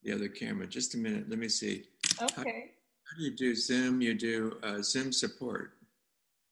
the 0.04 0.14
other 0.14 0.28
camera. 0.28 0.68
Just 0.68 0.96
a 0.96 0.98
minute. 0.98 1.30
Let 1.30 1.40
me 1.40 1.50
see. 1.50 1.84
Okay. 2.22 2.36
How, 2.36 2.44
how 2.44 3.18
do 3.18 3.24
you 3.24 3.36
do 3.36 3.56
Zoom? 3.56 4.02
You 4.02 4.14
do 4.14 4.58
uh, 4.64 4.82
Zoom 4.82 5.12
support. 5.12 5.77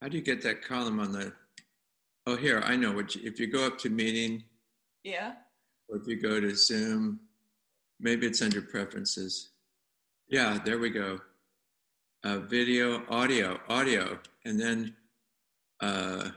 How 0.06 0.10
do 0.10 0.18
you 0.18 0.24
get 0.24 0.44
that 0.44 0.62
column 0.62 1.00
on 1.00 1.12
the? 1.12 1.34
Oh, 2.28 2.36
here 2.36 2.62
I 2.64 2.76
know. 2.76 2.92
What 2.92 3.16
you, 3.16 3.22
if 3.28 3.40
you 3.40 3.48
go 3.48 3.66
up 3.66 3.80
to 3.80 3.90
meeting, 3.90 4.44
Yeah. 5.04 5.34
or 5.90 5.98
if 5.98 6.06
you 6.06 6.22
go 6.22 6.40
to 6.40 6.56
Zoom, 6.56 7.22
maybe 8.00 8.28
it's 8.28 8.40
under 8.44 8.62
preferences. 8.62 9.50
Yeah, 10.28 10.60
there 10.64 10.78
we 10.78 10.92
go. 10.92 11.22
Uh, 12.24 12.38
video, 12.38 13.04
audio, 13.10 13.60
audio, 13.68 14.20
and 14.46 14.60
then 14.60 14.96
uh, 15.80 16.30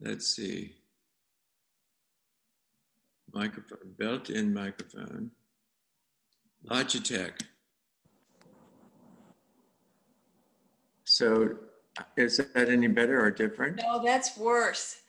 let's 0.00 0.26
see. 0.26 0.74
Microphone, 3.32 3.94
built-in 3.96 4.52
microphone. 4.52 5.30
Logitech. 6.68 7.40
So, 11.04 11.56
is 12.16 12.38
that 12.38 12.68
any 12.68 12.88
better 12.88 13.22
or 13.24 13.30
different? 13.30 13.76
No, 13.76 14.02
that's 14.02 14.36
worse. 14.36 15.00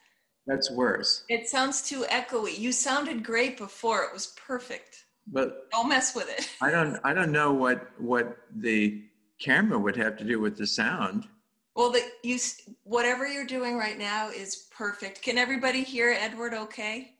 That's 0.45 0.69
worse. 0.71 1.23
It 1.29 1.47
sounds 1.47 1.81
too 1.81 2.01
echoey. 2.09 2.57
You 2.57 2.71
sounded 2.71 3.23
great 3.23 3.57
before. 3.57 4.03
It 4.03 4.13
was 4.13 4.27
perfect. 4.35 5.05
But 5.25 5.71
Don't 5.71 5.87
mess 5.87 6.13
with 6.15 6.29
it. 6.29 6.49
I 6.61 6.69
don't. 6.69 6.99
I 7.03 7.13
don't 7.13 7.31
know 7.31 7.53
what 7.53 7.89
what 7.99 8.37
the 8.53 9.03
camera 9.39 9.79
would 9.79 9.95
have 9.95 10.17
to 10.17 10.25
do 10.25 10.39
with 10.41 10.57
the 10.57 10.67
sound. 10.67 11.27
Well, 11.75 11.91
the, 11.91 12.01
you 12.23 12.37
whatever 12.83 13.25
you're 13.25 13.45
doing 13.45 13.77
right 13.77 13.97
now 13.97 14.29
is 14.29 14.67
perfect. 14.75 15.21
Can 15.21 15.37
everybody 15.37 15.81
hear 15.83 16.11
Edward? 16.11 16.53
Okay. 16.53 17.11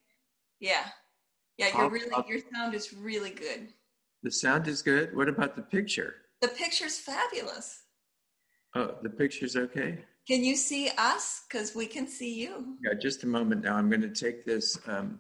Yeah. 0.60 0.86
Yeah. 1.58 1.78
You're 1.78 1.90
really 1.90 2.12
I'll- 2.14 2.26
your 2.28 2.40
sound 2.54 2.76
is 2.76 2.94
really 2.94 3.32
good. 3.32 3.70
The 4.22 4.32
sound 4.32 4.68
is 4.68 4.82
good. 4.82 5.16
What 5.16 5.28
about 5.30 5.56
the 5.56 5.62
picture? 5.62 6.16
The 6.42 6.48
picture's 6.50 6.98
fabulous. 6.98 7.83
Oh, 8.76 8.96
the 9.04 9.10
picture's 9.10 9.56
okay. 9.56 10.00
Can 10.28 10.44
you 10.44 10.56
see 10.56 10.90
us? 10.98 11.44
Because 11.48 11.76
we 11.76 11.86
can 11.86 12.08
see 12.08 12.34
you. 12.34 12.78
Yeah, 12.84 12.98
just 13.00 13.24
a 13.24 13.28
moment 13.28 13.64
now. 13.66 13.76
I'm 13.76 13.90
going 13.90 14.02
to 14.02 14.10
take 14.10 14.46
this. 14.46 14.80
Um, 14.88 15.20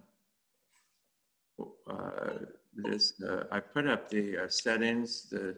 uh, 1.88 2.40
this 2.76 3.14
uh, 3.22 3.44
I 3.52 3.60
put 3.60 3.88
up 3.88 4.10
the 4.10 4.38
uh, 4.38 4.48
settings. 4.48 5.30
The 5.30 5.56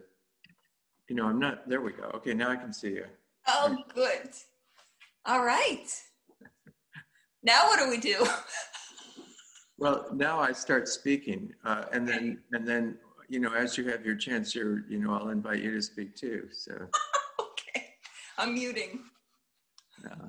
you 1.10 1.16
know 1.16 1.26
I'm 1.28 1.40
not. 1.40 1.70
There 1.70 1.82
we 1.82 1.94
go. 1.94 2.04
Okay, 2.16 2.34
now 2.34 2.50
I 2.50 2.58
can 2.58 2.74
see 2.74 2.90
you. 2.90 3.06
Oh, 3.48 3.78
good. 3.94 4.30
All 5.26 5.44
right. 5.44 5.88
Now 7.44 7.68
what 7.68 7.78
do 7.78 7.90
we 7.90 7.98
do? 7.98 8.26
Well, 9.78 10.08
now 10.14 10.40
I 10.40 10.54
start 10.54 10.88
speaking, 10.88 11.54
uh, 11.66 11.84
and 11.92 12.08
then 12.08 12.42
and 12.54 12.66
then 12.66 12.98
you 13.28 13.42
know 13.42 13.54
as 13.54 13.78
you 13.78 13.90
have 13.90 14.06
your 14.06 14.16
chance, 14.16 14.56
you're 14.56 14.88
you 14.90 15.00
know 15.00 15.14
I'll 15.14 15.30
invite 15.30 15.62
you 15.62 15.74
to 15.74 15.82
speak 15.82 16.16
too. 16.16 16.48
So. 16.52 16.88
I'm 18.38 18.54
muting. 18.54 19.00
Uh, 20.04 20.28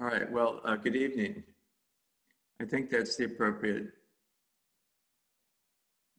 all 0.00 0.06
right. 0.06 0.30
Well, 0.30 0.60
uh, 0.64 0.76
good 0.76 0.94
evening. 0.94 1.42
I 2.60 2.64
think 2.64 2.88
that's 2.88 3.16
the 3.16 3.24
appropriate 3.24 3.88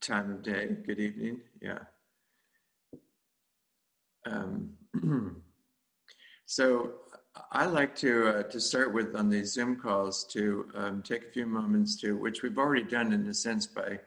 time 0.02 0.32
of 0.32 0.44
day. 0.44 0.76
Good 0.86 1.00
evening. 1.00 1.40
Yeah. 1.62 1.80
Um, 4.26 4.72
so 6.46 6.92
I 7.52 7.66
like 7.66 7.96
to 7.98 8.28
uh, 8.28 8.44
to 8.44 8.60
start 8.60 8.94
with 8.94 9.16
on 9.16 9.30
these 9.30 9.54
Zoom 9.54 9.78
calls 9.78 10.26
to 10.34 10.68
um, 10.76 11.02
take 11.02 11.24
a 11.24 11.32
few 11.32 11.46
moments 11.46 11.96
to, 12.02 12.18
which 12.18 12.44
we've 12.44 12.58
already 12.58 12.84
done 12.84 13.14
in 13.14 13.26
a 13.28 13.34
sense 13.34 13.66
by 13.66 14.00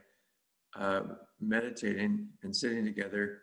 uh, 0.78 1.02
meditating 1.40 2.28
and 2.42 2.54
sitting 2.54 2.84
together, 2.84 3.40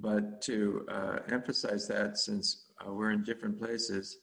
but 0.00 0.42
to 0.42 0.86
uh, 0.90 1.18
emphasize 1.30 1.86
that 1.88 2.18
since 2.18 2.66
uh, 2.80 2.92
we're 2.92 3.10
in 3.10 3.22
different 3.22 3.58
places, 3.58 4.18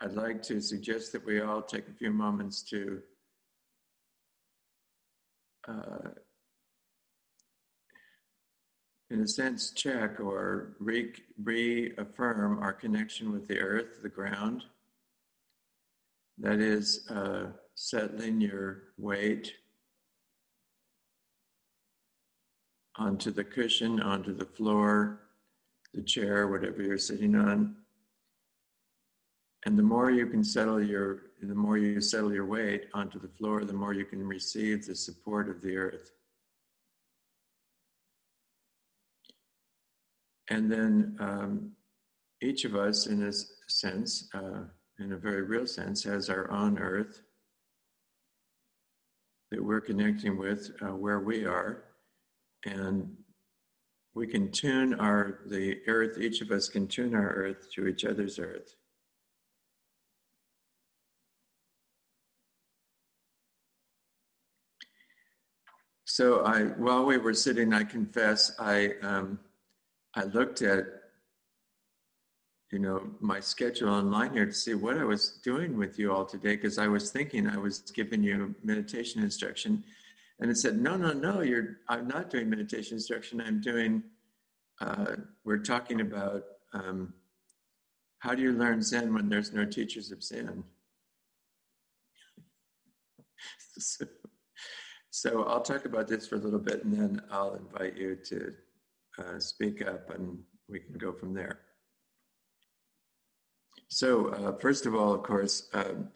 I'd 0.00 0.12
like 0.12 0.42
to 0.44 0.60
suggest 0.60 1.12
that 1.12 1.24
we 1.24 1.40
all 1.40 1.62
take 1.62 1.88
a 1.88 1.94
few 1.94 2.10
moments 2.10 2.62
to 2.70 3.00
uh, 5.68 6.08
in 9.12 9.20
a 9.20 9.28
sense, 9.28 9.72
check 9.72 10.18
or 10.20 10.74
re- 10.80 11.12
reaffirm 11.42 12.58
our 12.60 12.72
connection 12.72 13.30
with 13.30 13.46
the 13.46 13.58
earth, 13.58 14.00
the 14.02 14.08
ground. 14.08 14.64
That 16.38 16.60
is, 16.60 17.06
uh, 17.10 17.48
settling 17.74 18.40
your 18.40 18.84
weight 18.96 19.52
onto 22.96 23.30
the 23.30 23.44
cushion, 23.44 24.00
onto 24.00 24.34
the 24.34 24.44
floor, 24.44 25.20
the 25.94 26.02
chair, 26.02 26.48
whatever 26.48 26.82
you're 26.82 26.98
sitting 26.98 27.34
on. 27.34 27.76
And 29.64 29.78
the 29.78 29.82
more 29.82 30.10
you 30.10 30.26
can 30.26 30.42
settle 30.42 30.82
your, 30.82 31.22
the 31.40 31.54
more 31.54 31.78
you 31.78 32.00
settle 32.00 32.32
your 32.32 32.46
weight 32.46 32.86
onto 32.94 33.20
the 33.20 33.28
floor, 33.28 33.64
the 33.64 33.72
more 33.72 33.92
you 33.92 34.04
can 34.04 34.26
receive 34.26 34.86
the 34.86 34.94
support 34.94 35.48
of 35.48 35.62
the 35.62 35.76
earth. 35.76 36.12
And 40.50 40.70
then 40.70 41.16
um, 41.20 41.72
each 42.42 42.64
of 42.64 42.74
us, 42.74 43.06
in 43.06 43.22
a 43.22 43.32
sense, 43.68 44.28
uh, 44.34 44.64
in 44.98 45.12
a 45.12 45.16
very 45.16 45.42
real 45.42 45.66
sense, 45.66 46.02
has 46.04 46.28
our 46.28 46.50
own 46.50 46.78
earth 46.78 47.22
that 49.50 49.62
we're 49.62 49.80
connecting 49.80 50.36
with 50.36 50.72
uh, 50.82 50.94
where 50.94 51.20
we 51.20 51.44
are. 51.44 51.84
And 52.64 53.16
we 54.14 54.26
can 54.26 54.50
tune 54.50 54.94
our, 54.94 55.40
the 55.46 55.80
earth, 55.86 56.18
each 56.18 56.40
of 56.40 56.50
us 56.50 56.68
can 56.68 56.86
tune 56.86 57.14
our 57.14 57.30
earth 57.30 57.70
to 57.72 57.86
each 57.86 58.04
other's 58.04 58.38
earth. 58.38 58.74
So 66.04 66.44
I, 66.44 66.64
while 66.64 67.06
we 67.06 67.16
were 67.16 67.32
sitting, 67.32 67.72
I 67.72 67.84
confess, 67.84 68.52
I, 68.58 68.90
um, 69.00 69.38
I 70.14 70.24
looked 70.24 70.60
at, 70.60 70.84
you 72.70 72.80
know, 72.80 73.08
my 73.18 73.40
schedule 73.40 73.88
online 73.88 74.34
here 74.34 74.44
to 74.44 74.52
see 74.52 74.74
what 74.74 74.98
I 74.98 75.04
was 75.04 75.40
doing 75.42 75.78
with 75.78 75.98
you 75.98 76.12
all 76.12 76.26
today 76.26 76.56
because 76.56 76.76
I 76.76 76.86
was 76.86 77.10
thinking 77.10 77.48
I 77.48 77.56
was 77.56 77.78
giving 77.94 78.22
you 78.22 78.54
meditation 78.62 79.22
instruction, 79.22 79.84
and 80.42 80.50
it 80.50 80.58
said, 80.58 80.80
no, 80.80 80.96
no, 80.96 81.12
no, 81.12 81.40
you're. 81.40 81.76
I'm 81.88 82.08
not 82.08 82.28
doing 82.28 82.50
meditation 82.50 82.96
instruction. 82.96 83.40
I'm 83.40 83.60
doing. 83.60 84.02
Uh, 84.80 85.14
we're 85.44 85.58
talking 85.62 86.00
about 86.00 86.42
um, 86.72 87.14
How 88.18 88.34
do 88.34 88.42
you 88.42 88.50
learn 88.50 88.82
Zen 88.82 89.14
when 89.14 89.28
there's 89.28 89.52
no 89.52 89.64
teachers 89.64 90.10
of 90.10 90.20
Zen? 90.20 90.64
so, 93.78 94.04
so, 95.10 95.44
I'll 95.44 95.60
talk 95.60 95.84
about 95.84 96.08
this 96.08 96.26
for 96.26 96.34
a 96.34 96.40
little 96.40 96.58
bit 96.58 96.82
and 96.84 96.92
then 96.92 97.22
I'll 97.30 97.54
invite 97.54 97.96
you 97.96 98.16
to 98.26 98.52
uh, 99.20 99.38
speak 99.38 99.86
up 99.86 100.10
and 100.10 100.40
we 100.68 100.80
can 100.80 100.98
go 100.98 101.12
from 101.12 101.34
there. 101.34 101.60
So, 103.86 104.26
uh, 104.30 104.58
first 104.58 104.86
of 104.86 104.96
all, 104.96 105.14
of 105.14 105.22
course, 105.22 105.68
um, 105.72 106.08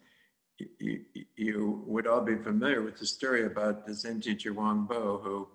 you, 0.59 1.01
you, 1.37 1.83
would 1.87 2.07
all 2.07 2.23
be 2.23 2.37
familiar 2.37 2.83
with 2.83 2.99
the 2.99 3.07
story 3.07 3.45
about 3.45 3.87
the 3.87 3.95
Zen 3.95 4.21
teacher 4.21 4.55
Huangbo, 4.55 5.23
who 5.23 5.49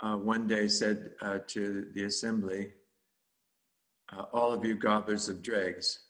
uh, 0.00 0.16
one 0.16 0.46
day 0.46 0.68
said 0.68 1.10
uh, 1.22 1.38
to 1.48 1.86
the 1.94 2.04
assembly, 2.04 2.72
uh, 4.12 4.24
All 4.32 4.52
of 4.52 4.64
you 4.64 4.74
gobblers 4.74 5.28
of 5.28 5.42
dregs, 5.42 6.00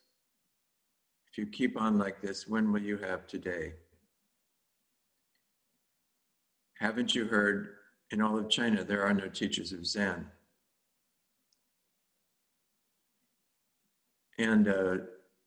if 1.31 1.39
you 1.39 1.47
keep 1.47 1.81
on 1.81 1.99
like 1.99 2.21
this, 2.21 2.49
when 2.49 2.73
will 2.73 2.83
you 2.83 2.97
have 2.99 3.27
today? 3.27 3.75
Haven't 6.79 7.15
you 7.15 7.27
heard 7.27 7.75
in 8.11 8.21
all 8.21 8.39
of 8.39 8.49
China 8.49 8.83
there 8.83 9.03
are 9.03 9.15
no 9.15 9.29
teachers 9.29 9.73
of 9.73 9.87
Zen? 9.87 10.27
And 14.39 14.67
a 14.67 15.03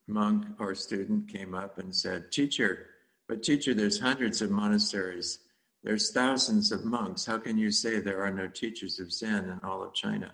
monk 0.08 0.46
or 0.60 0.76
student 0.76 1.32
came 1.32 1.54
up 1.54 1.78
and 1.80 1.96
said, 1.96 2.32
Teacher, 2.32 2.88
but 3.28 3.44
teacher, 3.44 3.74
there's 3.74 4.00
hundreds 4.00 4.42
of 4.42 4.52
monasteries. 4.52 5.40
There's 5.84 6.12
thousands 6.12 6.72
of 6.72 6.86
monks. 6.86 7.26
How 7.26 7.38
can 7.38 7.58
you 7.58 7.72
say 7.72 8.00
there 8.00 8.24
are 8.24 8.32
no 8.32 8.48
teachers 8.48 9.00
of 9.00 9.12
Zen 9.12 9.50
in 9.50 9.60
all 9.64 9.84
of 9.84 9.94
China? 9.94 10.32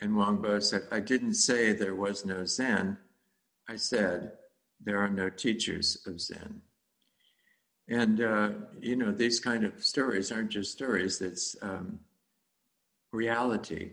And 0.00 0.12
Huangbo 0.12 0.62
said, 0.62 0.82
I 0.90 1.00
didn't 1.00 1.34
say 1.34 1.72
there 1.72 1.94
was 1.94 2.24
no 2.24 2.44
Zen. 2.44 2.98
I 3.68 3.76
said 3.76 4.32
there 4.82 4.98
are 4.98 5.08
no 5.08 5.30
teachers 5.30 5.98
of 6.06 6.20
Zen. 6.20 6.60
And, 7.88 8.20
uh, 8.20 8.50
you 8.80 8.96
know, 8.96 9.12
these 9.12 9.40
kind 9.40 9.64
of 9.64 9.84
stories 9.84 10.32
aren't 10.32 10.50
just 10.50 10.72
stories, 10.72 11.20
it's 11.20 11.54
um, 11.62 12.00
reality. 13.12 13.92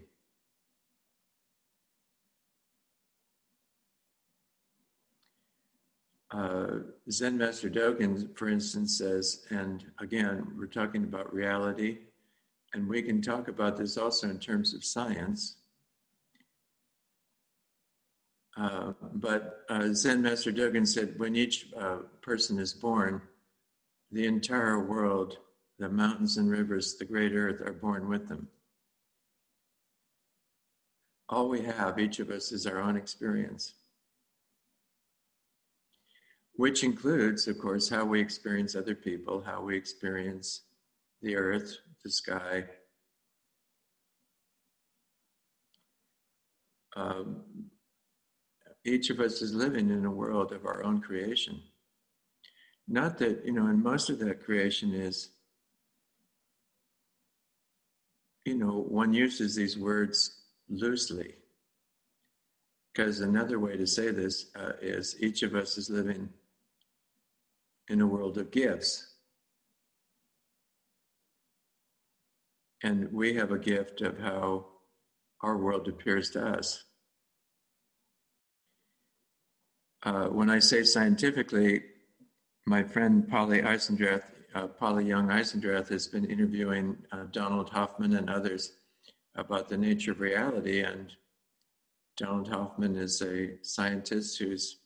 Uh, 6.32 6.80
Zen 7.10 7.38
Master 7.38 7.70
Dogen, 7.70 8.36
for 8.38 8.48
instance, 8.48 8.98
says, 8.98 9.46
and 9.50 9.86
again, 10.00 10.48
we're 10.58 10.66
talking 10.66 11.04
about 11.04 11.34
reality, 11.34 11.98
and 12.74 12.88
we 12.88 13.02
can 13.02 13.22
talk 13.22 13.50
about 13.50 13.76
this 13.76 13.98
also 13.98 14.30
in 14.30 14.40
terms 14.40 14.74
of 14.74 14.86
science. 14.86 15.58
Uh, 18.56 18.94
but 19.16 19.66
uh, 19.70 19.90
Zen 19.94 20.22
Master 20.22 20.54
Dogen 20.54 20.88
said, 20.88 21.20
when 21.20 21.36
each 21.36 21.68
uh, 21.78 21.98
person 22.22 22.60
is 22.60 22.74
born, 22.74 23.22
the 24.14 24.26
entire 24.26 24.80
world, 24.80 25.38
the 25.80 25.90
mountains 25.90 26.38
and 26.38 26.50
rivers, 26.50 26.96
the 26.96 27.06
great 27.06 27.34
earth 27.34 27.62
are 27.62 27.74
born 27.74 28.08
with 28.08 28.30
them. 28.30 28.48
All 31.28 31.50
we 31.50 31.62
have, 31.62 32.00
each 32.00 32.20
of 32.20 32.30
us, 32.30 32.54
is 32.54 32.66
our 32.66 32.80
own 32.80 32.96
experience 32.96 33.74
which 36.56 36.84
includes, 36.84 37.48
of 37.48 37.58
course, 37.58 37.90
how 37.90 38.06
we 38.06 38.20
experience 38.20 38.76
other 38.76 38.96
people, 38.96 39.42
how 39.42 39.62
we 39.62 39.76
experience 39.76 40.62
the 41.22 41.36
earth, 41.36 41.78
the 42.04 42.12
sky. 42.12 42.64
Um, 46.96 47.44
each 48.84 49.10
of 49.10 49.20
us 49.20 49.42
is 49.42 49.54
living 49.54 49.90
in 49.90 50.06
a 50.06 50.12
world 50.12 50.52
of 50.52 50.66
our 50.66 50.84
own 50.84 51.02
creation. 51.02 51.62
Not 52.88 53.18
that, 53.20 53.46
you 53.46 53.54
know, 53.54 53.68
and 53.68 53.82
most 53.82 54.10
of 54.10 54.20
that 54.20 54.44
creation 54.44 54.94
is, 54.94 55.30
you 58.46 58.58
know, 58.58 58.86
one 58.90 59.14
uses 59.14 59.56
these 59.56 59.78
words 59.78 60.42
loosely. 60.68 61.36
Because 62.94 63.22
another 63.22 63.60
way 63.60 63.78
to 63.78 63.88
say 63.88 64.12
this 64.12 64.48
uh, 64.56 64.74
is 64.82 65.16
each 65.22 65.44
of 65.44 65.56
us 65.56 65.78
is 65.78 65.90
living 65.90 66.28
in 67.92 68.00
a 68.00 68.08
world 68.08 68.38
of 68.38 68.52
gifts. 68.52 69.16
And 72.84 73.12
we 73.12 73.36
have 73.36 73.52
a 73.52 73.60
gift 73.60 74.02
of 74.02 74.18
how 74.18 74.66
our 75.42 75.58
world 75.58 75.88
appears 75.90 76.30
to 76.32 76.48
us. 76.48 76.84
Uh, 80.04 80.28
when 80.28 80.50
I 80.50 80.60
say 80.60 80.84
scientifically, 80.84 81.84
my 82.66 82.82
friend 82.82 83.28
Polly 83.28 83.62
Eisendrath, 83.62 84.24
uh, 84.56 84.68
Polly 84.68 85.06
Young 85.06 85.28
Eisendrath, 85.28 85.90
has 85.90 86.08
been 86.08 86.26
interviewing 86.26 86.98
uh, 87.12 87.26
Donald 87.32 87.70
Hoffman 87.70 88.16
and 88.16 88.30
others 88.30 88.72
about 89.36 89.68
the 89.68 89.78
nature 89.78 90.12
of 90.12 90.22
reality. 90.22 90.82
And 90.82 91.12
Donald 92.18 92.48
Hoffman 92.48 92.96
is 92.96 93.22
a 93.22 93.58
scientist 93.62 94.40
who's 94.40 94.81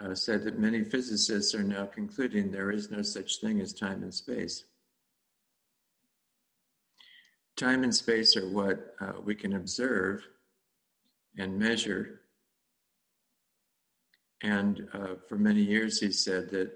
uh, 0.00 0.14
said 0.14 0.44
that 0.44 0.58
many 0.58 0.84
physicists 0.84 1.54
are 1.54 1.62
now 1.62 1.86
concluding 1.86 2.50
there 2.50 2.70
is 2.70 2.90
no 2.90 3.02
such 3.02 3.40
thing 3.40 3.60
as 3.60 3.72
time 3.72 4.02
and 4.02 4.14
space. 4.14 4.64
Time 7.56 7.82
and 7.82 7.94
space 7.94 8.36
are 8.36 8.48
what 8.48 8.94
uh, 9.00 9.14
we 9.24 9.34
can 9.34 9.54
observe 9.54 10.26
and 11.36 11.58
measure. 11.58 12.20
And 14.42 14.86
uh, 14.92 15.14
for 15.28 15.36
many 15.36 15.62
years, 15.62 15.98
he 15.98 16.12
said 16.12 16.50
that 16.50 16.70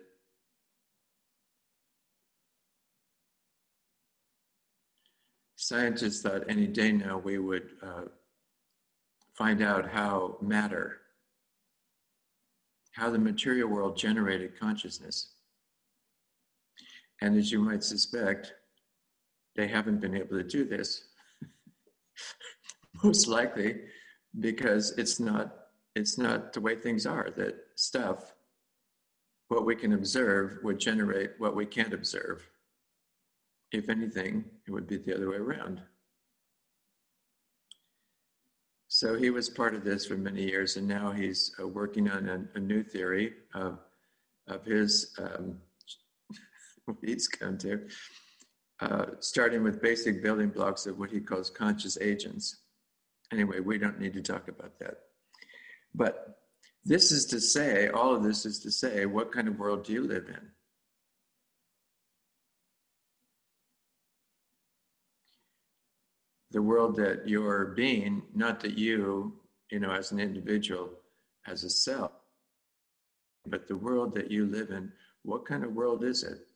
scientists 5.54 6.22
thought 6.22 6.42
any 6.48 6.66
day 6.66 6.90
now 6.90 7.18
we 7.18 7.38
would 7.38 7.70
uh, 7.80 8.06
find 9.32 9.62
out 9.62 9.88
how 9.88 10.36
matter 10.40 11.01
how 12.92 13.10
the 13.10 13.18
material 13.18 13.68
world 13.68 13.96
generated 13.96 14.58
consciousness. 14.58 15.34
And 17.20 17.36
as 17.36 17.50
you 17.50 17.60
might 17.60 17.84
suspect, 17.84 18.52
they 19.56 19.68
haven't 19.68 20.00
been 20.00 20.16
able 20.16 20.38
to 20.38 20.44
do 20.44 20.64
this. 20.64 21.04
Most 23.04 23.28
likely 23.28 23.80
because 24.40 24.92
it's 24.98 25.20
not 25.20 25.56
it's 25.94 26.16
not 26.16 26.54
the 26.54 26.60
way 26.60 26.74
things 26.74 27.04
are 27.04 27.28
that 27.36 27.54
stuff 27.76 28.32
what 29.48 29.66
we 29.66 29.76
can 29.76 29.92
observe 29.92 30.58
would 30.62 30.80
generate 30.80 31.32
what 31.38 31.54
we 31.54 31.66
can't 31.66 31.92
observe. 31.92 32.48
If 33.70 33.90
anything, 33.90 34.44
it 34.66 34.70
would 34.70 34.86
be 34.86 34.96
the 34.96 35.14
other 35.14 35.28
way 35.28 35.36
around. 35.36 35.82
So 39.02 39.16
he 39.16 39.30
was 39.30 39.50
part 39.50 39.74
of 39.74 39.82
this 39.82 40.06
for 40.06 40.16
many 40.16 40.44
years, 40.44 40.76
and 40.76 40.86
now 40.86 41.10
he's 41.10 41.52
uh, 41.60 41.66
working 41.66 42.08
on 42.08 42.28
a, 42.28 42.44
a, 42.56 42.60
new 42.60 42.84
theory 42.84 43.32
of, 43.52 43.80
of 44.46 44.64
his, 44.64 45.12
um, 45.18 45.58
he's 47.04 47.26
come 47.26 47.58
to, 47.58 47.88
uh, 48.78 49.06
starting 49.18 49.64
with 49.64 49.82
basic 49.82 50.22
building 50.22 50.50
blocks 50.50 50.86
of 50.86 51.00
what 51.00 51.10
he 51.10 51.18
calls 51.18 51.50
conscious 51.50 51.98
agents. 52.00 52.58
Anyway, 53.32 53.58
we 53.58 53.76
don't 53.76 53.98
need 53.98 54.14
to 54.14 54.22
talk 54.22 54.46
about 54.46 54.78
that. 54.78 54.98
But 55.92 56.38
this 56.84 57.10
is 57.10 57.24
to 57.24 57.40
say, 57.40 57.88
all 57.88 58.14
of 58.14 58.22
this 58.22 58.46
is 58.46 58.60
to 58.60 58.70
say, 58.70 59.04
what 59.06 59.32
kind 59.32 59.48
of 59.48 59.58
world 59.58 59.82
do 59.82 59.92
you 59.94 60.04
live 60.04 60.28
in? 60.28 60.48
The 66.52 66.62
world 66.62 66.96
that 66.96 67.26
you're 67.26 67.66
being, 67.66 68.22
not 68.34 68.60
that 68.60 68.78
you, 68.78 69.32
you 69.70 69.80
know, 69.80 69.90
as 69.90 70.12
an 70.12 70.20
individual, 70.20 70.90
as 71.46 71.64
a 71.64 71.70
self, 71.70 72.12
but 73.46 73.66
the 73.66 73.76
world 73.76 74.14
that 74.14 74.30
you 74.30 74.46
live 74.46 74.70
in, 74.70 74.92
what 75.22 75.46
kind 75.46 75.64
of 75.64 75.72
world 75.72 76.04
is 76.04 76.22
it? 76.22 76.46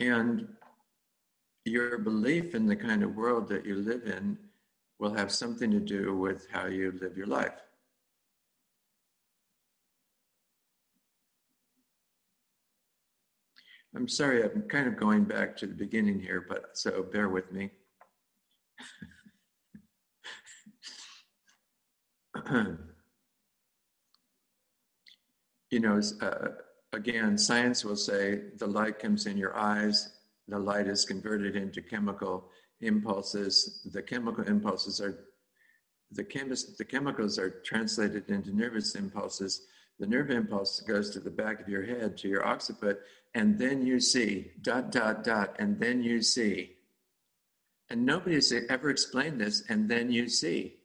And 0.00 0.48
your 1.64 1.98
belief 1.98 2.54
in 2.54 2.66
the 2.66 2.76
kind 2.76 3.02
of 3.02 3.16
world 3.16 3.48
that 3.48 3.64
you 3.64 3.76
live 3.76 4.04
in 4.04 4.36
will 4.98 5.14
have 5.14 5.32
something 5.32 5.70
to 5.70 5.80
do 5.80 6.16
with 6.16 6.46
how 6.50 6.66
you 6.66 6.92
live 7.00 7.16
your 7.16 7.26
life. 7.26 7.65
I'm 13.96 14.08
sorry, 14.08 14.44
I'm 14.44 14.62
kind 14.68 14.86
of 14.86 14.98
going 14.98 15.24
back 15.24 15.56
to 15.56 15.66
the 15.66 15.72
beginning 15.72 16.20
here, 16.20 16.44
but 16.46 16.76
so 16.76 17.02
bear 17.02 17.30
with 17.30 17.50
me. 17.50 17.70
you 25.70 25.80
know, 25.80 25.98
uh, 26.20 26.48
again, 26.92 27.38
science 27.38 27.86
will 27.86 27.96
say 27.96 28.42
the 28.58 28.66
light 28.66 28.98
comes 28.98 29.24
in 29.24 29.38
your 29.38 29.56
eyes, 29.56 30.18
the 30.46 30.58
light 30.58 30.88
is 30.88 31.06
converted 31.06 31.56
into 31.56 31.80
chemical 31.80 32.50
impulses, 32.82 33.80
the 33.94 34.02
chemical 34.02 34.44
impulses 34.44 35.00
are 35.00 35.24
the, 36.12 36.22
chemis- 36.22 36.76
the 36.76 36.84
chemicals 36.84 37.38
are 37.38 37.62
translated 37.64 38.28
into 38.28 38.54
nervous 38.54 38.94
impulses. 38.94 39.62
The 39.98 40.06
nerve 40.06 40.30
impulse 40.30 40.80
goes 40.80 41.10
to 41.10 41.20
the 41.20 41.30
back 41.30 41.60
of 41.60 41.68
your 41.68 41.84
head, 41.84 42.18
to 42.18 42.28
your 42.28 42.46
occiput, 42.46 43.00
and 43.34 43.58
then 43.58 43.86
you 43.86 43.98
see, 43.98 44.52
dot, 44.62 44.92
dot, 44.92 45.24
dot, 45.24 45.56
and 45.58 45.78
then 45.80 46.02
you 46.02 46.20
see. 46.22 46.72
And 47.88 48.04
nobody 48.04 48.34
has 48.34 48.52
ever 48.68 48.90
explained 48.90 49.40
this, 49.40 49.62
and 49.68 49.88
then 49.88 50.10
you 50.10 50.28
see. 50.28 50.76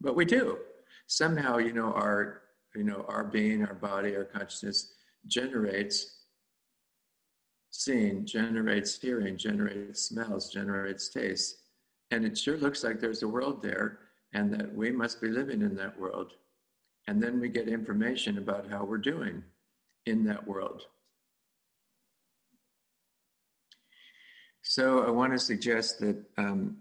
But 0.00 0.16
we 0.16 0.24
do. 0.24 0.58
Somehow, 1.06 1.58
you 1.58 1.72
know, 1.72 1.92
our, 1.92 2.42
you 2.74 2.84
know, 2.84 3.04
our 3.08 3.24
being, 3.24 3.64
our 3.64 3.74
body, 3.74 4.14
our 4.14 4.24
consciousness 4.24 4.92
generates 5.26 6.18
seeing, 7.70 8.26
generates 8.26 9.00
hearing, 9.00 9.36
generates 9.36 10.02
smells, 10.02 10.50
generates 10.50 11.08
taste. 11.08 11.58
And 12.10 12.24
it 12.24 12.36
sure 12.36 12.56
looks 12.56 12.84
like 12.84 13.00
there's 13.00 13.22
a 13.22 13.28
world 13.28 13.62
there 13.62 13.98
and 14.32 14.52
that 14.52 14.74
we 14.74 14.90
must 14.90 15.20
be 15.20 15.28
living 15.28 15.62
in 15.62 15.74
that 15.76 15.98
world. 15.98 16.32
And 17.06 17.22
then 17.22 17.40
we 17.40 17.48
get 17.48 17.68
information 17.68 18.38
about 18.38 18.68
how 18.70 18.84
we're 18.84 18.98
doing 18.98 19.42
in 20.06 20.24
that 20.24 20.46
world. 20.46 20.82
So 24.62 25.04
I 25.06 25.10
want 25.10 25.32
to 25.32 25.38
suggest 25.38 26.00
that, 26.00 26.22
um, 26.36 26.76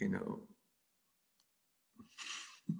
you 0.00 0.08
know, 0.08 0.40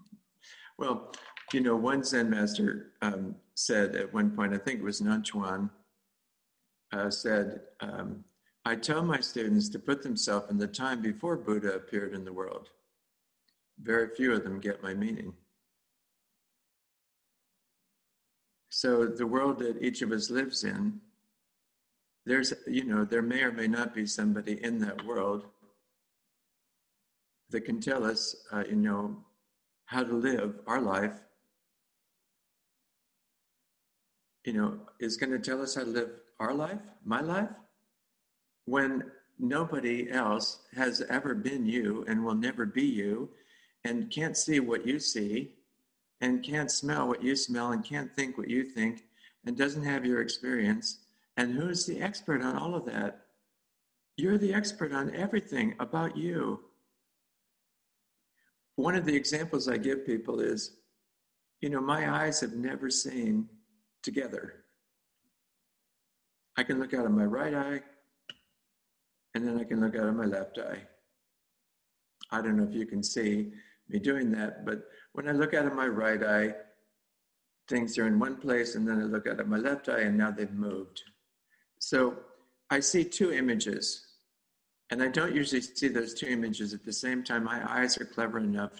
well, 0.78 1.12
you 1.52 1.60
know, 1.60 1.76
one 1.76 2.02
Zen 2.02 2.30
master 2.30 2.92
um, 3.00 3.36
said 3.54 3.94
at 3.94 4.12
one 4.12 4.30
point, 4.32 4.54
I 4.54 4.58
think 4.58 4.80
it 4.80 4.84
was 4.84 5.00
Nanchuan, 5.00 5.70
uh, 6.92 7.10
said, 7.10 7.60
um, 7.78 8.24
I 8.64 8.74
tell 8.74 9.02
my 9.02 9.20
students 9.20 9.68
to 9.70 9.78
put 9.78 10.02
themselves 10.02 10.50
in 10.50 10.58
the 10.58 10.66
time 10.66 11.00
before 11.00 11.36
Buddha 11.36 11.74
appeared 11.74 12.14
in 12.14 12.24
the 12.24 12.32
world. 12.32 12.70
Very 13.82 14.08
few 14.14 14.32
of 14.32 14.44
them 14.44 14.60
get 14.60 14.82
my 14.82 14.94
meaning. 14.94 15.34
So, 18.70 19.06
the 19.06 19.26
world 19.26 19.58
that 19.60 19.82
each 19.82 20.02
of 20.02 20.10
us 20.10 20.30
lives 20.30 20.64
in, 20.64 21.00
there's, 22.26 22.52
you 22.66 22.84
know, 22.84 23.04
there 23.04 23.22
may 23.22 23.42
or 23.42 23.52
may 23.52 23.68
not 23.68 23.94
be 23.94 24.06
somebody 24.06 24.62
in 24.64 24.78
that 24.80 25.04
world 25.04 25.46
that 27.50 27.62
can 27.62 27.80
tell 27.80 28.04
us, 28.04 28.34
uh, 28.52 28.64
you 28.68 28.76
know, 28.76 29.16
how 29.84 30.02
to 30.02 30.14
live 30.14 30.58
our 30.66 30.80
life, 30.80 31.14
you 34.44 34.54
know, 34.54 34.80
is 34.98 35.16
going 35.16 35.30
to 35.30 35.38
tell 35.38 35.62
us 35.62 35.74
how 35.74 35.84
to 35.84 35.90
live 35.90 36.10
our 36.40 36.54
life, 36.54 36.80
my 37.04 37.20
life 37.20 37.50
when 38.66 39.04
nobody 39.38 40.10
else 40.10 40.60
has 40.74 41.02
ever 41.10 41.34
been 41.34 41.66
you 41.66 42.04
and 42.08 42.24
will 42.24 42.34
never 42.34 42.64
be 42.64 42.84
you 42.84 43.28
and 43.84 44.10
can't 44.10 44.36
see 44.36 44.60
what 44.60 44.86
you 44.86 44.98
see 44.98 45.52
and 46.20 46.42
can't 46.42 46.70
smell 46.70 47.06
what 47.06 47.22
you 47.22 47.36
smell 47.36 47.72
and 47.72 47.84
can't 47.84 48.14
think 48.14 48.38
what 48.38 48.48
you 48.48 48.64
think 48.64 49.04
and 49.44 49.56
doesn't 49.56 49.84
have 49.84 50.06
your 50.06 50.22
experience. 50.22 50.98
And 51.36 51.52
who's 51.52 51.84
the 51.84 52.00
expert 52.00 52.42
on 52.42 52.56
all 52.56 52.74
of 52.74 52.86
that? 52.86 53.26
You're 54.16 54.38
the 54.38 54.54
expert 54.54 54.92
on 54.92 55.14
everything 55.14 55.74
about 55.80 56.16
you. 56.16 56.60
One 58.76 58.94
of 58.94 59.04
the 59.04 59.14
examples 59.14 59.68
I 59.68 59.76
give 59.76 60.06
people 60.06 60.40
is 60.40 60.76
you 61.64 61.70
know, 61.70 61.80
my 61.80 62.24
eyes 62.24 62.40
have 62.40 62.52
never 62.52 62.90
seen 62.90 63.48
together. 64.02 64.64
I 66.58 66.62
can 66.62 66.78
look 66.78 66.92
out 66.92 67.06
of 67.06 67.12
my 67.12 67.24
right 67.24 67.54
eye 67.54 67.80
and 69.34 69.48
then 69.48 69.58
I 69.58 69.64
can 69.64 69.80
look 69.80 69.96
out 69.96 70.06
of 70.06 70.14
my 70.14 70.26
left 70.26 70.58
eye. 70.58 70.82
I 72.30 72.42
don't 72.42 72.58
know 72.58 72.64
if 72.64 72.74
you 72.74 72.84
can 72.84 73.02
see 73.02 73.50
me 73.88 73.98
doing 73.98 74.30
that, 74.32 74.64
but 74.64 74.82
when 75.12 75.28
I 75.28 75.32
look 75.32 75.54
out 75.54 75.66
of 75.66 75.74
my 75.74 75.86
right 75.86 76.22
eye, 76.22 76.54
things 77.68 77.96
are 77.98 78.06
in 78.06 78.18
one 78.18 78.36
place, 78.36 78.74
and 78.74 78.86
then 78.86 79.00
I 79.00 79.04
look 79.04 79.26
out 79.26 79.40
of 79.40 79.48
my 79.48 79.56
left 79.56 79.88
eye, 79.88 80.00
and 80.00 80.16
now 80.16 80.30
they've 80.30 80.52
moved. 80.52 81.02
So 81.78 82.16
I 82.70 82.80
see 82.80 83.04
two 83.04 83.32
images, 83.32 84.06
and 84.90 85.02
I 85.02 85.08
don't 85.08 85.34
usually 85.34 85.60
see 85.60 85.88
those 85.88 86.14
two 86.14 86.26
images 86.26 86.74
at 86.74 86.84
the 86.84 86.92
same 86.92 87.22
time. 87.22 87.44
My 87.44 87.62
eyes 87.70 87.98
are 87.98 88.04
clever 88.04 88.38
enough 88.38 88.72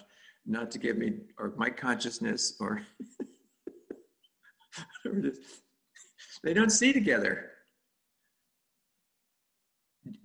not 0.45 0.71
to 0.71 0.79
give 0.79 0.97
me, 0.97 1.13
or 1.39 1.53
my 1.57 1.69
consciousness, 1.69 2.55
or 2.59 2.81
whatever 5.03 5.19
it 5.19 5.33
is, 5.33 5.39
they 6.43 6.53
don't 6.53 6.71
see 6.71 6.93
together. 6.93 7.51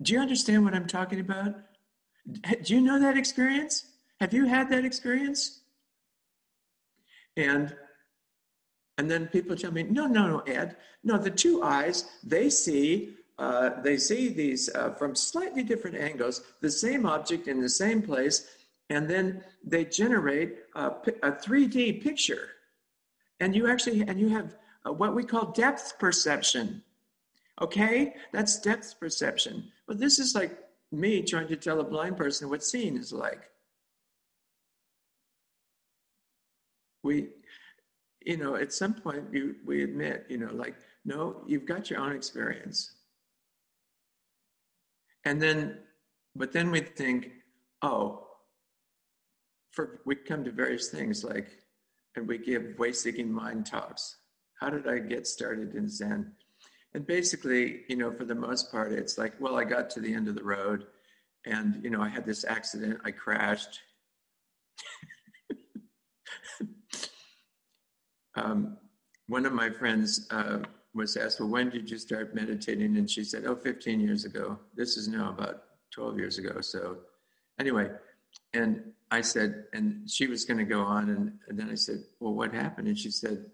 Do 0.01 0.13
you 0.13 0.19
understand 0.19 0.63
what 0.63 0.75
I'm 0.75 0.87
talking 0.87 1.19
about? 1.19 1.55
Do 2.63 2.75
you 2.75 2.81
know 2.81 2.99
that 2.99 3.17
experience? 3.17 3.85
Have 4.21 4.35
you 4.35 4.45
had 4.45 4.69
that 4.69 4.85
experience? 4.85 5.61
And 7.35 7.75
and 8.99 9.09
then 9.09 9.27
people 9.27 9.55
tell 9.55 9.71
me, 9.71 9.81
no, 9.81 10.05
no, 10.05 10.27
no, 10.27 10.39
Ed, 10.41 10.77
no. 11.03 11.17
The 11.17 11.31
two 11.31 11.63
eyes 11.63 12.05
they 12.23 12.51
see 12.51 13.15
uh, 13.39 13.81
they 13.81 13.97
see 13.97 14.29
these 14.29 14.69
uh, 14.75 14.91
from 14.91 15.15
slightly 15.15 15.63
different 15.63 15.97
angles, 15.97 16.43
the 16.59 16.69
same 16.69 17.07
object 17.07 17.47
in 17.47 17.59
the 17.59 17.69
same 17.69 18.03
place, 18.03 18.47
and 18.91 19.09
then 19.09 19.43
they 19.63 19.85
generate 19.85 20.57
a, 20.75 20.89
a 21.23 21.31
3D 21.31 22.03
picture. 22.03 22.49
And 23.39 23.55
you 23.55 23.67
actually 23.67 24.01
and 24.01 24.19
you 24.19 24.29
have 24.29 24.55
uh, 24.85 24.93
what 24.93 25.15
we 25.15 25.23
call 25.23 25.51
depth 25.51 25.97
perception. 25.97 26.83
Okay, 27.59 28.13
that's 28.31 28.59
depth 28.59 28.99
perception. 28.99 29.71
But 29.87 29.97
this 29.97 30.19
is 30.19 30.35
like 30.35 30.59
me 30.91 31.23
trying 31.23 31.47
to 31.47 31.55
tell 31.55 31.79
a 31.79 31.83
blind 31.83 32.17
person 32.17 32.51
what 32.51 32.63
seeing 32.63 32.97
is 32.97 33.11
like. 33.11 33.47
We, 37.03 37.29
you 38.25 38.37
know, 38.37 38.55
at 38.55 38.73
some 38.73 38.93
point 38.93 39.25
you, 39.31 39.55
we 39.65 39.83
admit, 39.83 40.25
you 40.29 40.37
know, 40.37 40.53
like, 40.53 40.75
no, 41.05 41.43
you've 41.47 41.65
got 41.65 41.89
your 41.89 41.99
own 41.99 42.15
experience. 42.15 42.93
And 45.25 45.41
then, 45.41 45.79
but 46.35 46.51
then 46.51 46.71
we 46.71 46.81
think, 46.81 47.31
oh, 47.81 48.27
for 49.71 50.01
we 50.05 50.15
come 50.15 50.43
to 50.43 50.51
various 50.51 50.89
things 50.89 51.23
like, 51.23 51.47
and 52.15 52.27
we 52.27 52.37
give 52.37 52.77
way 52.77 52.91
seeking 52.91 53.31
mind 53.31 53.65
talks. 53.65 54.17
How 54.59 54.69
did 54.69 54.87
I 54.87 54.99
get 54.99 55.25
started 55.25 55.75
in 55.75 55.89
Zen? 55.89 56.33
And 56.93 57.07
basically, 57.07 57.83
you 57.87 57.95
know, 57.95 58.11
for 58.11 58.25
the 58.25 58.35
most 58.35 58.71
part, 58.71 58.91
it's 58.91 59.17
like, 59.17 59.33
well, 59.39 59.57
I 59.57 59.63
got 59.63 59.89
to 59.91 60.01
the 60.01 60.13
end 60.13 60.27
of 60.27 60.35
the 60.35 60.43
road 60.43 60.85
and, 61.45 61.83
you 61.83 61.89
know, 61.89 62.01
I 62.01 62.09
had 62.09 62.25
this 62.25 62.43
accident, 62.43 62.99
I 63.03 63.11
crashed. 63.11 63.79
um, 68.35 68.77
one 69.27 69.45
of 69.45 69.53
my 69.53 69.69
friends 69.69 70.27
uh, 70.31 70.59
was 70.93 71.15
asked, 71.15 71.39
well, 71.39 71.49
when 71.49 71.69
did 71.69 71.89
you 71.89 71.97
start 71.97 72.35
meditating? 72.35 72.97
And 72.97 73.09
she 73.09 73.23
said, 73.23 73.45
oh, 73.45 73.55
15 73.55 73.99
years 73.99 74.25
ago. 74.25 74.57
This 74.75 74.97
is 74.97 75.07
now 75.07 75.29
about 75.29 75.63
12 75.91 76.17
years 76.17 76.37
ago. 76.37 76.61
So, 76.61 76.97
anyway, 77.59 77.89
and 78.53 78.81
I 79.09 79.21
said, 79.21 79.65
and 79.73 80.09
she 80.09 80.27
was 80.27 80.45
going 80.45 80.57
to 80.57 80.65
go 80.65 80.81
on. 80.81 81.09
And, 81.09 81.33
and 81.47 81.57
then 81.57 81.69
I 81.69 81.75
said, 81.75 82.03
well, 82.19 82.33
what 82.33 82.53
happened? 82.53 82.87
And 82.87 82.97
she 82.97 83.11
said, 83.11 83.45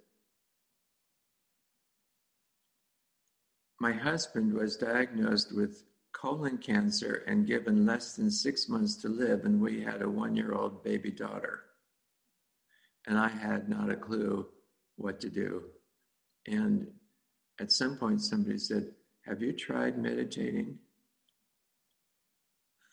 My 3.79 3.91
husband 3.91 4.53
was 4.53 4.75
diagnosed 4.75 5.55
with 5.55 5.83
colon 6.11 6.57
cancer 6.57 7.23
and 7.27 7.45
given 7.45 7.85
less 7.85 8.15
than 8.15 8.31
six 8.31 8.67
months 8.67 8.95
to 8.95 9.07
live, 9.07 9.45
and 9.45 9.61
we 9.61 9.83
had 9.83 10.01
a 10.01 10.09
one 10.09 10.35
year 10.35 10.53
old 10.53 10.83
baby 10.83 11.11
daughter. 11.11 11.61
And 13.05 13.17
I 13.17 13.29
had 13.29 13.69
not 13.69 13.91
a 13.91 13.95
clue 13.95 14.47
what 14.97 15.21
to 15.21 15.29
do. 15.29 15.63
And 16.47 16.87
at 17.59 17.71
some 17.71 17.97
point, 17.97 18.21
somebody 18.21 18.57
said, 18.57 18.91
Have 19.25 19.41
you 19.41 19.53
tried 19.53 19.97
meditating? 19.97 20.77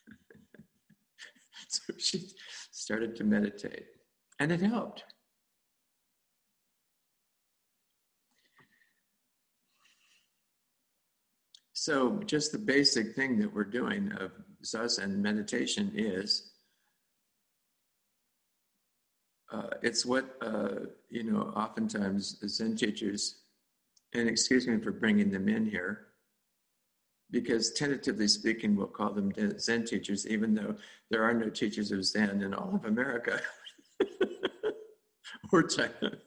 so 1.68 1.92
she 1.98 2.28
started 2.70 3.16
to 3.16 3.24
meditate, 3.24 3.86
and 4.38 4.52
it 4.52 4.60
helped. 4.60 5.04
So, 11.72 12.22
just 12.24 12.52
the 12.52 12.58
basic 12.58 13.14
thing 13.14 13.38
that 13.40 13.52
we're 13.52 13.64
doing 13.64 14.10
of 14.12 14.32
zazen 14.64 15.16
meditation 15.18 15.92
is 15.94 16.53
uh, 19.54 19.68
it's 19.82 20.04
what, 20.04 20.36
uh, 20.40 20.86
you 21.10 21.22
know, 21.22 21.52
oftentimes 21.54 22.38
Zen 22.46 22.76
teachers, 22.76 23.36
and 24.12 24.28
excuse 24.28 24.66
me 24.66 24.78
for 24.78 24.90
bringing 24.90 25.30
them 25.30 25.48
in 25.48 25.64
here, 25.64 26.06
because 27.30 27.72
tentatively 27.72 28.26
speaking, 28.26 28.74
we'll 28.74 28.86
call 28.86 29.12
them 29.12 29.32
Zen 29.58 29.84
teachers, 29.84 30.26
even 30.26 30.54
though 30.54 30.74
there 31.10 31.22
are 31.22 31.34
no 31.34 31.48
teachers 31.48 31.92
of 31.92 32.04
Zen 32.04 32.42
in 32.42 32.52
all 32.52 32.74
of 32.74 32.84
America 32.84 33.40
or 35.52 35.62
China. 35.62 36.18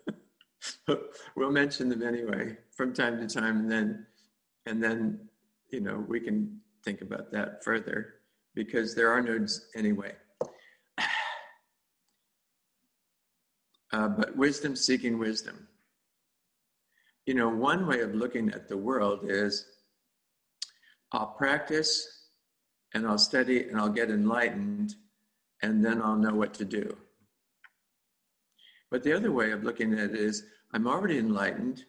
we'll 1.36 1.52
mention 1.52 1.90
them 1.90 2.04
anyway 2.04 2.56
from 2.72 2.94
time 2.94 3.20
to 3.20 3.28
time, 3.28 3.60
and 3.60 3.72
then, 3.72 4.06
and 4.66 4.82
then 4.82 5.20
you 5.70 5.82
know, 5.82 6.06
we 6.08 6.22
can 6.22 6.62
think 6.84 7.02
about 7.02 7.32
that 7.34 7.64
further 7.64 8.16
because 8.56 8.96
there 8.96 9.12
are 9.12 9.22
nodes 9.22 9.68
anyway. 9.76 10.14
Uh, 13.98 14.08
but 14.08 14.38
wisdom 14.38 14.76
seeking 14.76 15.18
wisdom. 15.18 15.68
You 17.26 17.34
know, 17.34 17.50
one 17.50 17.88
way 17.88 18.02
of 18.02 18.14
looking 18.14 18.52
at 18.52 18.68
the 18.68 18.78
world 18.78 19.22
is 19.24 19.66
I'll 21.12 21.34
practice 21.36 22.08
and 22.94 23.08
I'll 23.08 23.18
study 23.18 23.64
and 23.64 23.76
I'll 23.76 23.90
get 23.90 24.12
enlightened 24.12 24.94
and 25.64 25.84
then 25.84 26.00
I'll 26.00 26.16
know 26.16 26.36
what 26.36 26.54
to 26.56 26.66
do. 26.66 26.96
But 28.92 29.02
the 29.02 29.14
other 29.14 29.32
way 29.32 29.50
of 29.52 29.64
looking 29.64 29.94
at 29.94 30.12
it 30.12 30.16
is 30.16 30.44
I'm 30.74 30.86
already 30.86 31.18
enlightened, 31.18 31.84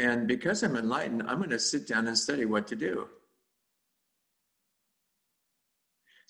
and 0.00 0.26
because 0.26 0.64
I'm 0.64 0.74
enlightened, 0.74 1.22
I'm 1.28 1.38
going 1.38 1.50
to 1.50 1.60
sit 1.60 1.86
down 1.86 2.08
and 2.08 2.18
study 2.18 2.44
what 2.44 2.66
to 2.68 2.76
do. 2.76 3.06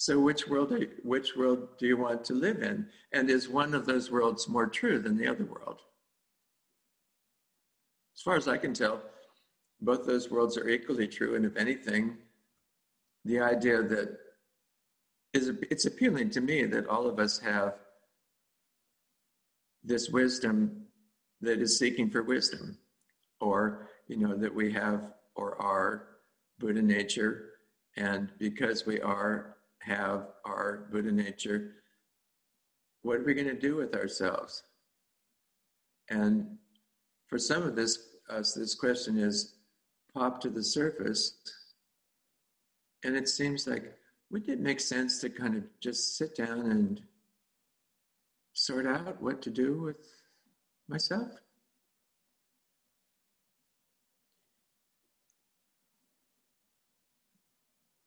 So, 0.00 0.20
which 0.20 0.46
world, 0.46 0.70
you, 0.70 0.88
which 1.02 1.36
world 1.36 1.70
do 1.76 1.86
you 1.88 1.96
want 1.96 2.24
to 2.26 2.32
live 2.32 2.62
in? 2.62 2.86
And 3.12 3.28
is 3.28 3.48
one 3.48 3.74
of 3.74 3.84
those 3.84 4.12
worlds 4.12 4.48
more 4.48 4.68
true 4.68 5.00
than 5.00 5.16
the 5.16 5.26
other 5.26 5.44
world? 5.44 5.80
As 8.14 8.22
far 8.22 8.36
as 8.36 8.46
I 8.46 8.58
can 8.58 8.72
tell, 8.72 9.02
both 9.80 10.06
those 10.06 10.30
worlds 10.30 10.56
are 10.56 10.68
equally 10.68 11.08
true. 11.08 11.34
And 11.34 11.44
if 11.44 11.56
anything, 11.56 12.16
the 13.24 13.40
idea 13.40 13.82
that 13.82 14.16
is 15.34 15.50
it's 15.68 15.86
appealing 15.86 16.30
to 16.30 16.40
me 16.40 16.64
that 16.64 16.86
all 16.86 17.08
of 17.08 17.18
us 17.18 17.40
have 17.40 17.74
this 19.82 20.08
wisdom 20.10 20.86
that 21.40 21.58
is 21.60 21.76
seeking 21.76 22.08
for 22.08 22.22
wisdom, 22.22 22.78
or 23.40 23.88
you 24.06 24.16
know 24.16 24.36
that 24.36 24.54
we 24.54 24.72
have 24.72 25.12
or 25.34 25.60
are 25.60 26.06
Buddha 26.60 26.82
nature, 26.82 27.50
and 27.96 28.30
because 28.38 28.86
we 28.86 29.00
are 29.00 29.56
have 29.88 30.28
our 30.44 30.88
Buddha 30.90 31.10
nature, 31.10 31.72
what 33.02 33.18
are 33.18 33.24
we 33.24 33.34
going 33.34 33.48
to 33.48 33.58
do 33.58 33.76
with 33.76 33.94
ourselves? 33.94 34.62
And 36.10 36.58
for 37.28 37.38
some 37.38 37.62
of 37.62 37.76
this, 37.76 37.98
us, 38.30 38.54
this 38.54 38.74
question 38.74 39.18
is 39.18 39.54
popped 40.14 40.42
to 40.42 40.50
the 40.50 40.62
surface, 40.62 41.38
and 43.04 43.16
it 43.16 43.28
seems 43.28 43.66
like 43.66 43.94
wouldn't 44.30 44.50
it 44.50 44.60
make 44.60 44.80
sense 44.80 45.18
to 45.20 45.30
kind 45.30 45.56
of 45.56 45.64
just 45.80 46.16
sit 46.16 46.36
down 46.36 46.70
and 46.70 47.00
sort 48.52 48.86
out 48.86 49.22
what 49.22 49.40
to 49.42 49.50
do 49.50 49.80
with 49.80 49.96
myself? 50.88 51.30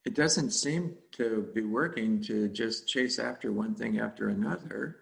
It 0.05 0.15
doesn't 0.15 0.51
seem 0.51 0.96
to 1.13 1.50
be 1.53 1.62
working 1.62 2.22
to 2.24 2.48
just 2.50 2.88
chase 2.88 3.20
after 3.20 3.51
one 3.51 3.75
thing 3.75 4.00
after 4.00 4.29
another, 4.29 4.98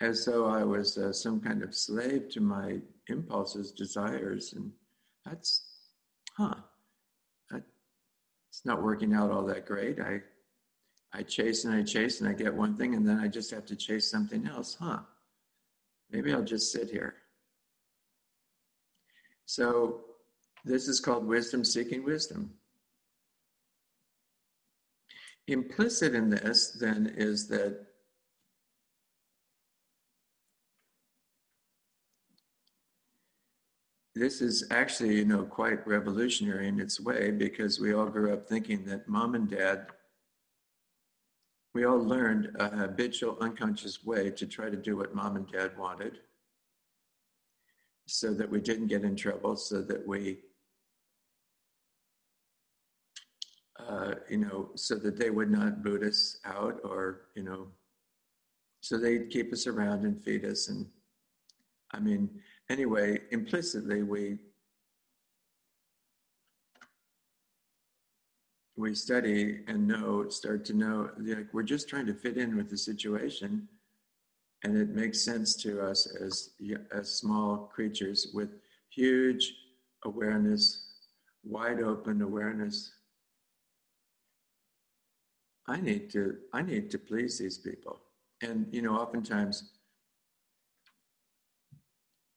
as 0.00 0.24
though 0.24 0.46
I 0.46 0.64
was 0.64 0.96
uh, 0.96 1.12
some 1.12 1.40
kind 1.40 1.62
of 1.62 1.74
slave 1.74 2.30
to 2.30 2.40
my 2.40 2.78
impulses, 3.08 3.72
desires, 3.72 4.54
and 4.54 4.72
that's, 5.24 5.62
huh, 6.36 6.54
that, 7.50 7.62
it's 8.48 8.64
not 8.64 8.82
working 8.82 9.12
out 9.12 9.30
all 9.30 9.44
that 9.44 9.66
great. 9.66 10.00
I 10.00 10.22
I 11.14 11.22
chase 11.22 11.64
and 11.64 11.74
I 11.74 11.82
chase 11.82 12.20
and 12.20 12.28
I 12.28 12.32
get 12.32 12.54
one 12.54 12.76
thing 12.76 12.94
and 12.94 13.06
then 13.06 13.18
I 13.18 13.28
just 13.28 13.50
have 13.50 13.66
to 13.66 13.76
chase 13.76 14.10
something 14.10 14.46
else. 14.46 14.76
Huh. 14.80 15.00
Maybe 16.10 16.32
I'll 16.32 16.42
just 16.42 16.72
sit 16.72 16.90
here. 16.90 17.14
So, 19.44 20.00
this 20.64 20.88
is 20.88 21.00
called 21.00 21.26
wisdom 21.26 21.64
seeking 21.64 22.04
wisdom. 22.04 22.54
Implicit 25.48 26.14
in 26.14 26.30
this, 26.30 26.70
then, 26.70 27.12
is 27.16 27.48
that 27.48 27.86
this 34.14 34.40
is 34.40 34.66
actually, 34.70 35.16
you 35.16 35.24
know, 35.24 35.42
quite 35.42 35.86
revolutionary 35.86 36.68
in 36.68 36.78
its 36.80 37.00
way 37.00 37.30
because 37.30 37.80
we 37.80 37.92
all 37.92 38.06
grew 38.06 38.32
up 38.32 38.48
thinking 38.48 38.84
that 38.84 39.08
mom 39.08 39.34
and 39.34 39.50
dad 39.50 39.86
we 41.74 41.84
all 41.86 41.98
learned 41.98 42.54
a 42.58 42.68
habitual 42.68 43.38
unconscious 43.40 44.04
way 44.04 44.30
to 44.30 44.46
try 44.46 44.68
to 44.68 44.76
do 44.76 44.96
what 44.96 45.14
mom 45.14 45.36
and 45.36 45.50
dad 45.50 45.76
wanted 45.78 46.18
so 48.06 48.34
that 48.34 48.50
we 48.50 48.60
didn't 48.60 48.88
get 48.88 49.04
in 49.04 49.16
trouble, 49.16 49.56
so 49.56 49.80
that 49.80 50.06
we, 50.06 50.40
uh, 53.88 54.14
you 54.28 54.38
know, 54.38 54.70
so 54.74 54.94
that 54.96 55.16
they 55.16 55.30
would 55.30 55.50
not 55.50 55.82
boot 55.82 56.02
us 56.02 56.38
out 56.44 56.80
or, 56.84 57.22
you 57.34 57.42
know, 57.42 57.68
so 58.80 58.98
they'd 58.98 59.30
keep 59.30 59.52
us 59.52 59.66
around 59.66 60.04
and 60.04 60.22
feed 60.22 60.44
us. 60.44 60.68
And 60.68 60.86
I 61.92 62.00
mean, 62.00 62.28
anyway, 62.68 63.20
implicitly, 63.30 64.02
we 64.02 64.38
we 68.76 68.94
study 68.94 69.60
and 69.68 69.86
know, 69.86 70.28
start 70.28 70.64
to 70.64 70.74
know, 70.74 71.10
like 71.18 71.52
we're 71.52 71.62
just 71.62 71.88
trying 71.88 72.06
to 72.06 72.14
fit 72.14 72.36
in 72.36 72.56
with 72.56 72.70
the 72.70 72.76
situation, 72.76 73.68
and 74.64 74.76
it 74.76 74.90
makes 74.90 75.20
sense 75.20 75.54
to 75.62 75.80
us 75.80 76.06
as 76.20 76.50
as 76.90 77.14
small 77.14 77.70
creatures 77.72 78.28
with 78.34 78.50
huge 78.90 79.54
awareness, 80.04 80.88
wide 81.44 81.80
open 81.80 82.22
awareness. 82.22 82.92
I 85.68 85.80
need 85.80 86.10
to 86.10 86.36
I 86.52 86.62
need 86.62 86.90
to 86.90 86.98
please 86.98 87.38
these 87.38 87.58
people, 87.58 88.00
and 88.42 88.66
you 88.72 88.82
know, 88.82 88.96
oftentimes 88.96 89.70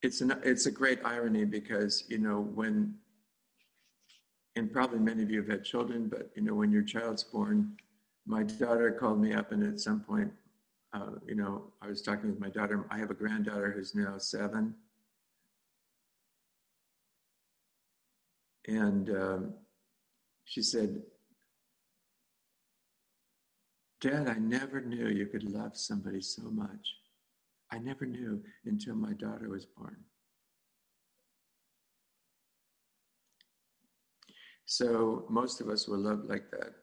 it's 0.01 0.21
an 0.21 0.39
it's 0.43 0.67
a 0.67 0.71
great 0.71 0.99
irony 1.03 1.45
because 1.45 2.03
you 2.07 2.19
know 2.19 2.41
when 2.41 2.95
and 4.55 4.71
probably 4.71 4.99
many 4.99 5.21
of 5.21 5.29
you 5.29 5.41
have 5.41 5.49
had 5.49 5.65
children, 5.65 6.07
but 6.07 6.31
you 6.35 6.41
know, 6.41 6.53
when 6.53 6.71
your 6.71 6.83
child's 6.83 7.23
born, 7.23 7.75
my 8.25 8.43
daughter 8.43 8.91
called 8.91 9.21
me 9.21 9.33
up, 9.33 9.51
and 9.51 9.63
at 9.63 9.79
some 9.79 9.99
point, 9.99 10.31
uh, 10.93 11.11
you 11.27 11.35
know, 11.35 11.73
I 11.81 11.87
was 11.87 12.01
talking 12.01 12.29
with 12.29 12.39
my 12.39 12.49
daughter. 12.49 12.85
I 12.89 12.97
have 12.97 13.11
a 13.11 13.15
granddaughter 13.15 13.71
who's 13.71 13.93
now 13.93 14.17
seven, 14.17 14.73
and 18.67 19.09
um, 19.09 19.53
she 20.45 20.61
said, 20.61 21.01
"Dad, 24.05 24.29
I 24.29 24.37
never 24.37 24.81
knew 24.81 25.07
you 25.07 25.25
could 25.25 25.43
love 25.43 25.75
somebody 25.75 26.21
so 26.21 26.43
much. 26.43 26.95
I 27.71 27.79
never 27.79 28.05
knew 28.05 28.43
until 28.63 28.93
my 28.93 29.13
daughter 29.13 29.49
was 29.49 29.65
born." 29.65 29.97
So 34.67 35.25
most 35.27 35.59
of 35.59 35.69
us 35.69 35.87
were 35.87 35.97
loved 35.97 36.29
like 36.29 36.51
that. 36.51 36.75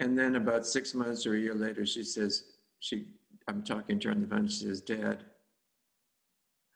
And 0.00 0.18
then 0.18 0.34
about 0.34 0.66
six 0.66 0.94
months 0.94 1.24
or 1.26 1.36
a 1.36 1.40
year 1.40 1.54
later, 1.54 1.86
she 1.86 2.02
says, 2.02 2.56
she, 2.80 3.06
I'm 3.46 3.62
talking 3.62 4.00
to 4.00 4.08
her 4.08 4.14
on 4.14 4.20
the 4.20 4.26
phone, 4.26 4.48
she 4.48 4.64
says, 4.64 4.80
Dad, 4.80 5.26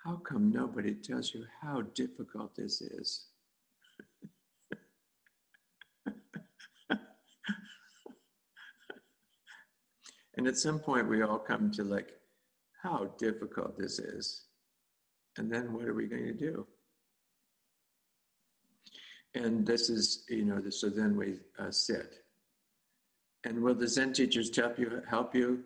how 0.05 0.19
come 0.19 0.53
nobody 0.53 0.95
tells 0.95 1.35
you 1.35 1.45
how 1.61 1.83
difficult 1.83 2.55
this 2.55 2.81
is? 2.81 3.27
And 10.37 10.47
at 10.47 10.57
some 10.57 10.79
point, 10.79 11.09
we 11.09 11.23
all 11.23 11.39
come 11.39 11.71
to 11.73 11.85
like, 11.85 12.13
how 12.83 13.11
difficult 13.19 13.79
this 13.79 13.99
is. 13.99 14.45
And 15.39 15.51
then 15.51 15.73
what 15.73 15.87
are 15.87 15.95
we 15.95 16.07
going 16.07 16.27
to 16.27 16.33
do? 16.33 16.67
And 19.35 19.67
this 19.67 19.91
is, 19.91 20.25
you 20.29 20.45
know, 20.45 20.63
so 20.71 20.89
then 20.89 21.17
we 21.17 21.41
uh, 21.59 21.71
sit. 21.71 22.23
And 23.45 23.63
will 23.63 23.75
the 23.75 23.89
Zen 23.89 24.13
teachers 24.13 24.55
help 24.55 24.79
you? 24.79 25.03
Help 25.09 25.35
you? 25.35 25.63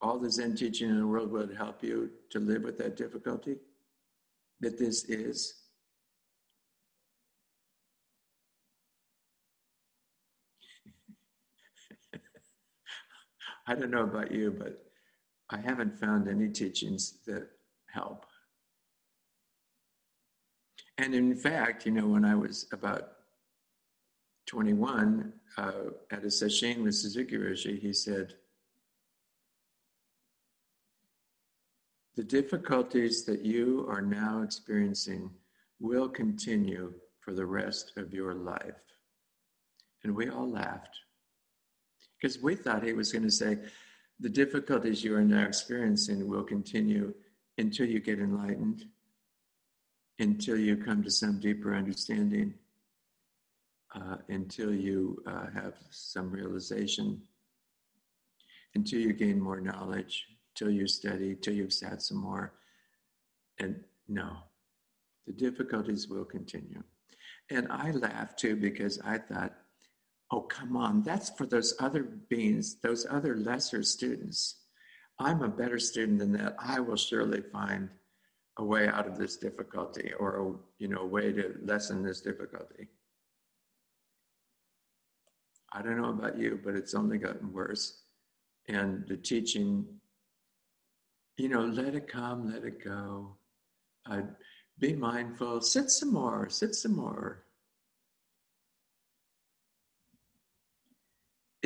All 0.00 0.18
the 0.18 0.30
Zen 0.30 0.54
teaching 0.54 0.90
in 0.90 0.98
the 0.98 1.06
world 1.06 1.30
would 1.32 1.54
help 1.56 1.82
you 1.82 2.10
to 2.30 2.38
live 2.38 2.62
with 2.62 2.78
that 2.78 2.96
difficulty 2.96 3.56
that 4.60 4.78
this 4.78 5.04
is. 5.04 5.65
I 13.66 13.74
don't 13.74 13.90
know 13.90 14.04
about 14.04 14.30
you, 14.30 14.54
but 14.56 14.84
I 15.50 15.58
haven't 15.58 15.98
found 15.98 16.28
any 16.28 16.48
teachings 16.48 17.18
that 17.26 17.48
help. 17.92 18.26
And 20.98 21.14
in 21.14 21.34
fact, 21.34 21.84
you 21.84 21.92
know, 21.92 22.06
when 22.06 22.24
I 22.24 22.34
was 22.34 22.66
about 22.72 23.12
21 24.46 25.32
uh, 25.58 25.72
at 26.10 26.22
a 26.22 26.28
sesshin 26.28 26.82
with 26.82 26.94
Suzuki 26.94 27.36
Roshi, 27.36 27.78
he 27.78 27.92
said, 27.92 28.34
The 32.14 32.24
difficulties 32.24 33.24
that 33.26 33.44
you 33.44 33.86
are 33.90 34.00
now 34.00 34.42
experiencing 34.42 35.30
will 35.80 36.08
continue 36.08 36.94
for 37.20 37.34
the 37.34 37.44
rest 37.44 37.92
of 37.98 38.14
your 38.14 38.34
life. 38.34 38.80
And 40.02 40.14
we 40.14 40.30
all 40.30 40.50
laughed 40.50 40.96
because 42.20 42.40
we 42.42 42.54
thought 42.54 42.82
he 42.82 42.92
was 42.92 43.12
going 43.12 43.24
to 43.24 43.30
say, 43.30 43.58
The 44.20 44.28
difficulties 44.28 45.04
you 45.04 45.14
are 45.16 45.24
now 45.24 45.46
experiencing 45.46 46.26
will 46.28 46.44
continue 46.44 47.14
until 47.58 47.86
you 47.86 48.00
get 48.00 48.18
enlightened, 48.18 48.84
until 50.18 50.56
you 50.56 50.76
come 50.76 51.02
to 51.02 51.10
some 51.10 51.40
deeper 51.40 51.74
understanding, 51.74 52.54
uh, 53.94 54.16
until 54.28 54.74
you 54.74 55.22
uh, 55.26 55.46
have 55.54 55.74
some 55.90 56.30
realization, 56.30 57.20
until 58.74 59.00
you 59.00 59.12
gain 59.12 59.40
more 59.40 59.60
knowledge, 59.60 60.26
till 60.54 60.70
you 60.70 60.86
study, 60.86 61.34
till 61.34 61.54
you've 61.54 61.72
sat 61.72 62.02
some 62.02 62.18
more. 62.18 62.54
And 63.58 63.80
no, 64.08 64.36
the 65.26 65.32
difficulties 65.32 66.08
will 66.08 66.24
continue. 66.24 66.82
And 67.50 67.68
I 67.70 67.90
laughed 67.92 68.38
too 68.38 68.56
because 68.56 68.98
I 69.00 69.18
thought, 69.18 69.54
oh, 70.30 70.40
come 70.40 70.76
on, 70.76 71.02
that's 71.02 71.30
for 71.30 71.46
those 71.46 71.74
other 71.78 72.02
beings, 72.02 72.76
those 72.82 73.06
other 73.08 73.36
lesser 73.36 73.82
students. 73.82 74.56
I'm 75.18 75.42
a 75.42 75.48
better 75.48 75.78
student 75.78 76.18
than 76.18 76.32
that. 76.32 76.56
I 76.58 76.80
will 76.80 76.96
surely 76.96 77.40
find 77.40 77.88
a 78.58 78.64
way 78.64 78.88
out 78.88 79.06
of 79.06 79.18
this 79.18 79.36
difficulty 79.36 80.12
or 80.18 80.36
a, 80.36 80.52
you 80.78 80.88
know, 80.88 81.00
a 81.02 81.06
way 81.06 81.32
to 81.32 81.54
lessen 81.62 82.02
this 82.02 82.20
difficulty. 82.20 82.88
I 85.72 85.82
don't 85.82 86.00
know 86.00 86.10
about 86.10 86.38
you, 86.38 86.58
but 86.62 86.74
it's 86.74 86.94
only 86.94 87.18
gotten 87.18 87.52
worse. 87.52 88.02
And 88.68 89.06
the 89.06 89.16
teaching, 89.16 89.86
you 91.36 91.48
know, 91.48 91.64
let 91.64 91.94
it 91.94 92.08
come, 92.08 92.50
let 92.50 92.64
it 92.64 92.82
go. 92.82 93.36
Uh, 94.10 94.22
be 94.78 94.94
mindful, 94.94 95.60
sit 95.60 95.90
some 95.90 96.12
more, 96.12 96.48
sit 96.48 96.74
some 96.74 96.96
more. 96.96 97.45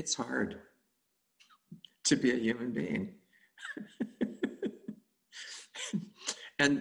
It's 0.01 0.15
hard 0.15 0.57
to 2.05 2.17
be 2.17 2.31
a 2.31 2.37
human 2.37 2.73
being. 2.73 3.17
and, 6.59 6.81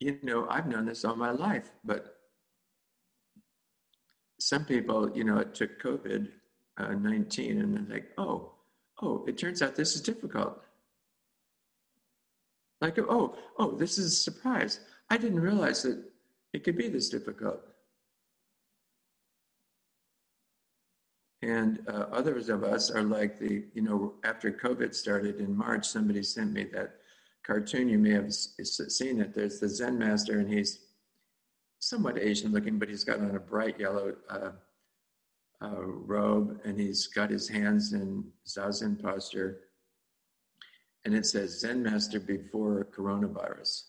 you 0.00 0.18
know, 0.22 0.46
I've 0.48 0.66
known 0.66 0.86
this 0.86 1.04
all 1.04 1.16
my 1.16 1.32
life, 1.32 1.70
but 1.84 2.16
some 4.40 4.64
people, 4.64 5.14
you 5.14 5.22
know, 5.22 5.36
it 5.36 5.54
took 5.54 5.82
COVID 5.82 6.28
uh, 6.78 6.94
19 6.94 7.60
and 7.60 7.76
they're 7.76 7.94
like, 7.94 8.12
oh, 8.16 8.52
oh, 9.02 9.22
it 9.28 9.36
turns 9.36 9.60
out 9.60 9.76
this 9.76 9.94
is 9.94 10.00
difficult. 10.00 10.58
Like, 12.80 12.98
oh, 12.98 13.36
oh, 13.58 13.72
this 13.72 13.98
is 13.98 14.14
a 14.14 14.16
surprise. 14.16 14.80
I 15.10 15.18
didn't 15.18 15.40
realize 15.40 15.82
that 15.82 16.02
it 16.54 16.64
could 16.64 16.78
be 16.78 16.88
this 16.88 17.10
difficult. 17.10 17.60
And 21.46 21.78
uh, 21.86 22.06
others 22.10 22.48
of 22.48 22.64
us 22.64 22.90
are 22.90 23.04
like 23.04 23.38
the, 23.38 23.62
you 23.72 23.80
know, 23.80 24.14
after 24.24 24.50
COVID 24.50 24.92
started 24.92 25.38
in 25.38 25.56
March, 25.56 25.86
somebody 25.86 26.24
sent 26.24 26.52
me 26.52 26.64
that 26.72 26.96
cartoon. 27.46 27.88
You 27.88 27.98
may 27.98 28.10
have 28.10 28.34
seen 28.34 29.20
it. 29.20 29.32
There's 29.32 29.60
the 29.60 29.68
Zen 29.68 29.96
master, 29.96 30.40
and 30.40 30.52
he's 30.52 30.80
somewhat 31.78 32.18
Asian 32.18 32.50
looking, 32.50 32.80
but 32.80 32.88
he's 32.88 33.04
got 33.04 33.20
on 33.20 33.36
a 33.36 33.38
bright 33.38 33.78
yellow 33.78 34.16
uh, 34.28 34.50
uh, 35.62 35.82
robe, 35.84 36.58
and 36.64 36.80
he's 36.80 37.06
got 37.06 37.30
his 37.30 37.48
hands 37.48 37.92
in 37.92 38.24
zazen 38.44 39.00
posture. 39.00 39.60
And 41.04 41.14
it 41.14 41.26
says 41.26 41.60
Zen 41.60 41.80
master 41.80 42.18
before 42.18 42.88
coronavirus. 42.92 43.84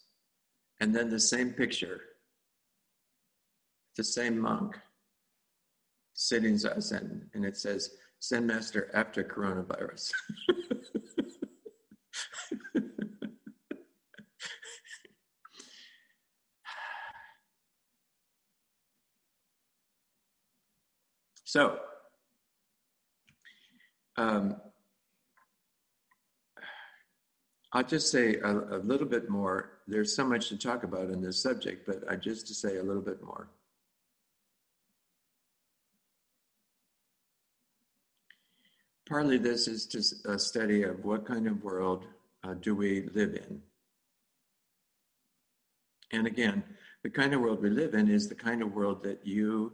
And 0.80 0.96
then 0.96 1.10
the 1.10 1.20
same 1.20 1.54
picture, 1.54 2.02
the 3.96 4.04
same 4.04 4.38
monk 4.38 4.78
sitting 6.18 6.56
zazen, 6.56 7.22
and 7.36 7.46
it 7.46 7.56
says 7.56 7.92
Zen 8.24 8.48
master 8.48 8.90
after 8.94 9.24
coronavirus. 9.24 10.12
so, 21.44 21.78
um, 24.18 24.56
I'll 27.74 27.84
just 27.84 28.10
say 28.12 28.38
a, 28.38 28.50
a, 28.50 28.80
little 28.80 29.06
bit 29.06 29.30
more. 29.30 29.82
There's 29.88 30.16
so 30.16 30.26
much 30.26 30.50
to 30.50 30.58
talk 30.58 30.82
about 30.82 31.12
in 31.12 31.22
this 31.22 31.44
subject, 31.44 31.86
but 31.86 32.00
I 32.10 32.16
just 32.16 32.48
to 32.48 32.56
say 32.56 32.78
a 32.78 32.84
little 32.84 33.04
bit 33.04 33.22
more. 33.22 33.52
Partly 39.08 39.38
this 39.38 39.67
is 39.67 39.86
just 39.86 40.26
a 40.26 40.38
study 40.38 40.84
of 40.84 41.06
what 41.06 41.26
kind 41.26 41.48
of 41.48 41.63
world 41.63 42.06
uh, 42.43 42.56
do 42.56 42.76
we 42.76 43.04
live 43.13 43.36
in. 43.36 43.62
And 46.12 46.28
again, 46.28 46.63
the 47.04 47.10
kind 47.10 47.34
of 47.34 47.39
world 47.41 47.62
we 47.62 47.70
live 47.70 47.93
in 47.93 48.10
is 48.10 48.28
the 48.28 48.36
kind 48.36 48.62
of 48.62 48.74
world 48.74 49.04
that 49.04 49.26
you, 49.26 49.74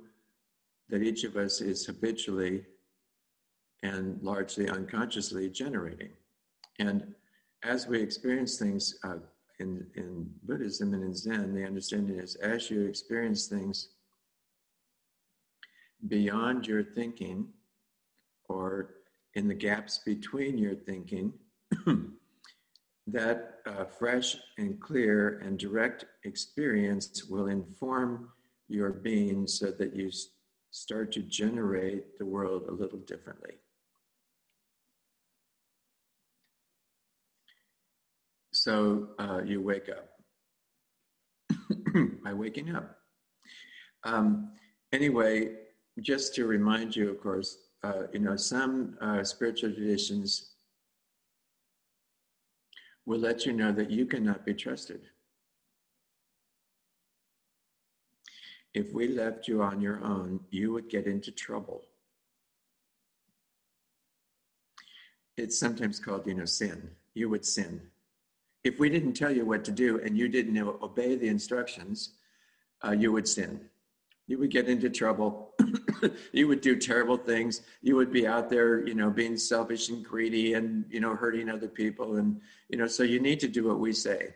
that 0.89 1.01
each 1.01 1.23
of 1.23 1.35
us 1.35 1.61
is 1.61 1.85
habitually 1.85 2.63
and 3.81 4.21
largely 4.21 4.69
unconsciously 4.69 5.49
generating. 5.49 6.11
And 6.79 7.15
as 7.63 7.87
we 7.87 8.01
experience 8.01 8.57
things 8.57 8.99
uh, 9.03 9.17
in, 9.59 9.87
in 9.95 10.29
Buddhism 10.43 10.93
and 10.93 11.03
in 11.03 11.15
Zen, 11.15 11.55
the 11.55 11.65
understanding 11.65 12.19
is 12.19 12.35
as 12.35 12.69
you 12.69 12.81
experience 12.85 13.47
things 13.47 13.89
beyond 16.07 16.67
your 16.67 16.83
thinking 16.83 17.47
or 18.47 18.89
in 19.35 19.47
the 19.47 19.53
gaps 19.53 19.99
between 20.05 20.57
your 20.57 20.75
thinking, 20.75 21.33
that 23.07 23.55
uh, 23.65 23.85
fresh 23.85 24.37
and 24.57 24.79
clear 24.79 25.39
and 25.39 25.57
direct 25.57 26.05
experience 26.23 27.25
will 27.25 27.47
inform 27.47 28.29
your 28.69 28.91
being 28.91 29.47
so 29.47 29.71
that 29.71 29.95
you 29.95 30.09
start 30.71 31.11
to 31.11 31.21
generate 31.21 32.17
the 32.17 32.25
world 32.25 32.63
a 32.67 32.71
little 32.71 32.99
differently. 32.99 33.53
So 38.51 39.09
uh, 39.19 39.41
you 39.43 39.61
wake 39.61 39.89
up 39.89 40.09
by 42.23 42.33
waking 42.33 42.75
up. 42.75 42.97
Um, 44.03 44.51
anyway, 44.91 45.55
just 46.01 46.35
to 46.35 46.45
remind 46.45 46.95
you, 46.95 47.09
of 47.09 47.19
course, 47.19 47.57
uh, 47.83 48.03
you 48.13 48.19
know, 48.19 48.35
some 48.35 48.97
uh, 49.01 49.23
spiritual 49.23 49.73
traditions 49.73 50.51
will 53.05 53.19
let 53.19 53.45
you 53.45 53.51
know 53.51 53.71
that 53.73 53.91
you 53.91 54.05
cannot 54.05 54.45
be 54.45 54.53
trusted. 54.53 55.01
If 58.73 58.93
we 58.93 59.09
left 59.09 59.47
you 59.47 59.61
on 59.61 59.81
your 59.81 60.03
own, 60.03 60.39
you 60.49 60.71
would 60.71 60.89
get 60.89 61.05
into 61.05 61.31
trouble. 61.31 61.81
It's 65.35 65.59
sometimes 65.59 65.99
called, 65.99 66.25
you 66.25 66.33
know, 66.33 66.45
sin. 66.45 66.89
You 67.13 67.29
would 67.29 67.45
sin. 67.45 67.81
If 68.63 68.79
we 68.79 68.89
didn't 68.89 69.13
tell 69.13 69.31
you 69.31 69.45
what 69.45 69.65
to 69.65 69.71
do 69.71 69.99
and 69.99 70.17
you 70.17 70.29
didn't 70.29 70.57
obey 70.57 71.15
the 71.15 71.27
instructions, 71.27 72.13
uh, 72.83 72.91
you 72.91 73.11
would 73.11 73.27
sin 73.27 73.59
you 74.27 74.37
would 74.39 74.51
get 74.51 74.69
into 74.69 74.89
trouble. 74.89 75.53
you 76.31 76.47
would 76.47 76.61
do 76.61 76.75
terrible 76.77 77.17
things. 77.17 77.61
You 77.81 77.95
would 77.95 78.11
be 78.11 78.25
out 78.25 78.49
there, 78.49 78.85
you 78.87 78.93
know, 78.93 79.09
being 79.09 79.37
selfish 79.37 79.89
and 79.89 80.03
greedy 80.03 80.53
and, 80.53 80.85
you 80.89 80.99
know, 80.99 81.15
hurting 81.15 81.49
other 81.49 81.67
people. 81.67 82.15
And, 82.15 82.39
you 82.69 82.77
know, 82.77 82.87
so 82.87 83.03
you 83.03 83.19
need 83.19 83.39
to 83.41 83.47
do 83.47 83.67
what 83.67 83.79
we 83.79 83.91
say 83.93 84.33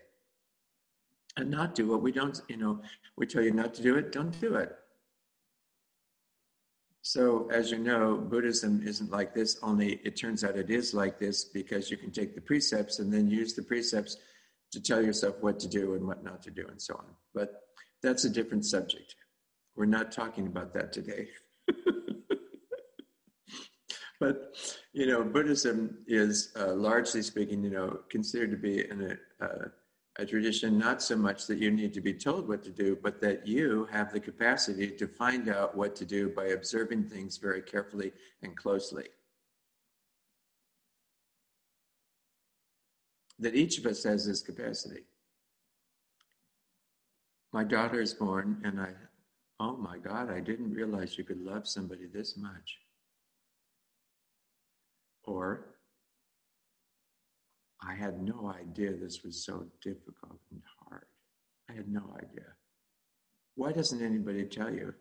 and 1.37 1.49
not 1.49 1.75
do 1.75 1.87
what 1.87 2.01
we 2.01 2.11
don't, 2.11 2.41
you 2.49 2.57
know, 2.57 2.81
we 3.15 3.25
tell 3.25 3.43
you 3.43 3.51
not 3.51 3.73
to 3.75 3.81
do 3.81 3.95
it, 3.95 4.11
don't 4.11 4.39
do 4.41 4.55
it. 4.55 4.75
So, 7.01 7.47
as 7.49 7.71
you 7.71 7.77
know, 7.77 8.17
Buddhism 8.17 8.85
isn't 8.85 9.11
like 9.11 9.33
this, 9.33 9.57
only 9.63 10.01
it 10.03 10.17
turns 10.17 10.43
out 10.43 10.57
it 10.57 10.69
is 10.69 10.93
like 10.93 11.17
this 11.17 11.45
because 11.45 11.89
you 11.89 11.95
can 11.95 12.11
take 12.11 12.35
the 12.35 12.41
precepts 12.41 12.99
and 12.99 13.13
then 13.13 13.29
use 13.29 13.53
the 13.53 13.63
precepts 13.63 14.17
to 14.71 14.81
tell 14.81 15.01
yourself 15.01 15.35
what 15.39 15.57
to 15.61 15.69
do 15.69 15.93
and 15.93 16.05
what 16.05 16.23
not 16.23 16.43
to 16.43 16.51
do 16.51 16.67
and 16.67 16.81
so 16.81 16.95
on. 16.95 17.05
But 17.33 17.61
that's 18.03 18.25
a 18.25 18.29
different 18.29 18.65
subject. 18.65 19.15
We're 19.77 19.85
not 19.85 20.11
talking 20.11 20.47
about 20.47 20.73
that 20.73 20.91
today. 20.91 21.29
but 24.19 24.55
you 24.91 25.05
know, 25.05 25.23
Buddhism 25.23 25.99
is 26.07 26.51
uh, 26.59 26.73
largely 26.73 27.21
speaking, 27.21 27.63
you 27.63 27.69
know, 27.69 27.99
considered 28.09 28.51
to 28.51 28.57
be 28.57 28.89
in 28.89 29.17
a, 29.41 29.45
uh, 29.45 29.67
a 30.17 30.25
tradition 30.25 30.77
not 30.77 31.01
so 31.01 31.15
much 31.15 31.47
that 31.47 31.59
you 31.59 31.71
need 31.71 31.93
to 31.93 32.01
be 32.01 32.13
told 32.13 32.47
what 32.49 32.63
to 32.63 32.71
do, 32.71 32.97
but 33.01 33.21
that 33.21 33.47
you 33.47 33.87
have 33.91 34.11
the 34.11 34.19
capacity 34.19 34.89
to 34.91 35.07
find 35.07 35.47
out 35.47 35.77
what 35.77 35.95
to 35.95 36.05
do 36.05 36.29
by 36.29 36.47
observing 36.47 37.07
things 37.07 37.37
very 37.37 37.61
carefully 37.61 38.11
and 38.41 38.57
closely. 38.57 39.05
that 43.39 43.55
each 43.55 43.77
of 43.77 43.85
us 43.85 44.03
has 44.03 44.25
this 44.25 44.41
capacity. 44.41 45.01
My 47.53 47.63
daughter 47.63 48.01
is 48.01 48.13
born, 48.13 48.61
and 48.63 48.79
I, 48.79 48.89
oh 49.59 49.75
my 49.77 49.97
God, 49.97 50.31
I 50.31 50.39
didn't 50.39 50.73
realize 50.73 51.17
you 51.17 51.23
could 51.23 51.41
love 51.41 51.67
somebody 51.67 52.05
this 52.05 52.37
much. 52.37 52.77
Or, 55.23 55.65
I 57.81 57.93
had 57.93 58.21
no 58.21 58.53
idea 58.57 58.93
this 58.93 59.23
was 59.23 59.43
so 59.43 59.65
difficult 59.81 60.39
and 60.51 60.61
hard. 60.79 61.05
I 61.69 61.73
had 61.73 61.91
no 61.91 62.15
idea. 62.17 62.45
Why 63.55 63.71
doesn't 63.71 64.01
anybody 64.01 64.45
tell 64.45 64.71
you? 64.73 64.93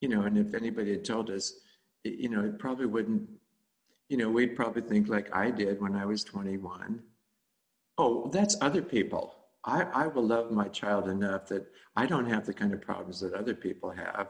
You 0.00 0.08
know, 0.08 0.22
and 0.22 0.36
if 0.36 0.54
anybody 0.54 0.90
had 0.92 1.04
told 1.04 1.30
us, 1.30 1.52
you 2.04 2.28
know, 2.28 2.44
it 2.44 2.58
probably 2.58 2.86
wouldn't, 2.86 3.28
you 4.08 4.16
know, 4.16 4.28
we'd 4.28 4.54
probably 4.54 4.82
think 4.82 5.08
like 5.08 5.34
I 5.34 5.50
did 5.50 5.80
when 5.80 5.96
I 5.96 6.04
was 6.04 6.22
21. 6.24 7.02
Oh, 7.98 8.28
that's 8.32 8.56
other 8.60 8.82
people. 8.82 9.35
I, 9.66 9.82
I 9.82 10.06
will 10.06 10.26
love 10.26 10.52
my 10.52 10.68
child 10.68 11.08
enough 11.08 11.48
that 11.48 11.66
I 11.96 12.06
don't 12.06 12.28
have 12.30 12.46
the 12.46 12.54
kind 12.54 12.72
of 12.72 12.80
problems 12.80 13.20
that 13.20 13.34
other 13.34 13.54
people 13.54 13.90
have. 13.90 14.28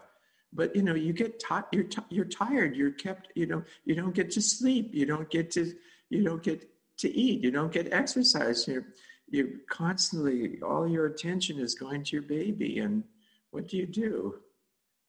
But 0.53 0.75
you 0.75 0.83
know, 0.83 0.95
you 0.95 1.13
get 1.13 1.39
tired. 1.39 1.67
You're 1.73 1.85
t- 1.85 2.03
you're 2.09 2.25
tired. 2.25 2.75
You're 2.75 2.93
kept. 2.93 3.29
You 3.35 3.47
know, 3.47 3.63
you 3.85 3.95
don't 3.95 4.15
get 4.15 4.31
to 4.33 4.41
sleep. 4.41 4.91
You 4.95 5.05
don't 5.05 5.29
get 5.29 5.51
to. 5.53 5.73
You 6.09 6.25
don't 6.25 6.43
get 6.43 6.69
to 6.99 7.15
eat. 7.15 7.43
You 7.43 7.51
don't 7.51 7.73
get 7.73 7.93
exercise. 7.93 8.67
You're 8.67 8.87
you 9.29 9.61
constantly 9.69 10.61
all 10.63 10.89
your 10.89 11.07
attention 11.07 11.59
is 11.59 11.75
going 11.75 12.05
to 12.05 12.13
your 12.13 12.23
baby, 12.23 12.79
and 12.79 13.05
what 13.51 13.69
do 13.69 13.77
you 13.77 13.87
do? 13.87 14.37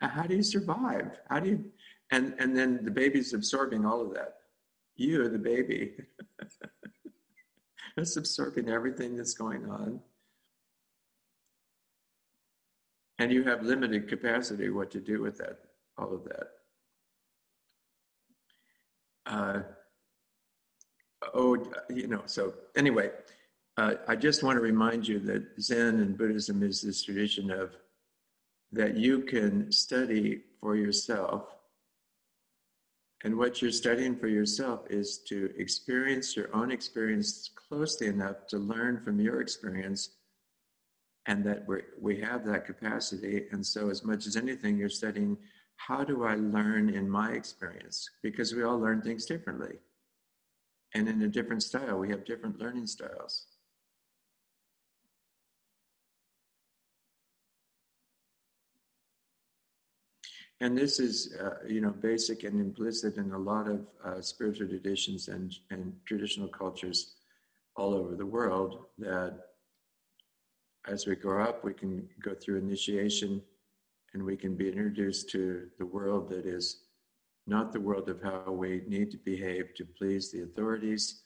How 0.02 0.24
do 0.24 0.36
you 0.36 0.44
survive? 0.44 1.20
How 1.30 1.40
do 1.40 1.50
you? 1.50 1.66
And 2.12 2.36
and 2.40 2.58
then 2.58 2.84
the 2.84 2.92
baby's 2.92 3.34
absorbing 3.34 3.86
all 3.86 4.02
of 4.02 4.13
that. 4.16 4.38
You, 4.96 5.22
are 5.22 5.30
the 5.30 5.38
baby, 5.38 5.94
it's 7.98 8.18
absorbing 8.18 8.68
everything 8.68 9.16
that's 9.16 9.36
going 9.36 9.70
on. 9.70 10.02
And 13.19 13.32
you 13.32 13.43
have 13.43 13.63
limited 13.63 14.08
capacity 14.08 14.69
what 14.69 14.91
to 14.91 14.99
do 14.99 15.21
with 15.21 15.38
that, 15.39 15.60
all 15.97 16.13
of 16.13 16.23
that. 16.25 16.47
Uh, 19.25 19.62
oh, 21.34 21.58
you 21.89 22.08
know, 22.08 22.21
so 22.25 22.53
anyway, 22.75 23.10
uh, 23.77 23.95
I 24.08 24.15
just 24.15 24.43
want 24.43 24.58
to 24.58 24.62
remind 24.62 25.08
you 25.08 25.19
that 25.19 25.43
Zen 25.60 25.99
and 25.99 26.17
Buddhism 26.17 26.63
is 26.63 26.82
this 26.82 27.03
tradition 27.03 27.51
of 27.51 27.75
that 28.71 28.97
you 28.97 29.21
can 29.21 29.71
study 29.71 30.41
for 30.60 30.75
yourself. 30.75 31.43
And 33.23 33.38
what 33.38 33.62
you're 33.62 33.71
studying 33.71 34.15
for 34.15 34.27
yourself 34.27 34.82
is 34.89 35.19
to 35.27 35.51
experience 35.58 36.36
your 36.36 36.56
own 36.56 36.71
experience 36.71 37.49
closely 37.56 38.08
enough 38.08 38.47
to 38.47 38.58
learn 38.58 39.01
from 39.03 39.19
your 39.19 39.41
experience 39.41 40.16
and 41.28 41.44
that 41.44 41.68
we 41.68 41.82
we 42.00 42.20
have 42.22 42.46
that 42.46 42.66
capacity. 42.66 43.46
And 43.52 43.66
so, 43.66 43.90
as 43.90 44.04
much 44.04 44.26
as 44.28 44.36
anything, 44.36 44.78
you're 44.78 44.90
studying 44.90 45.38
how 45.78 46.04
do 46.04 46.24
I 46.24 46.36
learn 46.36 46.90
in 46.90 47.10
my 47.10 47.32
experience? 47.32 48.10
Because 48.24 48.54
we 48.54 48.63
all 48.63 48.80
learn 48.80 49.02
things 49.02 49.26
differently. 49.26 49.76
And 50.96 51.08
in 51.08 51.22
a 51.22 51.28
different 51.28 51.63
style, 51.63 52.00
we 52.00 52.10
have 52.10 52.26
different 52.26 52.60
learning 52.60 52.88
styles. 52.88 53.46
And 60.60 60.76
this 60.76 61.00
is, 61.00 61.36
uh, 61.40 61.58
you 61.68 61.82
know, 61.82 61.92
basic 61.92 62.44
and 62.44 62.60
implicit 62.60 63.18
in 63.18 63.32
a 63.32 63.38
lot 63.38 63.68
of 63.68 63.86
uh, 64.04 64.22
spiritual 64.22 64.68
traditions 64.68 65.28
and, 65.28 65.56
and 65.70 65.94
traditional 66.06 66.48
cultures 66.48 67.13
all 67.76 67.94
over 67.94 68.16
the 68.16 68.26
world 68.26 68.86
that 68.98 69.38
as 70.88 71.06
we 71.06 71.15
grow 71.15 71.43
up, 71.43 71.63
we 71.63 71.73
can 71.73 72.08
go 72.21 72.34
through 72.34 72.58
initiation 72.58 73.41
and 74.13 74.23
we 74.23 74.38
can 74.38 74.56
be 74.56 74.69
introduced 74.69 75.30
to 75.32 75.67
the 75.78 75.86
world 75.86 76.30
that 76.30 76.45
is 76.45 76.84
not 77.45 77.71
the 77.71 77.80
world 77.80 78.10
of 78.10 78.21
how 78.21 78.52
we 78.52 78.84
need 78.88 79.12
to 79.12 79.17
behave 79.17 79.73
to 79.76 79.86
please 79.86 80.32
the 80.32 80.43
authorities, 80.43 81.21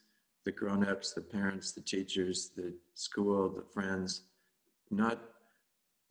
the 0.46 0.52
grown 0.52 0.88
ups, 0.88 1.14
the 1.14 1.22
parents, 1.22 1.72
the 1.72 1.82
teachers, 1.82 2.52
the 2.56 2.74
school, 2.96 3.50
the 3.50 3.64
friends. 3.74 4.24
Not 4.90 5.20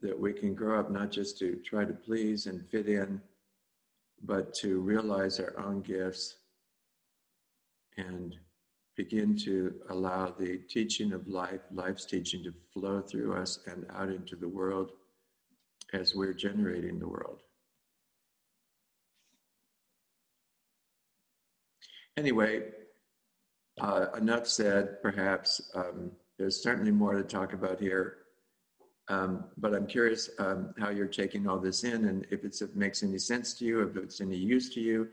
that 0.00 0.18
we 0.18 0.32
can 0.32 0.54
grow 0.54 0.80
up 0.80 0.90
not 0.90 1.10
just 1.10 1.38
to 1.38 1.56
try 1.64 1.84
to 1.84 1.92
please 1.92 2.46
and 2.46 2.66
fit 2.70 2.88
in, 2.88 3.20
but 4.22 4.54
to 4.54 4.80
realize 4.80 5.40
our 5.40 5.58
own 5.58 5.80
gifts 5.82 6.36
and 7.96 8.36
begin 9.02 9.34
to 9.34 9.72
allow 9.88 10.30
the 10.38 10.58
teaching 10.68 11.14
of 11.14 11.26
life, 11.26 11.62
life's 11.72 12.04
teaching, 12.04 12.44
to 12.44 12.52
flow 12.74 13.00
through 13.00 13.32
us 13.34 13.58
and 13.66 13.86
out 13.94 14.10
into 14.10 14.36
the 14.36 14.46
world 14.46 14.90
as 15.94 16.14
we're 16.14 16.34
generating 16.34 16.98
the 16.98 17.08
world. 17.08 17.40
Anyway, 22.18 22.60
uh, 23.80 24.06
enough 24.18 24.46
said, 24.46 25.00
perhaps. 25.00 25.62
Um, 25.74 26.10
there's 26.38 26.62
certainly 26.62 26.90
more 26.90 27.14
to 27.14 27.22
talk 27.22 27.54
about 27.54 27.80
here. 27.80 28.18
Um, 29.08 29.44
but 29.56 29.74
I'm 29.74 29.86
curious 29.86 30.28
um, 30.38 30.74
how 30.78 30.90
you're 30.90 31.06
taking 31.06 31.48
all 31.48 31.58
this 31.58 31.84
in 31.84 32.04
and 32.04 32.26
if 32.30 32.44
it 32.44 32.76
makes 32.76 33.02
any 33.02 33.18
sense 33.18 33.54
to 33.54 33.64
you, 33.64 33.80
if 33.80 33.96
it's 33.96 34.20
any 34.20 34.36
use 34.36 34.68
to 34.74 34.80
you 34.80 35.08